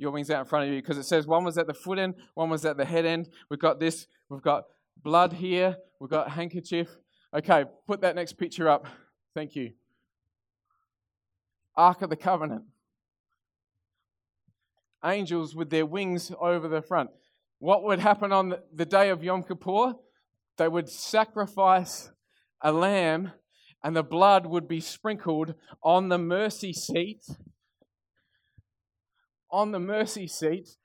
Your 0.03 0.11
wings 0.11 0.33
out 0.33 0.41
in 0.41 0.47
front 0.47 0.67
of 0.67 0.75
you, 0.75 0.83
because 0.83 0.99
it 0.99 1.05
says 1.05 1.29
one 1.29 1.45
was 1.45 1.57
at 1.57 1.69
the 1.69 1.75
foot 1.75 1.97
end, 1.97 2.15
one 2.35 2.51
was 2.51 2.65
at 2.65 2.77
the 2.77 2.85
head 2.85 3.07
end. 3.07 3.29
We've 3.49 3.61
got 3.61 3.79
this. 3.79 4.09
We've 4.29 4.43
got 4.43 4.65
blood 5.01 5.33
here. 5.33 5.77
We've 6.01 6.11
got 6.11 6.29
handkerchief. 6.31 6.89
Okay, 7.33 7.67
put 7.87 8.01
that 8.01 8.17
next 8.17 8.33
picture 8.33 8.69
up. 8.69 8.89
Thank 9.33 9.55
you. 9.55 9.75
Ark 11.77 12.03
of 12.03 12.11
the 12.11 12.17
Covenant. 12.17 12.65
Angels 15.05 15.55
with 15.55 15.71
their 15.71 15.87
wings 15.87 16.33
over 16.41 16.67
the 16.67 16.83
front. 16.83 17.11
What 17.61 17.85
would 17.85 18.01
happen 18.01 18.33
on 18.33 18.57
the 18.75 18.85
day 18.85 19.09
of 19.11 19.23
Yom 19.23 19.45
Kippur? 19.45 19.95
They 20.57 20.67
would 20.67 20.89
sacrifice 20.89 22.11
a 22.61 22.73
lamb, 22.73 23.31
and 23.85 23.95
the 23.95 24.03
blood 24.03 24.47
would 24.47 24.67
be 24.67 24.81
sprinkled 24.81 25.55
on 25.81 26.09
the 26.09 26.19
mercy 26.19 26.73
seat. 26.73 27.25
On 29.53 29.71
the 29.71 29.79
mercy 29.79 30.27
seat. 30.27 30.77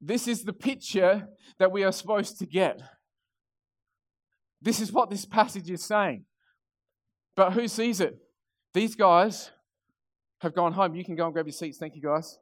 This 0.00 0.28
is 0.28 0.44
the 0.44 0.52
picture 0.52 1.28
that 1.58 1.72
we 1.72 1.82
are 1.82 1.92
supposed 1.92 2.38
to 2.38 2.46
get. 2.46 2.80
This 4.62 4.80
is 4.80 4.92
what 4.92 5.10
this 5.10 5.26
passage 5.26 5.68
is 5.70 5.84
saying. 5.84 6.24
But 7.34 7.52
who 7.52 7.68
sees 7.68 8.00
it? 8.00 8.16
These 8.72 8.94
guys 8.94 9.50
have 10.40 10.54
gone 10.54 10.72
home. 10.72 10.94
You 10.94 11.04
can 11.04 11.16
go 11.16 11.24
and 11.24 11.32
grab 11.32 11.46
your 11.46 11.52
seats. 11.52 11.78
Thank 11.78 11.96
you, 11.96 12.02
guys. 12.02 12.38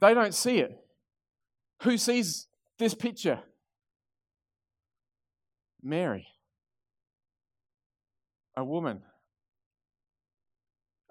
They 0.00 0.14
don't 0.14 0.34
see 0.34 0.58
it. 0.58 0.76
Who 1.82 1.96
sees 1.96 2.46
this 2.78 2.94
picture? 2.94 3.40
Mary, 5.82 6.28
a 8.56 8.64
woman, 8.64 9.02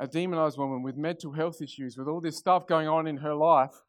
a 0.02 0.08
demonized 0.08 0.58
woman 0.58 0.82
with 0.82 0.98
mental 0.98 1.32
health 1.32 1.62
issues, 1.62 1.96
with 1.96 2.08
all 2.08 2.20
this 2.20 2.36
stuff 2.36 2.66
going 2.66 2.88
on 2.88 3.06
in 3.06 3.18
her 3.18 3.36
life. 3.36 3.84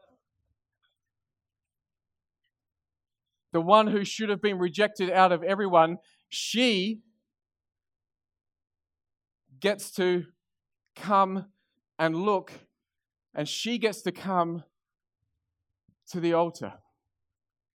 The 3.55 3.63
one 3.63 3.87
who 3.87 4.05
should 4.05 4.29
have 4.29 4.43
been 4.43 4.59
rejected 4.59 5.11
out 5.11 5.33
of 5.33 5.43
everyone 5.43 5.97
she 6.29 7.01
gets 9.59 9.91
to 9.93 10.25
come 10.95 11.47
and 11.99 12.15
look, 12.15 12.53
and 13.35 13.49
she 13.49 13.79
gets 13.79 14.03
to 14.03 14.13
come 14.13 14.65
to 16.11 16.21
the 16.21 16.35
altar. 16.35 16.75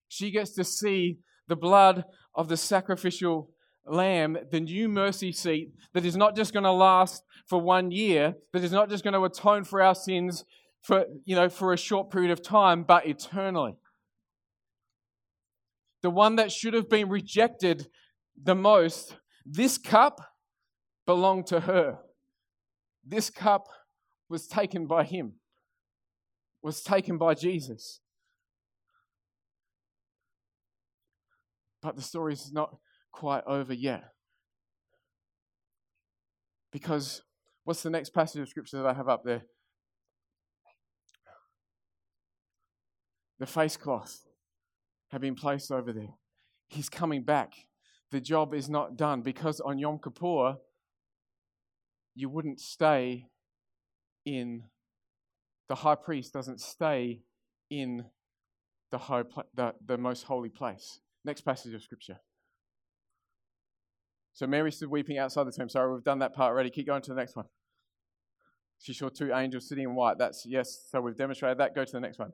She 0.07 0.29
gets 0.29 0.53
to 0.55 0.63
see 0.63 1.19
the 1.47 1.55
blood 1.55 2.03
of 2.35 2.49
the 2.49 2.57
sacrificial 2.57 3.49
lamb, 3.87 4.37
the 4.51 4.59
new 4.59 4.89
mercy 4.89 5.31
seat 5.31 5.73
that 5.93 6.05
is 6.05 6.15
not 6.15 6.35
just 6.35 6.53
going 6.53 6.63
to 6.63 6.71
last 6.71 7.23
for 7.47 7.59
one 7.59 7.91
year, 7.91 8.35
that 8.53 8.63
is 8.63 8.71
not 8.71 8.89
just 8.89 9.03
going 9.03 9.13
to 9.13 9.23
atone 9.23 9.63
for 9.63 9.81
our 9.81 9.95
sins 9.95 10.43
for, 10.81 11.05
you 11.25 11.35
know, 11.35 11.49
for 11.49 11.73
a 11.73 11.77
short 11.77 12.11
period 12.11 12.31
of 12.31 12.41
time, 12.41 12.83
but 12.83 13.05
eternally. 13.05 13.75
The 16.01 16.09
one 16.09 16.35
that 16.35 16.51
should 16.51 16.73
have 16.73 16.89
been 16.89 17.09
rejected 17.09 17.87
the 18.41 18.55
most, 18.55 19.15
this 19.45 19.77
cup 19.77 20.21
belonged 21.05 21.47
to 21.47 21.61
her. 21.61 21.97
This 23.05 23.29
cup 23.29 23.67
was 24.29 24.47
taken 24.47 24.85
by 24.85 25.03
him, 25.03 25.33
was 26.61 26.83
taken 26.83 27.17
by 27.17 27.33
Jesus. 27.33 28.01
But 31.81 31.95
the 31.95 32.01
story 32.01 32.33
is 32.33 32.51
not 32.51 32.75
quite 33.17 33.43
over 33.45 33.73
yet. 33.73 34.03
Because 36.71 37.23
what's 37.63 37.83
the 37.83 37.89
next 37.89 38.09
passage 38.13 38.41
of 38.41 38.49
scripture 38.49 38.77
that 38.77 38.85
I 38.85 38.93
have 38.93 39.09
up 39.09 39.23
there? 39.23 39.43
The 43.39 43.45
face 43.45 43.77
cloth 43.77 44.25
had 45.09 45.21
been 45.21 45.35
placed 45.35 45.71
over 45.71 45.93
there. 45.93 46.15
He's 46.67 46.89
coming 46.89 47.23
back 47.23 47.53
the 48.11 48.21
job 48.21 48.53
is 48.53 48.69
not 48.69 48.95
done 48.95 49.21
because 49.21 49.59
on 49.59 49.79
Yom 49.79 49.99
Kippur, 49.99 50.57
you 52.15 52.29
wouldn't 52.29 52.59
stay 52.59 53.27
in, 54.25 54.63
the 55.67 55.75
high 55.75 55.95
priest 55.95 56.33
doesn't 56.33 56.61
stay 56.61 57.21
in 57.69 58.05
the, 58.91 58.97
high, 58.97 59.23
the, 59.53 59.73
the 59.85 59.97
most 59.97 60.23
holy 60.23 60.49
place. 60.49 60.99
Next 61.25 61.41
passage 61.41 61.73
of 61.73 61.83
scripture. 61.83 62.19
So 64.37 64.45
Mary 64.45 64.71
stood 64.71 64.91
weeping 64.91 65.17
outside 65.17 65.47
the 65.47 65.51
tomb. 65.51 65.67
Sorry, 65.67 65.91
we've 65.91 66.03
done 66.03 66.19
that 66.19 66.35
part 66.35 66.51
already. 66.51 66.69
Keep 66.69 66.85
going 66.85 67.01
to 67.01 67.09
the 67.09 67.15
next 67.15 67.35
one. 67.35 67.47
She 68.77 68.93
saw 68.93 69.09
two 69.09 69.33
angels 69.33 69.67
sitting 69.67 69.85
in 69.85 69.95
white. 69.95 70.19
That's 70.19 70.45
yes. 70.45 70.85
So 70.91 71.01
we've 71.01 71.17
demonstrated 71.17 71.57
that. 71.57 71.73
Go 71.73 71.83
to 71.83 71.91
the 71.91 71.99
next 71.99 72.19
one. 72.19 72.33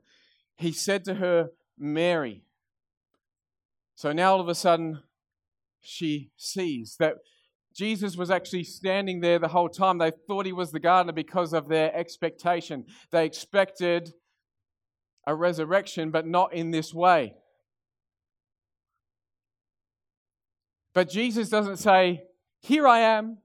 He 0.58 0.70
said 0.70 1.02
to 1.06 1.14
her, 1.14 1.48
Mary. 1.78 2.44
So 3.94 4.12
now 4.12 4.32
all 4.32 4.40
of 4.42 4.48
a 4.48 4.54
sudden, 4.54 5.02
she 5.80 6.30
sees. 6.36 6.96
That 7.00 7.14
Jesus 7.74 8.18
was 8.18 8.30
actually 8.30 8.64
standing 8.64 9.20
there 9.20 9.38
the 9.38 9.48
whole 9.48 9.70
time. 9.70 9.96
They 9.96 10.12
thought 10.28 10.44
he 10.44 10.52
was 10.52 10.72
the 10.72 10.80
gardener 10.80 11.14
because 11.14 11.54
of 11.54 11.70
their 11.70 11.96
expectation. 11.96 12.84
They 13.12 13.24
expected 13.24 14.12
a 15.26 15.34
resurrection, 15.34 16.10
but 16.10 16.26
not 16.26 16.52
in 16.52 16.70
this 16.70 16.92
way. 16.92 17.36
But 20.94 21.10
Jesus 21.10 21.48
doesn't 21.48 21.78
say, 21.78 22.22
Here 22.60 22.86
I 22.86 23.00
am. 23.00 23.38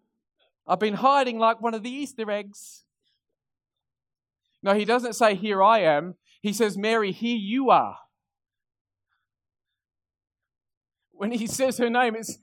I've 0.68 0.80
been 0.80 0.94
hiding 0.96 1.40
like 1.40 1.62
one 1.62 1.74
of 1.74 1.84
the 1.84 1.90
Easter 1.90 2.30
eggs. 2.30 2.84
No, 4.62 4.74
he 4.74 4.86
doesn't 4.86 5.14
say, 5.14 5.36
Here 5.36 5.62
I 5.62 5.80
am. 5.80 6.16
He 6.42 6.54
says, 6.54 6.78
Mary, 6.78 7.12
here 7.12 7.38
you 7.38 7.70
are. 7.70 7.98
when 11.20 11.32
he 11.32 11.46
says 11.48 11.78
her 11.78 11.90
name, 11.90 12.16
it's, 12.16 12.38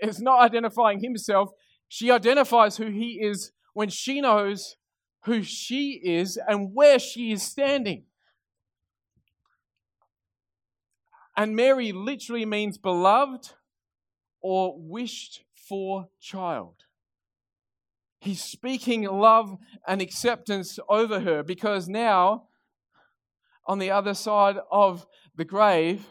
it's 0.00 0.20
not 0.20 0.38
identifying 0.40 1.00
himself. 1.00 1.50
She 1.88 2.12
identifies 2.12 2.76
who 2.76 2.92
he 2.92 3.18
is 3.20 3.50
when 3.72 3.88
she 3.88 4.20
knows 4.20 4.76
who 5.24 5.42
she 5.42 6.00
is 6.04 6.38
and 6.46 6.70
where 6.72 7.00
she 7.00 7.32
is 7.32 7.42
standing. 7.42 8.04
And 11.36 11.56
Mary 11.56 11.90
literally 11.90 12.46
means 12.46 12.78
beloved 12.78 13.50
or 14.44 14.74
wished 14.76 15.42
for 15.54 16.10
child. 16.20 16.74
He's 18.20 18.44
speaking 18.44 19.04
love 19.04 19.56
and 19.88 20.02
acceptance 20.02 20.78
over 20.86 21.20
her 21.20 21.42
because 21.42 21.88
now, 21.88 22.48
on 23.66 23.78
the 23.78 23.90
other 23.90 24.12
side 24.12 24.56
of 24.70 25.06
the 25.34 25.46
grave, 25.46 26.06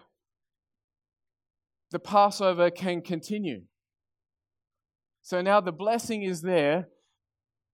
the 1.91 1.99
Passover 1.99 2.71
can 2.71 3.03
continue. 3.03 3.65
So 5.21 5.43
now 5.43 5.61
the 5.61 5.71
blessing 5.71 6.23
is 6.23 6.41
there, 6.41 6.87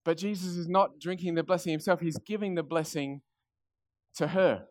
but 0.03 0.17
Jesus 0.17 0.57
is 0.57 0.67
not 0.67 0.99
drinking 0.99 1.35
the 1.35 1.43
blessing 1.43 1.71
himself, 1.71 2.01
he's 2.01 2.19
giving 2.19 2.55
the 2.55 2.63
blessing 2.63 3.21
to 4.15 4.27
her. 4.27 4.65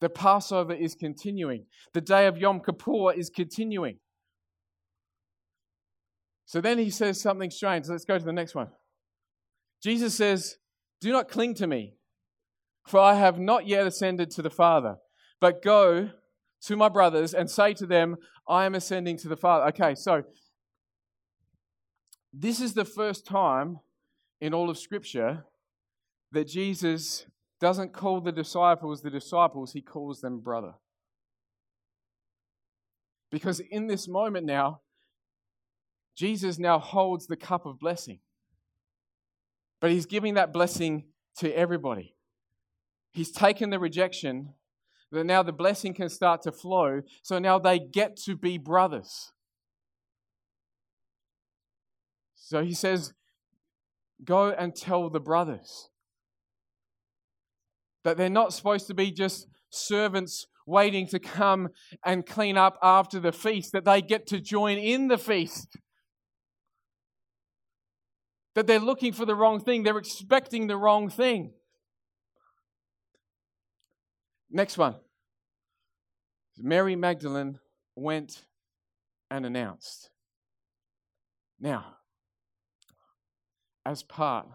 The 0.00 0.08
Passover 0.08 0.74
is 0.74 0.96
continuing. 0.96 1.66
The 1.94 2.00
day 2.00 2.26
of 2.26 2.36
Yom 2.36 2.58
Kippur 2.58 3.12
is 3.12 3.30
continuing. 3.30 3.98
So 6.50 6.60
then 6.60 6.78
he 6.78 6.90
says 6.90 7.20
something 7.20 7.48
strange. 7.48 7.86
Let's 7.86 8.04
go 8.04 8.18
to 8.18 8.24
the 8.24 8.32
next 8.32 8.56
one. 8.56 8.70
Jesus 9.80 10.16
says, 10.16 10.56
Do 11.00 11.12
not 11.12 11.28
cling 11.28 11.54
to 11.54 11.68
me, 11.68 11.94
for 12.88 12.98
I 12.98 13.14
have 13.14 13.38
not 13.38 13.68
yet 13.68 13.86
ascended 13.86 14.32
to 14.32 14.42
the 14.42 14.50
Father, 14.50 14.96
but 15.40 15.62
go 15.62 16.10
to 16.62 16.76
my 16.76 16.88
brothers 16.88 17.34
and 17.34 17.48
say 17.48 17.72
to 17.74 17.86
them, 17.86 18.16
I 18.48 18.66
am 18.66 18.74
ascending 18.74 19.16
to 19.18 19.28
the 19.28 19.36
Father. 19.36 19.66
Okay, 19.66 19.94
so 19.94 20.24
this 22.32 22.60
is 22.60 22.74
the 22.74 22.84
first 22.84 23.24
time 23.24 23.78
in 24.40 24.52
all 24.52 24.70
of 24.70 24.76
Scripture 24.76 25.44
that 26.32 26.48
Jesus 26.48 27.26
doesn't 27.60 27.92
call 27.92 28.20
the 28.20 28.32
disciples 28.32 29.02
the 29.02 29.10
disciples, 29.10 29.72
he 29.72 29.82
calls 29.82 30.20
them 30.20 30.40
brother. 30.40 30.72
Because 33.30 33.60
in 33.70 33.86
this 33.86 34.08
moment 34.08 34.46
now, 34.46 34.80
Jesus 36.16 36.58
now 36.58 36.78
holds 36.78 37.26
the 37.26 37.36
cup 37.36 37.66
of 37.66 37.78
blessing. 37.78 38.20
But 39.80 39.90
he's 39.90 40.06
giving 40.06 40.34
that 40.34 40.52
blessing 40.52 41.06
to 41.38 41.50
everybody. 41.56 42.14
He's 43.12 43.32
taken 43.32 43.70
the 43.70 43.78
rejection, 43.78 44.54
that 45.10 45.24
now 45.24 45.42
the 45.42 45.52
blessing 45.52 45.94
can 45.94 46.08
start 46.08 46.42
to 46.42 46.52
flow, 46.52 47.02
so 47.22 47.38
now 47.38 47.58
they 47.58 47.78
get 47.78 48.16
to 48.24 48.36
be 48.36 48.58
brothers. 48.58 49.32
So 52.36 52.62
he 52.62 52.74
says, 52.74 53.12
Go 54.22 54.50
and 54.50 54.76
tell 54.76 55.08
the 55.08 55.20
brothers 55.20 55.88
that 58.04 58.16
they're 58.16 58.28
not 58.28 58.52
supposed 58.52 58.86
to 58.88 58.94
be 58.94 59.10
just 59.10 59.46
servants 59.70 60.46
waiting 60.66 61.06
to 61.08 61.18
come 61.18 61.68
and 62.04 62.26
clean 62.26 62.56
up 62.56 62.78
after 62.82 63.18
the 63.18 63.32
feast, 63.32 63.72
that 63.72 63.84
they 63.84 64.02
get 64.02 64.26
to 64.26 64.40
join 64.40 64.78
in 64.78 65.08
the 65.08 65.18
feast. 65.18 65.76
That 68.60 68.66
they're 68.66 68.78
looking 68.78 69.14
for 69.14 69.24
the 69.24 69.34
wrong 69.34 69.58
thing, 69.58 69.84
they're 69.84 69.96
expecting 69.96 70.66
the 70.66 70.76
wrong 70.76 71.08
thing. 71.08 71.54
Next 74.50 74.76
one. 74.76 74.96
Mary 76.58 76.94
Magdalene 76.94 77.58
went 77.96 78.44
and 79.30 79.46
announced. 79.46 80.10
Now, 81.58 81.96
as 83.86 84.02
part 84.02 84.46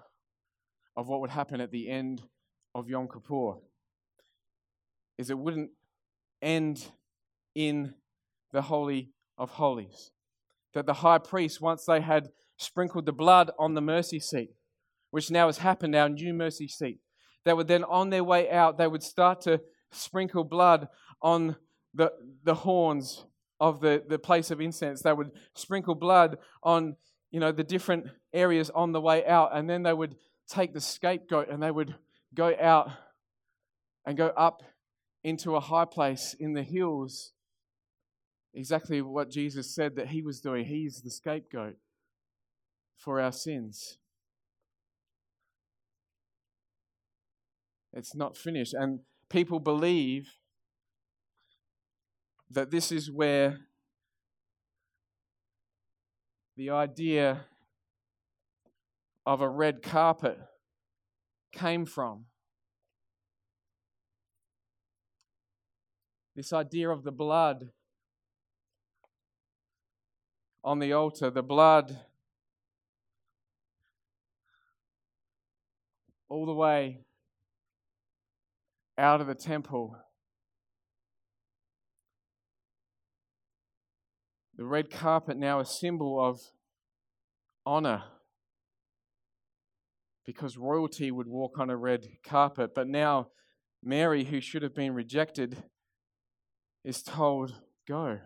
of 0.96 1.08
what 1.08 1.22
would 1.22 1.32
happen 1.32 1.60
at 1.60 1.72
the 1.72 1.90
end 1.90 2.22
of 2.76 2.88
Yom 2.88 3.08
Kippur, 3.08 3.56
is 5.18 5.32
it 5.32 5.40
wouldn't 5.40 5.72
end 6.44 6.92
in 7.56 7.96
the 8.54 8.62
Holy 8.62 9.10
of 9.36 9.50
Holies. 9.50 10.12
That 10.76 10.86
the 10.86 10.94
high 10.94 11.18
priest, 11.18 11.60
once 11.60 11.86
they 11.86 12.02
had 12.02 12.30
sprinkled 12.58 13.06
the 13.06 13.12
blood 13.12 13.52
on 13.60 13.74
the 13.74 13.82
mercy 13.82 14.20
seat, 14.20 14.52
which 15.12 15.32
now 15.32 15.48
has 15.48 15.60
happened, 15.60 15.96
our 15.96 16.10
new 16.10 16.34
mercy 16.34 16.68
seat, 16.68 17.00
they 17.46 17.54
would 17.54 17.68
then, 17.68 17.84
on 17.84 18.10
their 18.10 18.24
way 18.24 18.50
out, 18.50 18.78
they 18.78 18.88
would 18.88 19.04
start 19.04 19.42
to 19.42 19.62
sprinkle 19.92 20.44
blood 20.44 20.88
on 21.22 21.56
the, 21.94 22.12
the 22.44 22.56
horns 22.56 23.26
of 23.60 23.80
the, 23.80 24.04
the 24.08 24.20
place 24.20 24.52
of 24.52 24.60
incense. 24.60 25.02
They 25.02 25.14
would 25.14 25.32
sprinkle 25.54 25.96
blood 25.96 26.38
on, 26.64 26.96
you 27.32 27.40
know, 27.40 27.52
the 27.52 27.64
different 27.64 28.08
areas 28.34 28.70
on 28.72 28.92
the 28.92 29.00
way 29.00 29.26
out. 29.26 29.56
And 29.56 29.70
then 29.70 29.84
they 29.84 29.94
would 29.94 30.16
take 30.50 30.74
the 30.74 30.82
scapegoat 30.82 31.50
and 31.50 31.62
they 31.62 31.72
would 31.72 31.96
go 32.34 32.54
out 32.60 32.90
and 34.06 34.18
go 34.18 34.28
up 34.28 34.64
into 35.24 35.56
a 35.56 35.60
high 35.60 35.86
place 35.86 36.36
in 36.40 36.54
the 36.54 36.64
hills. 36.64 37.32
Exactly 38.54 39.02
what 39.02 39.30
Jesus 39.30 39.74
said 39.74 39.96
that 39.96 40.10
he 40.10 40.22
was 40.22 40.42
doing. 40.42 40.66
He's 40.66 41.02
the 41.02 41.12
scapegoat 41.12 41.76
for 42.98 43.20
our 43.20 43.32
sins. 43.32 43.98
It's 47.94 48.16
not 48.16 48.36
finished. 48.36 48.74
And 48.74 49.00
people 49.30 49.60
believe 49.60 50.34
that 52.50 52.72
this 52.72 52.92
is 52.92 53.12
where 53.12 53.60
the 56.58 56.70
idea 56.70 57.46
of 59.26 59.42
a 59.42 59.50
red 59.50 59.82
carpet 59.82 60.38
came 61.52 61.86
from. 61.86 62.26
This 66.36 66.52
idea 66.52 66.90
of 66.90 67.04
the 67.04 67.12
blood 67.12 67.70
on 70.64 70.80
the 70.80 70.92
altar, 70.92 71.30
the 71.30 71.42
blood 71.42 71.98
all 76.30 76.46
the 76.46 76.54
way 76.54 77.00
out 78.98 79.22
of 79.22 79.28
the 79.28 79.36
temple. 79.36 79.96
The 84.58 84.66
red 84.66 84.90
carpet 84.90 85.38
now 85.38 85.60
a 85.60 85.66
symbol 85.66 86.24
of 86.24 86.40
honor 87.66 88.04
because 90.26 90.58
royalty 90.58 91.12
would 91.12 91.28
walk 91.28 91.60
on 91.60 91.70
a 91.70 91.78
red 91.78 92.08
carpet. 92.26 92.72
But 92.74 92.88
now, 92.88 93.28
Mary, 93.84 94.24
who 94.24 94.42
should 94.42 94.64
have 94.64 94.74
been 94.74 94.94
rejected, 94.94 95.64
is 96.84 97.04
told, 97.04 97.54
Go. 97.88 98.20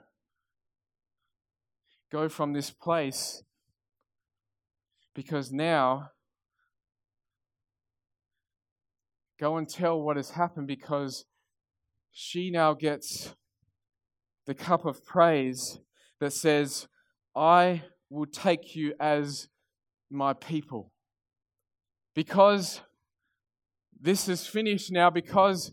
Go 2.11 2.29
from 2.29 2.53
this 2.53 2.71
place 2.71 3.43
because 5.13 5.51
now 5.51 6.11
Go 9.39 9.55
and 9.55 9.69
tell 9.69 10.01
what 10.01 10.17
has 10.17 10.31
happened 10.31 10.67
because 10.67 11.25
she 12.11 12.51
now 12.51 12.73
gets 12.73 13.35
the 14.45 14.53
cup 14.53 14.85
of 14.85 15.05
praise 15.05 15.79
that 16.19 16.33
says, 16.33 16.87
I 17.35 17.83
will 18.09 18.25
take 18.25 18.75
you 18.75 18.93
as 18.99 19.47
my 20.09 20.33
people. 20.33 20.91
Because 22.15 22.81
this 24.01 24.27
is 24.27 24.45
finished 24.45 24.91
now, 24.91 25.09
because 25.09 25.71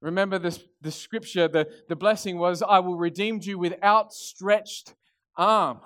remember 0.00 0.38
this, 0.38 0.62
the 0.80 0.92
scripture, 0.92 1.48
the, 1.48 1.66
the 1.88 1.96
blessing 1.96 2.38
was, 2.38 2.62
I 2.62 2.78
will 2.78 2.96
redeem 2.96 3.40
you 3.42 3.58
with 3.58 3.74
outstretched 3.82 4.94
arm. 5.36 5.80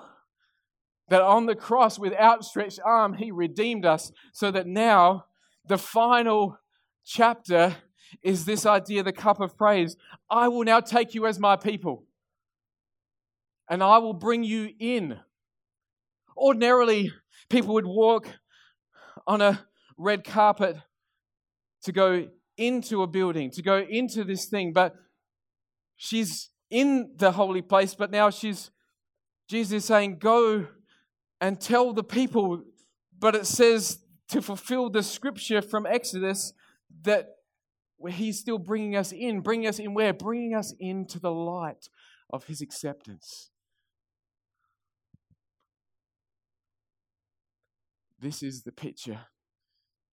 That 1.09 1.23
on 1.23 1.47
the 1.47 1.55
cross, 1.55 1.99
with 1.99 2.13
outstretched 2.13 2.81
arm, 2.85 3.15
he 3.15 3.31
redeemed 3.31 3.87
us 3.87 4.13
so 4.33 4.51
that 4.51 4.67
now 4.67 5.25
the 5.67 5.79
final 5.79 6.59
chapter 7.11 7.77
is 8.23 8.45
this 8.45 8.65
idea, 8.65 9.03
the 9.03 9.13
cup 9.13 9.41
of 9.41 9.57
praise. 9.57 9.97
I 10.31 10.47
will 10.49 10.63
now 10.63 10.79
take 10.79 11.13
you 11.13 11.27
as 11.27 11.41
my 11.41 11.57
people, 11.57 12.05
and 13.69 13.83
I 13.83 13.99
will 13.99 14.13
bring 14.13 14.45
you 14.45 14.71
in. 14.79 15.19
Ordinarily, 16.37 17.13
people 17.49 17.75
would 17.75 17.87
walk 17.87 18.29
on 19.27 19.41
a 19.41 19.67
red 19.97 20.25
carpet 20.25 20.77
to 21.83 21.93
go 21.93 22.29
into 22.57 23.03
a 23.03 23.07
building, 23.07 23.51
to 23.51 23.63
go 23.63 23.79
into 23.79 24.23
this 24.23 24.47
thing, 24.47 24.73
but 24.73 24.95
she's 25.97 26.51
in 26.71 27.15
the 27.17 27.33
holy 27.33 27.63
place, 27.63 27.95
but 27.95 28.13
now 28.13 28.31
she's, 28.31 28.71
Jesus 29.49 29.73
is 29.73 29.85
saying, 29.85 30.19
Go 30.19 30.69
and 31.41 31.61
tell 31.61 31.93
the 31.93 32.05
people. 32.05 32.63
But 33.19 33.35
it 33.35 33.47
says 33.47 33.99
to 34.29 34.41
fulfill 34.41 34.89
the 34.89 35.03
scripture 35.03 35.61
from 35.61 35.85
Exodus 35.85 36.55
that 37.03 37.29
He's 38.09 38.39
still 38.39 38.59
bringing 38.59 38.97
us 38.97 39.13
in. 39.13 39.41
Bringing 39.41 39.67
us 39.67 39.79
in 39.79 39.95
where? 39.95 40.13
Bringing 40.13 40.55
us 40.55 40.75
into 40.79 41.19
the 41.19 41.33
light 41.33 41.89
of 42.31 42.45
His 42.45 42.61
acceptance. 42.61 43.51
This 48.19 48.43
is 48.43 48.63
the 48.63 48.73
picture. 48.73 49.21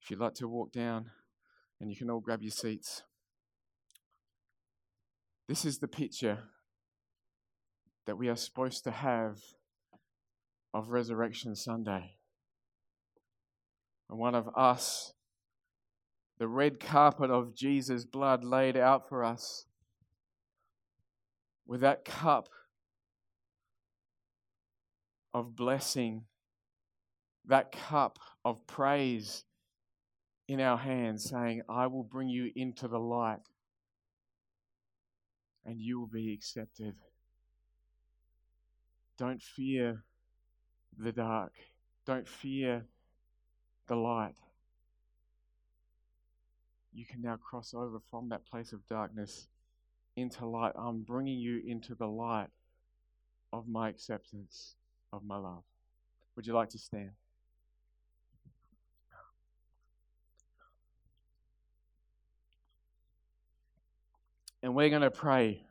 If 0.01 0.11
you'd 0.11 0.19
like 0.19 0.35
to 0.35 0.47
walk 0.47 0.71
down, 0.71 1.11
and 1.79 1.89
you 1.89 1.95
can 1.95 2.09
all 2.09 2.19
grab 2.19 2.41
your 2.41 2.51
seats. 2.51 3.03
This 5.47 5.65
is 5.65 5.79
the 5.79 5.88
picture 5.88 6.39
that 8.05 8.17
we 8.17 8.29
are 8.29 8.35
supposed 8.35 8.83
to 8.85 8.91
have 8.91 9.38
of 10.73 10.89
Resurrection 10.89 11.55
Sunday. 11.55 12.15
And 14.09 14.19
one 14.19 14.35
of 14.35 14.49
us 14.55 15.13
the 16.38 16.47
red 16.47 16.79
carpet 16.79 17.31
of 17.31 17.55
Jesus' 17.55 18.05
blood 18.05 18.43
laid 18.43 18.77
out 18.77 19.07
for 19.09 19.23
us, 19.23 19.65
with 21.65 21.81
that 21.81 22.05
cup 22.05 22.49
of 25.33 25.55
blessing, 25.55 26.23
that 27.45 27.71
cup 27.71 28.19
of 28.45 28.65
praise 28.67 29.43
in 30.47 30.61
our 30.61 30.77
hands, 30.77 31.29
saying, 31.29 31.61
I 31.67 31.88
will 31.88 32.03
bring 32.03 32.29
you 32.29 32.51
into 32.55 32.88
the 32.88 32.99
light 32.99 33.41
and 35.65 35.81
you 35.81 35.99
will 35.99 36.07
be 36.07 36.33
accepted. 36.33 36.95
Don't 39.17 39.41
fear 39.41 40.03
the 40.97 41.11
dark, 41.11 41.51
don't 42.05 42.27
fear 42.27 42.85
the 43.88 43.95
light. 43.95 44.35
You 46.97 47.05
can 47.05 47.21
now 47.21 47.35
cross 47.35 47.75
over 47.75 47.99
from 48.09 48.29
that 48.29 48.43
place 48.47 48.73
of 48.73 48.85
darkness 48.87 49.47
into 50.15 50.47
light. 50.47 50.71
I'm 50.75 51.03
bringing 51.03 51.37
you 51.37 51.61
into 51.63 51.93
the 51.93 52.07
light 52.07 52.49
of 53.53 53.67
my 53.67 53.87
acceptance 53.87 54.73
of 55.13 55.23
my 55.23 55.37
love. 55.37 55.61
Would 56.35 56.47
you 56.47 56.53
like 56.53 56.69
to 56.69 56.79
stand? 56.79 57.11
And 64.63 64.73
we're 64.73 64.89
going 64.89 65.03
to 65.03 65.11
pray 65.11 65.61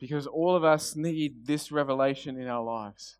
because 0.00 0.26
all 0.26 0.56
of 0.56 0.64
us 0.64 0.96
need 0.96 1.46
this 1.46 1.70
revelation 1.70 2.40
in 2.40 2.48
our 2.48 2.64
lives. 2.64 3.18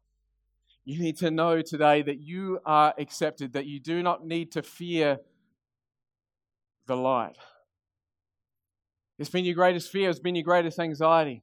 You 0.86 1.00
need 1.00 1.18
to 1.18 1.30
know 1.30 1.60
today 1.60 2.00
that 2.00 2.18
you 2.18 2.60
are 2.64 2.94
accepted, 2.98 3.52
that 3.52 3.66
you 3.66 3.78
do 3.78 4.02
not 4.02 4.26
need 4.26 4.52
to 4.52 4.62
fear 4.62 5.18
the 6.86 6.96
light. 6.96 7.36
It's 9.18 9.30
been 9.30 9.44
your 9.44 9.54
greatest 9.54 9.90
fear, 9.90 10.10
it's 10.10 10.18
been 10.18 10.34
your 10.34 10.44
greatest 10.44 10.78
anxiety. 10.78 11.42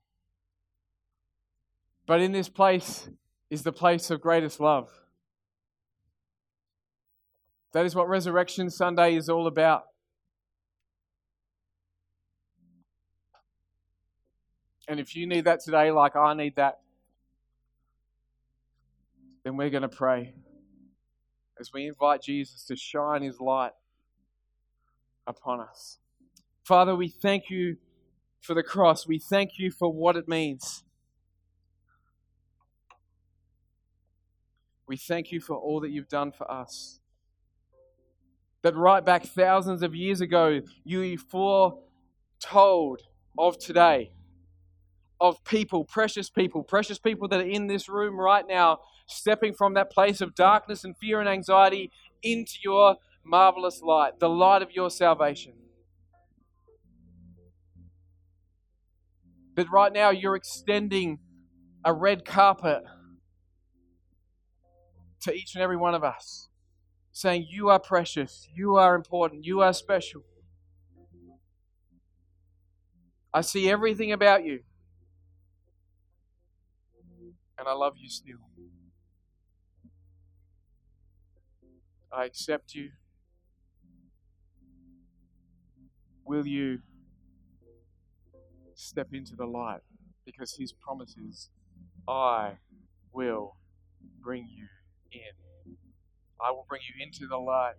But 2.05 2.21
in 2.21 2.31
this 2.31 2.49
place 2.49 3.09
is 3.49 3.63
the 3.63 3.71
place 3.71 4.09
of 4.09 4.21
greatest 4.21 4.59
love. 4.59 4.89
That 7.71 7.85
is 7.85 7.95
what 7.95 8.07
Resurrection 8.07 8.69
Sunday 8.69 9.15
is 9.15 9.29
all 9.29 9.47
about. 9.47 9.83
And 14.87 14.99
if 14.99 15.15
you 15.15 15.25
need 15.25 15.45
that 15.45 15.61
today, 15.61 15.91
like 15.91 16.15
I 16.15 16.33
need 16.33 16.57
that, 16.57 16.81
then 19.43 19.57
we're 19.57 19.69
going 19.69 19.83
to 19.83 19.89
pray 19.89 20.33
as 21.59 21.71
we 21.73 21.87
invite 21.87 22.21
Jesus 22.21 22.65
to 22.65 22.75
shine 22.75 23.21
his 23.21 23.39
light 23.39 23.71
upon 25.27 25.59
us. 25.59 25.99
Father, 26.63 26.95
we 26.95 27.07
thank 27.07 27.49
you 27.49 27.77
for 28.41 28.53
the 28.53 28.63
cross. 28.63 29.07
We 29.07 29.19
thank 29.19 29.57
you 29.57 29.71
for 29.71 29.91
what 29.91 30.15
it 30.15 30.27
means. 30.27 30.83
We 34.87 34.97
thank 34.97 35.31
you 35.31 35.39
for 35.39 35.55
all 35.55 35.79
that 35.81 35.91
you've 35.91 36.09
done 36.09 36.31
for 36.31 36.49
us. 36.49 36.99
That 38.61 38.75
right 38.75 39.03
back 39.03 39.25
thousands 39.25 39.81
of 39.81 39.95
years 39.95 40.21
ago, 40.21 40.61
you 40.83 41.17
foretold 41.17 43.01
of 43.37 43.57
today 43.57 44.11
of 45.19 45.43
people, 45.45 45.85
precious 45.85 46.29
people, 46.29 46.63
precious 46.63 46.99
people 46.99 47.29
that 47.29 47.39
are 47.39 47.47
in 47.47 47.67
this 47.67 47.87
room 47.87 48.19
right 48.19 48.45
now, 48.47 48.79
stepping 49.07 49.53
from 49.53 49.73
that 49.73 49.89
place 49.89 50.19
of 50.19 50.35
darkness 50.35 50.83
and 50.83 50.97
fear 50.97 51.21
and 51.21 51.29
anxiety 51.29 51.91
into 52.21 52.55
your 52.63 52.97
marvelous 53.23 53.81
light, 53.81 54.19
the 54.19 54.29
light 54.29 54.61
of 54.61 54.71
your 54.71 54.89
salvation. 54.89 55.53
But 59.55 59.71
right 59.71 59.93
now 59.93 60.09
you're 60.09 60.35
extending 60.35 61.19
a 61.85 61.93
red 61.93 62.25
carpet 62.25 62.83
to 65.21 65.33
each 65.33 65.53
and 65.55 65.63
every 65.63 65.77
one 65.77 65.93
of 65.93 66.03
us, 66.03 66.49
saying, 67.11 67.47
You 67.49 67.69
are 67.69 67.79
precious, 67.79 68.47
you 68.53 68.75
are 68.75 68.95
important, 68.95 69.45
you 69.45 69.61
are 69.61 69.73
special. 69.73 70.23
I 73.33 73.41
see 73.41 73.69
everything 73.69 74.11
about 74.11 74.43
you 74.43 74.59
and 77.63 77.69
I 77.69 77.73
love 77.73 77.93
you 77.97 78.09
still. 78.09 78.39
I 82.11 82.25
accept 82.25 82.75
you. 82.75 82.89
Will 86.25 86.47
you 86.47 86.79
step 88.75 89.07
into 89.13 89.35
the 89.35 89.45
light? 89.45 89.81
Because 90.25 90.55
his 90.57 90.71
promise 90.71 91.15
is, 91.17 91.49
I 92.07 92.53
will 93.11 93.57
bring 94.21 94.47
you 94.49 94.67
in. 95.11 95.75
I 96.41 96.51
will 96.51 96.65
bring 96.67 96.81
you 96.81 97.03
into 97.03 97.27
the 97.27 97.37
light 97.37 97.75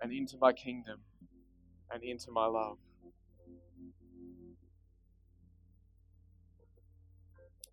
and 0.00 0.12
into 0.12 0.36
my 0.40 0.52
kingdom 0.52 1.00
and 1.92 2.02
into 2.02 2.30
my 2.30 2.46
love. 2.46 2.78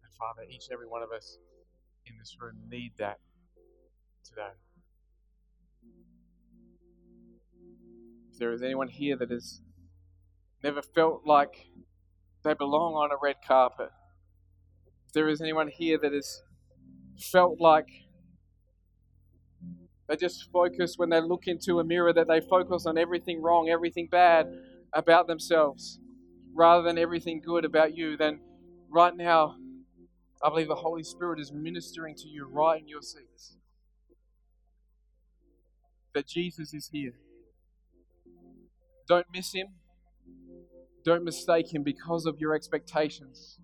And 0.03 0.13
Father, 0.17 0.43
each 0.49 0.67
and 0.69 0.73
every 0.73 0.87
one 0.87 1.01
of 1.01 1.11
us 1.11 1.37
in 2.05 2.17
this 2.17 2.35
room 2.39 2.55
need 2.69 2.93
that 2.97 3.19
today. 4.23 4.53
If 8.31 8.39
there 8.39 8.51
is 8.51 8.61
anyone 8.61 8.87
here 8.87 9.15
that 9.17 9.29
has 9.29 9.61
never 10.63 10.81
felt 10.81 11.23
like 11.25 11.67
they 12.43 12.53
belong 12.53 12.93
on 12.93 13.11
a 13.11 13.15
red 13.21 13.35
carpet, 13.45 13.89
if 15.07 15.13
there 15.13 15.27
is 15.27 15.41
anyone 15.41 15.67
here 15.67 15.97
that 15.97 16.13
has 16.13 16.41
felt 17.19 17.59
like 17.59 17.87
they 20.07 20.15
just 20.15 20.49
focus 20.51 20.95
when 20.97 21.09
they 21.09 21.21
look 21.21 21.47
into 21.47 21.79
a 21.79 21.83
mirror 21.83 22.13
that 22.13 22.27
they 22.27 22.41
focus 22.41 22.85
on 22.85 22.97
everything 22.97 23.41
wrong, 23.41 23.69
everything 23.69 24.07
bad 24.09 24.47
about 24.93 25.27
themselves, 25.27 25.99
rather 26.53 26.83
than 26.83 26.97
everything 26.97 27.41
good 27.41 27.65
about 27.65 27.95
you, 27.95 28.15
then 28.17 28.39
right 28.89 29.15
now 29.15 29.55
I 30.41 30.49
believe 30.49 30.67
the 30.67 30.75
Holy 30.75 31.03
Spirit 31.03 31.39
is 31.39 31.51
ministering 31.51 32.15
to 32.15 32.27
you 32.27 32.45
right 32.45 32.81
in 32.81 32.87
your 32.87 33.01
seats. 33.01 33.57
That 36.13 36.27
Jesus 36.27 36.73
is 36.73 36.89
here. 36.91 37.13
Don't 39.07 39.25
miss 39.33 39.53
him. 39.53 39.67
Don't 41.03 41.23
mistake 41.23 41.73
him 41.73 41.83
because 41.83 42.25
of 42.25 42.39
your 42.39 42.55
expectations 42.55 43.59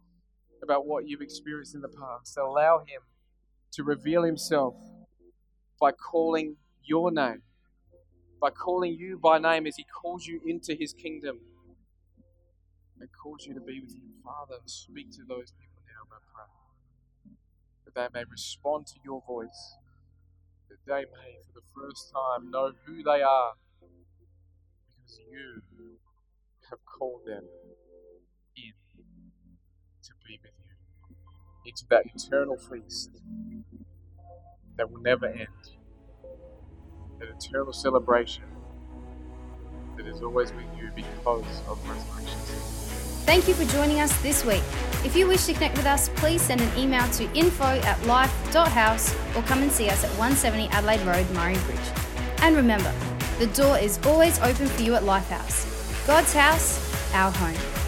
about 0.62 0.86
what 0.86 1.08
you've 1.08 1.22
experienced 1.22 1.74
in 1.74 1.82
the 1.82 1.88
past. 1.88 2.38
Allow 2.38 2.80
him 2.80 3.02
to 3.72 3.84
reveal 3.84 4.24
himself 4.24 4.76
by 5.80 5.92
calling 5.92 6.58
your 6.84 7.12
name, 7.12 7.44
by 8.42 8.50
calling 8.50 8.94
you 8.94 9.18
by 9.18 9.38
name 9.38 9.66
as 9.66 9.78
he 9.78 9.86
calls 9.86 10.26
you 10.26 10.42
into 10.46 10.76
his 10.76 10.92
kingdom 10.94 11.40
and 13.00 13.10
calls 13.24 13.46
you 13.46 13.54
to 13.54 13.62
be 13.62 13.80
with 13.80 13.96
him. 13.96 14.12
Father, 14.24 14.56
speak 14.66 15.10
to 15.12 15.24
those 15.28 15.52
people 15.52 15.82
now, 15.88 16.04
I 16.12 16.20
pray, 16.34 17.32
that 17.86 17.96
they 17.96 18.20
may 18.20 18.26
respond 18.30 18.88
to 18.88 18.96
your 19.06 19.24
voice, 19.26 19.78
that 20.68 20.80
they 20.86 21.06
may, 21.06 21.38
for 21.48 21.54
the 21.54 21.66
first 21.74 22.12
time, 22.12 22.52
know 22.52 22.74
who 22.86 23.02
they 23.02 23.22
are, 23.22 23.54
because 23.80 25.22
you 25.32 25.62
have 26.70 26.80
called 26.86 27.22
them 27.26 27.44
in 28.56 28.74
to 30.04 30.12
be 30.28 30.40
with 30.42 30.52
you, 30.66 31.16
into 31.66 31.86
that 31.90 32.04
eternal 32.06 32.58
feast 32.58 33.10
that 34.78 34.90
will 34.92 35.02
never 35.02 35.28
end, 35.28 35.48
that 37.20 37.30
eternal 37.30 37.74
celebration 37.74 38.44
that 39.98 40.08
is 40.08 40.22
always 40.22 40.52
with 40.54 40.66
you 40.78 40.90
because 40.96 41.62
of 41.68 41.78
resurrection. 41.90 42.40
Thank 43.26 43.48
you 43.48 43.54
for 43.54 43.66
joining 43.74 44.00
us 44.00 44.20
this 44.22 44.46
week. 44.46 44.64
If 45.04 45.16
you 45.16 45.28
wish 45.28 45.46
to 45.46 45.54
connect 45.54 45.78
with 45.78 45.86
us, 45.86 46.10
please 46.16 46.42
send 46.42 46.62
an 46.62 46.78
email 46.78 47.08
to 47.12 47.24
info 47.36 47.64
at 47.64 48.04
life.house 48.06 49.16
or 49.36 49.44
come 49.44 49.62
and 49.62 49.72
see 49.72 49.90
us 49.90 50.04
at 50.04 50.10
170 50.12 50.68
Adelaide 50.70 51.02
Road, 51.06 51.30
Murray 51.32 51.58
Bridge. 51.66 51.80
And 52.42 52.56
remember, 52.56 52.94
the 53.38 53.48
door 53.48 53.78
is 53.78 54.00
always 54.06 54.40
open 54.40 54.68
for 54.68 54.82
you 54.82 54.96
at 54.96 55.04
Lifehouse. 55.04 55.69
God's 56.10 56.34
house, 56.34 57.14
our 57.14 57.30
home. 57.32 57.79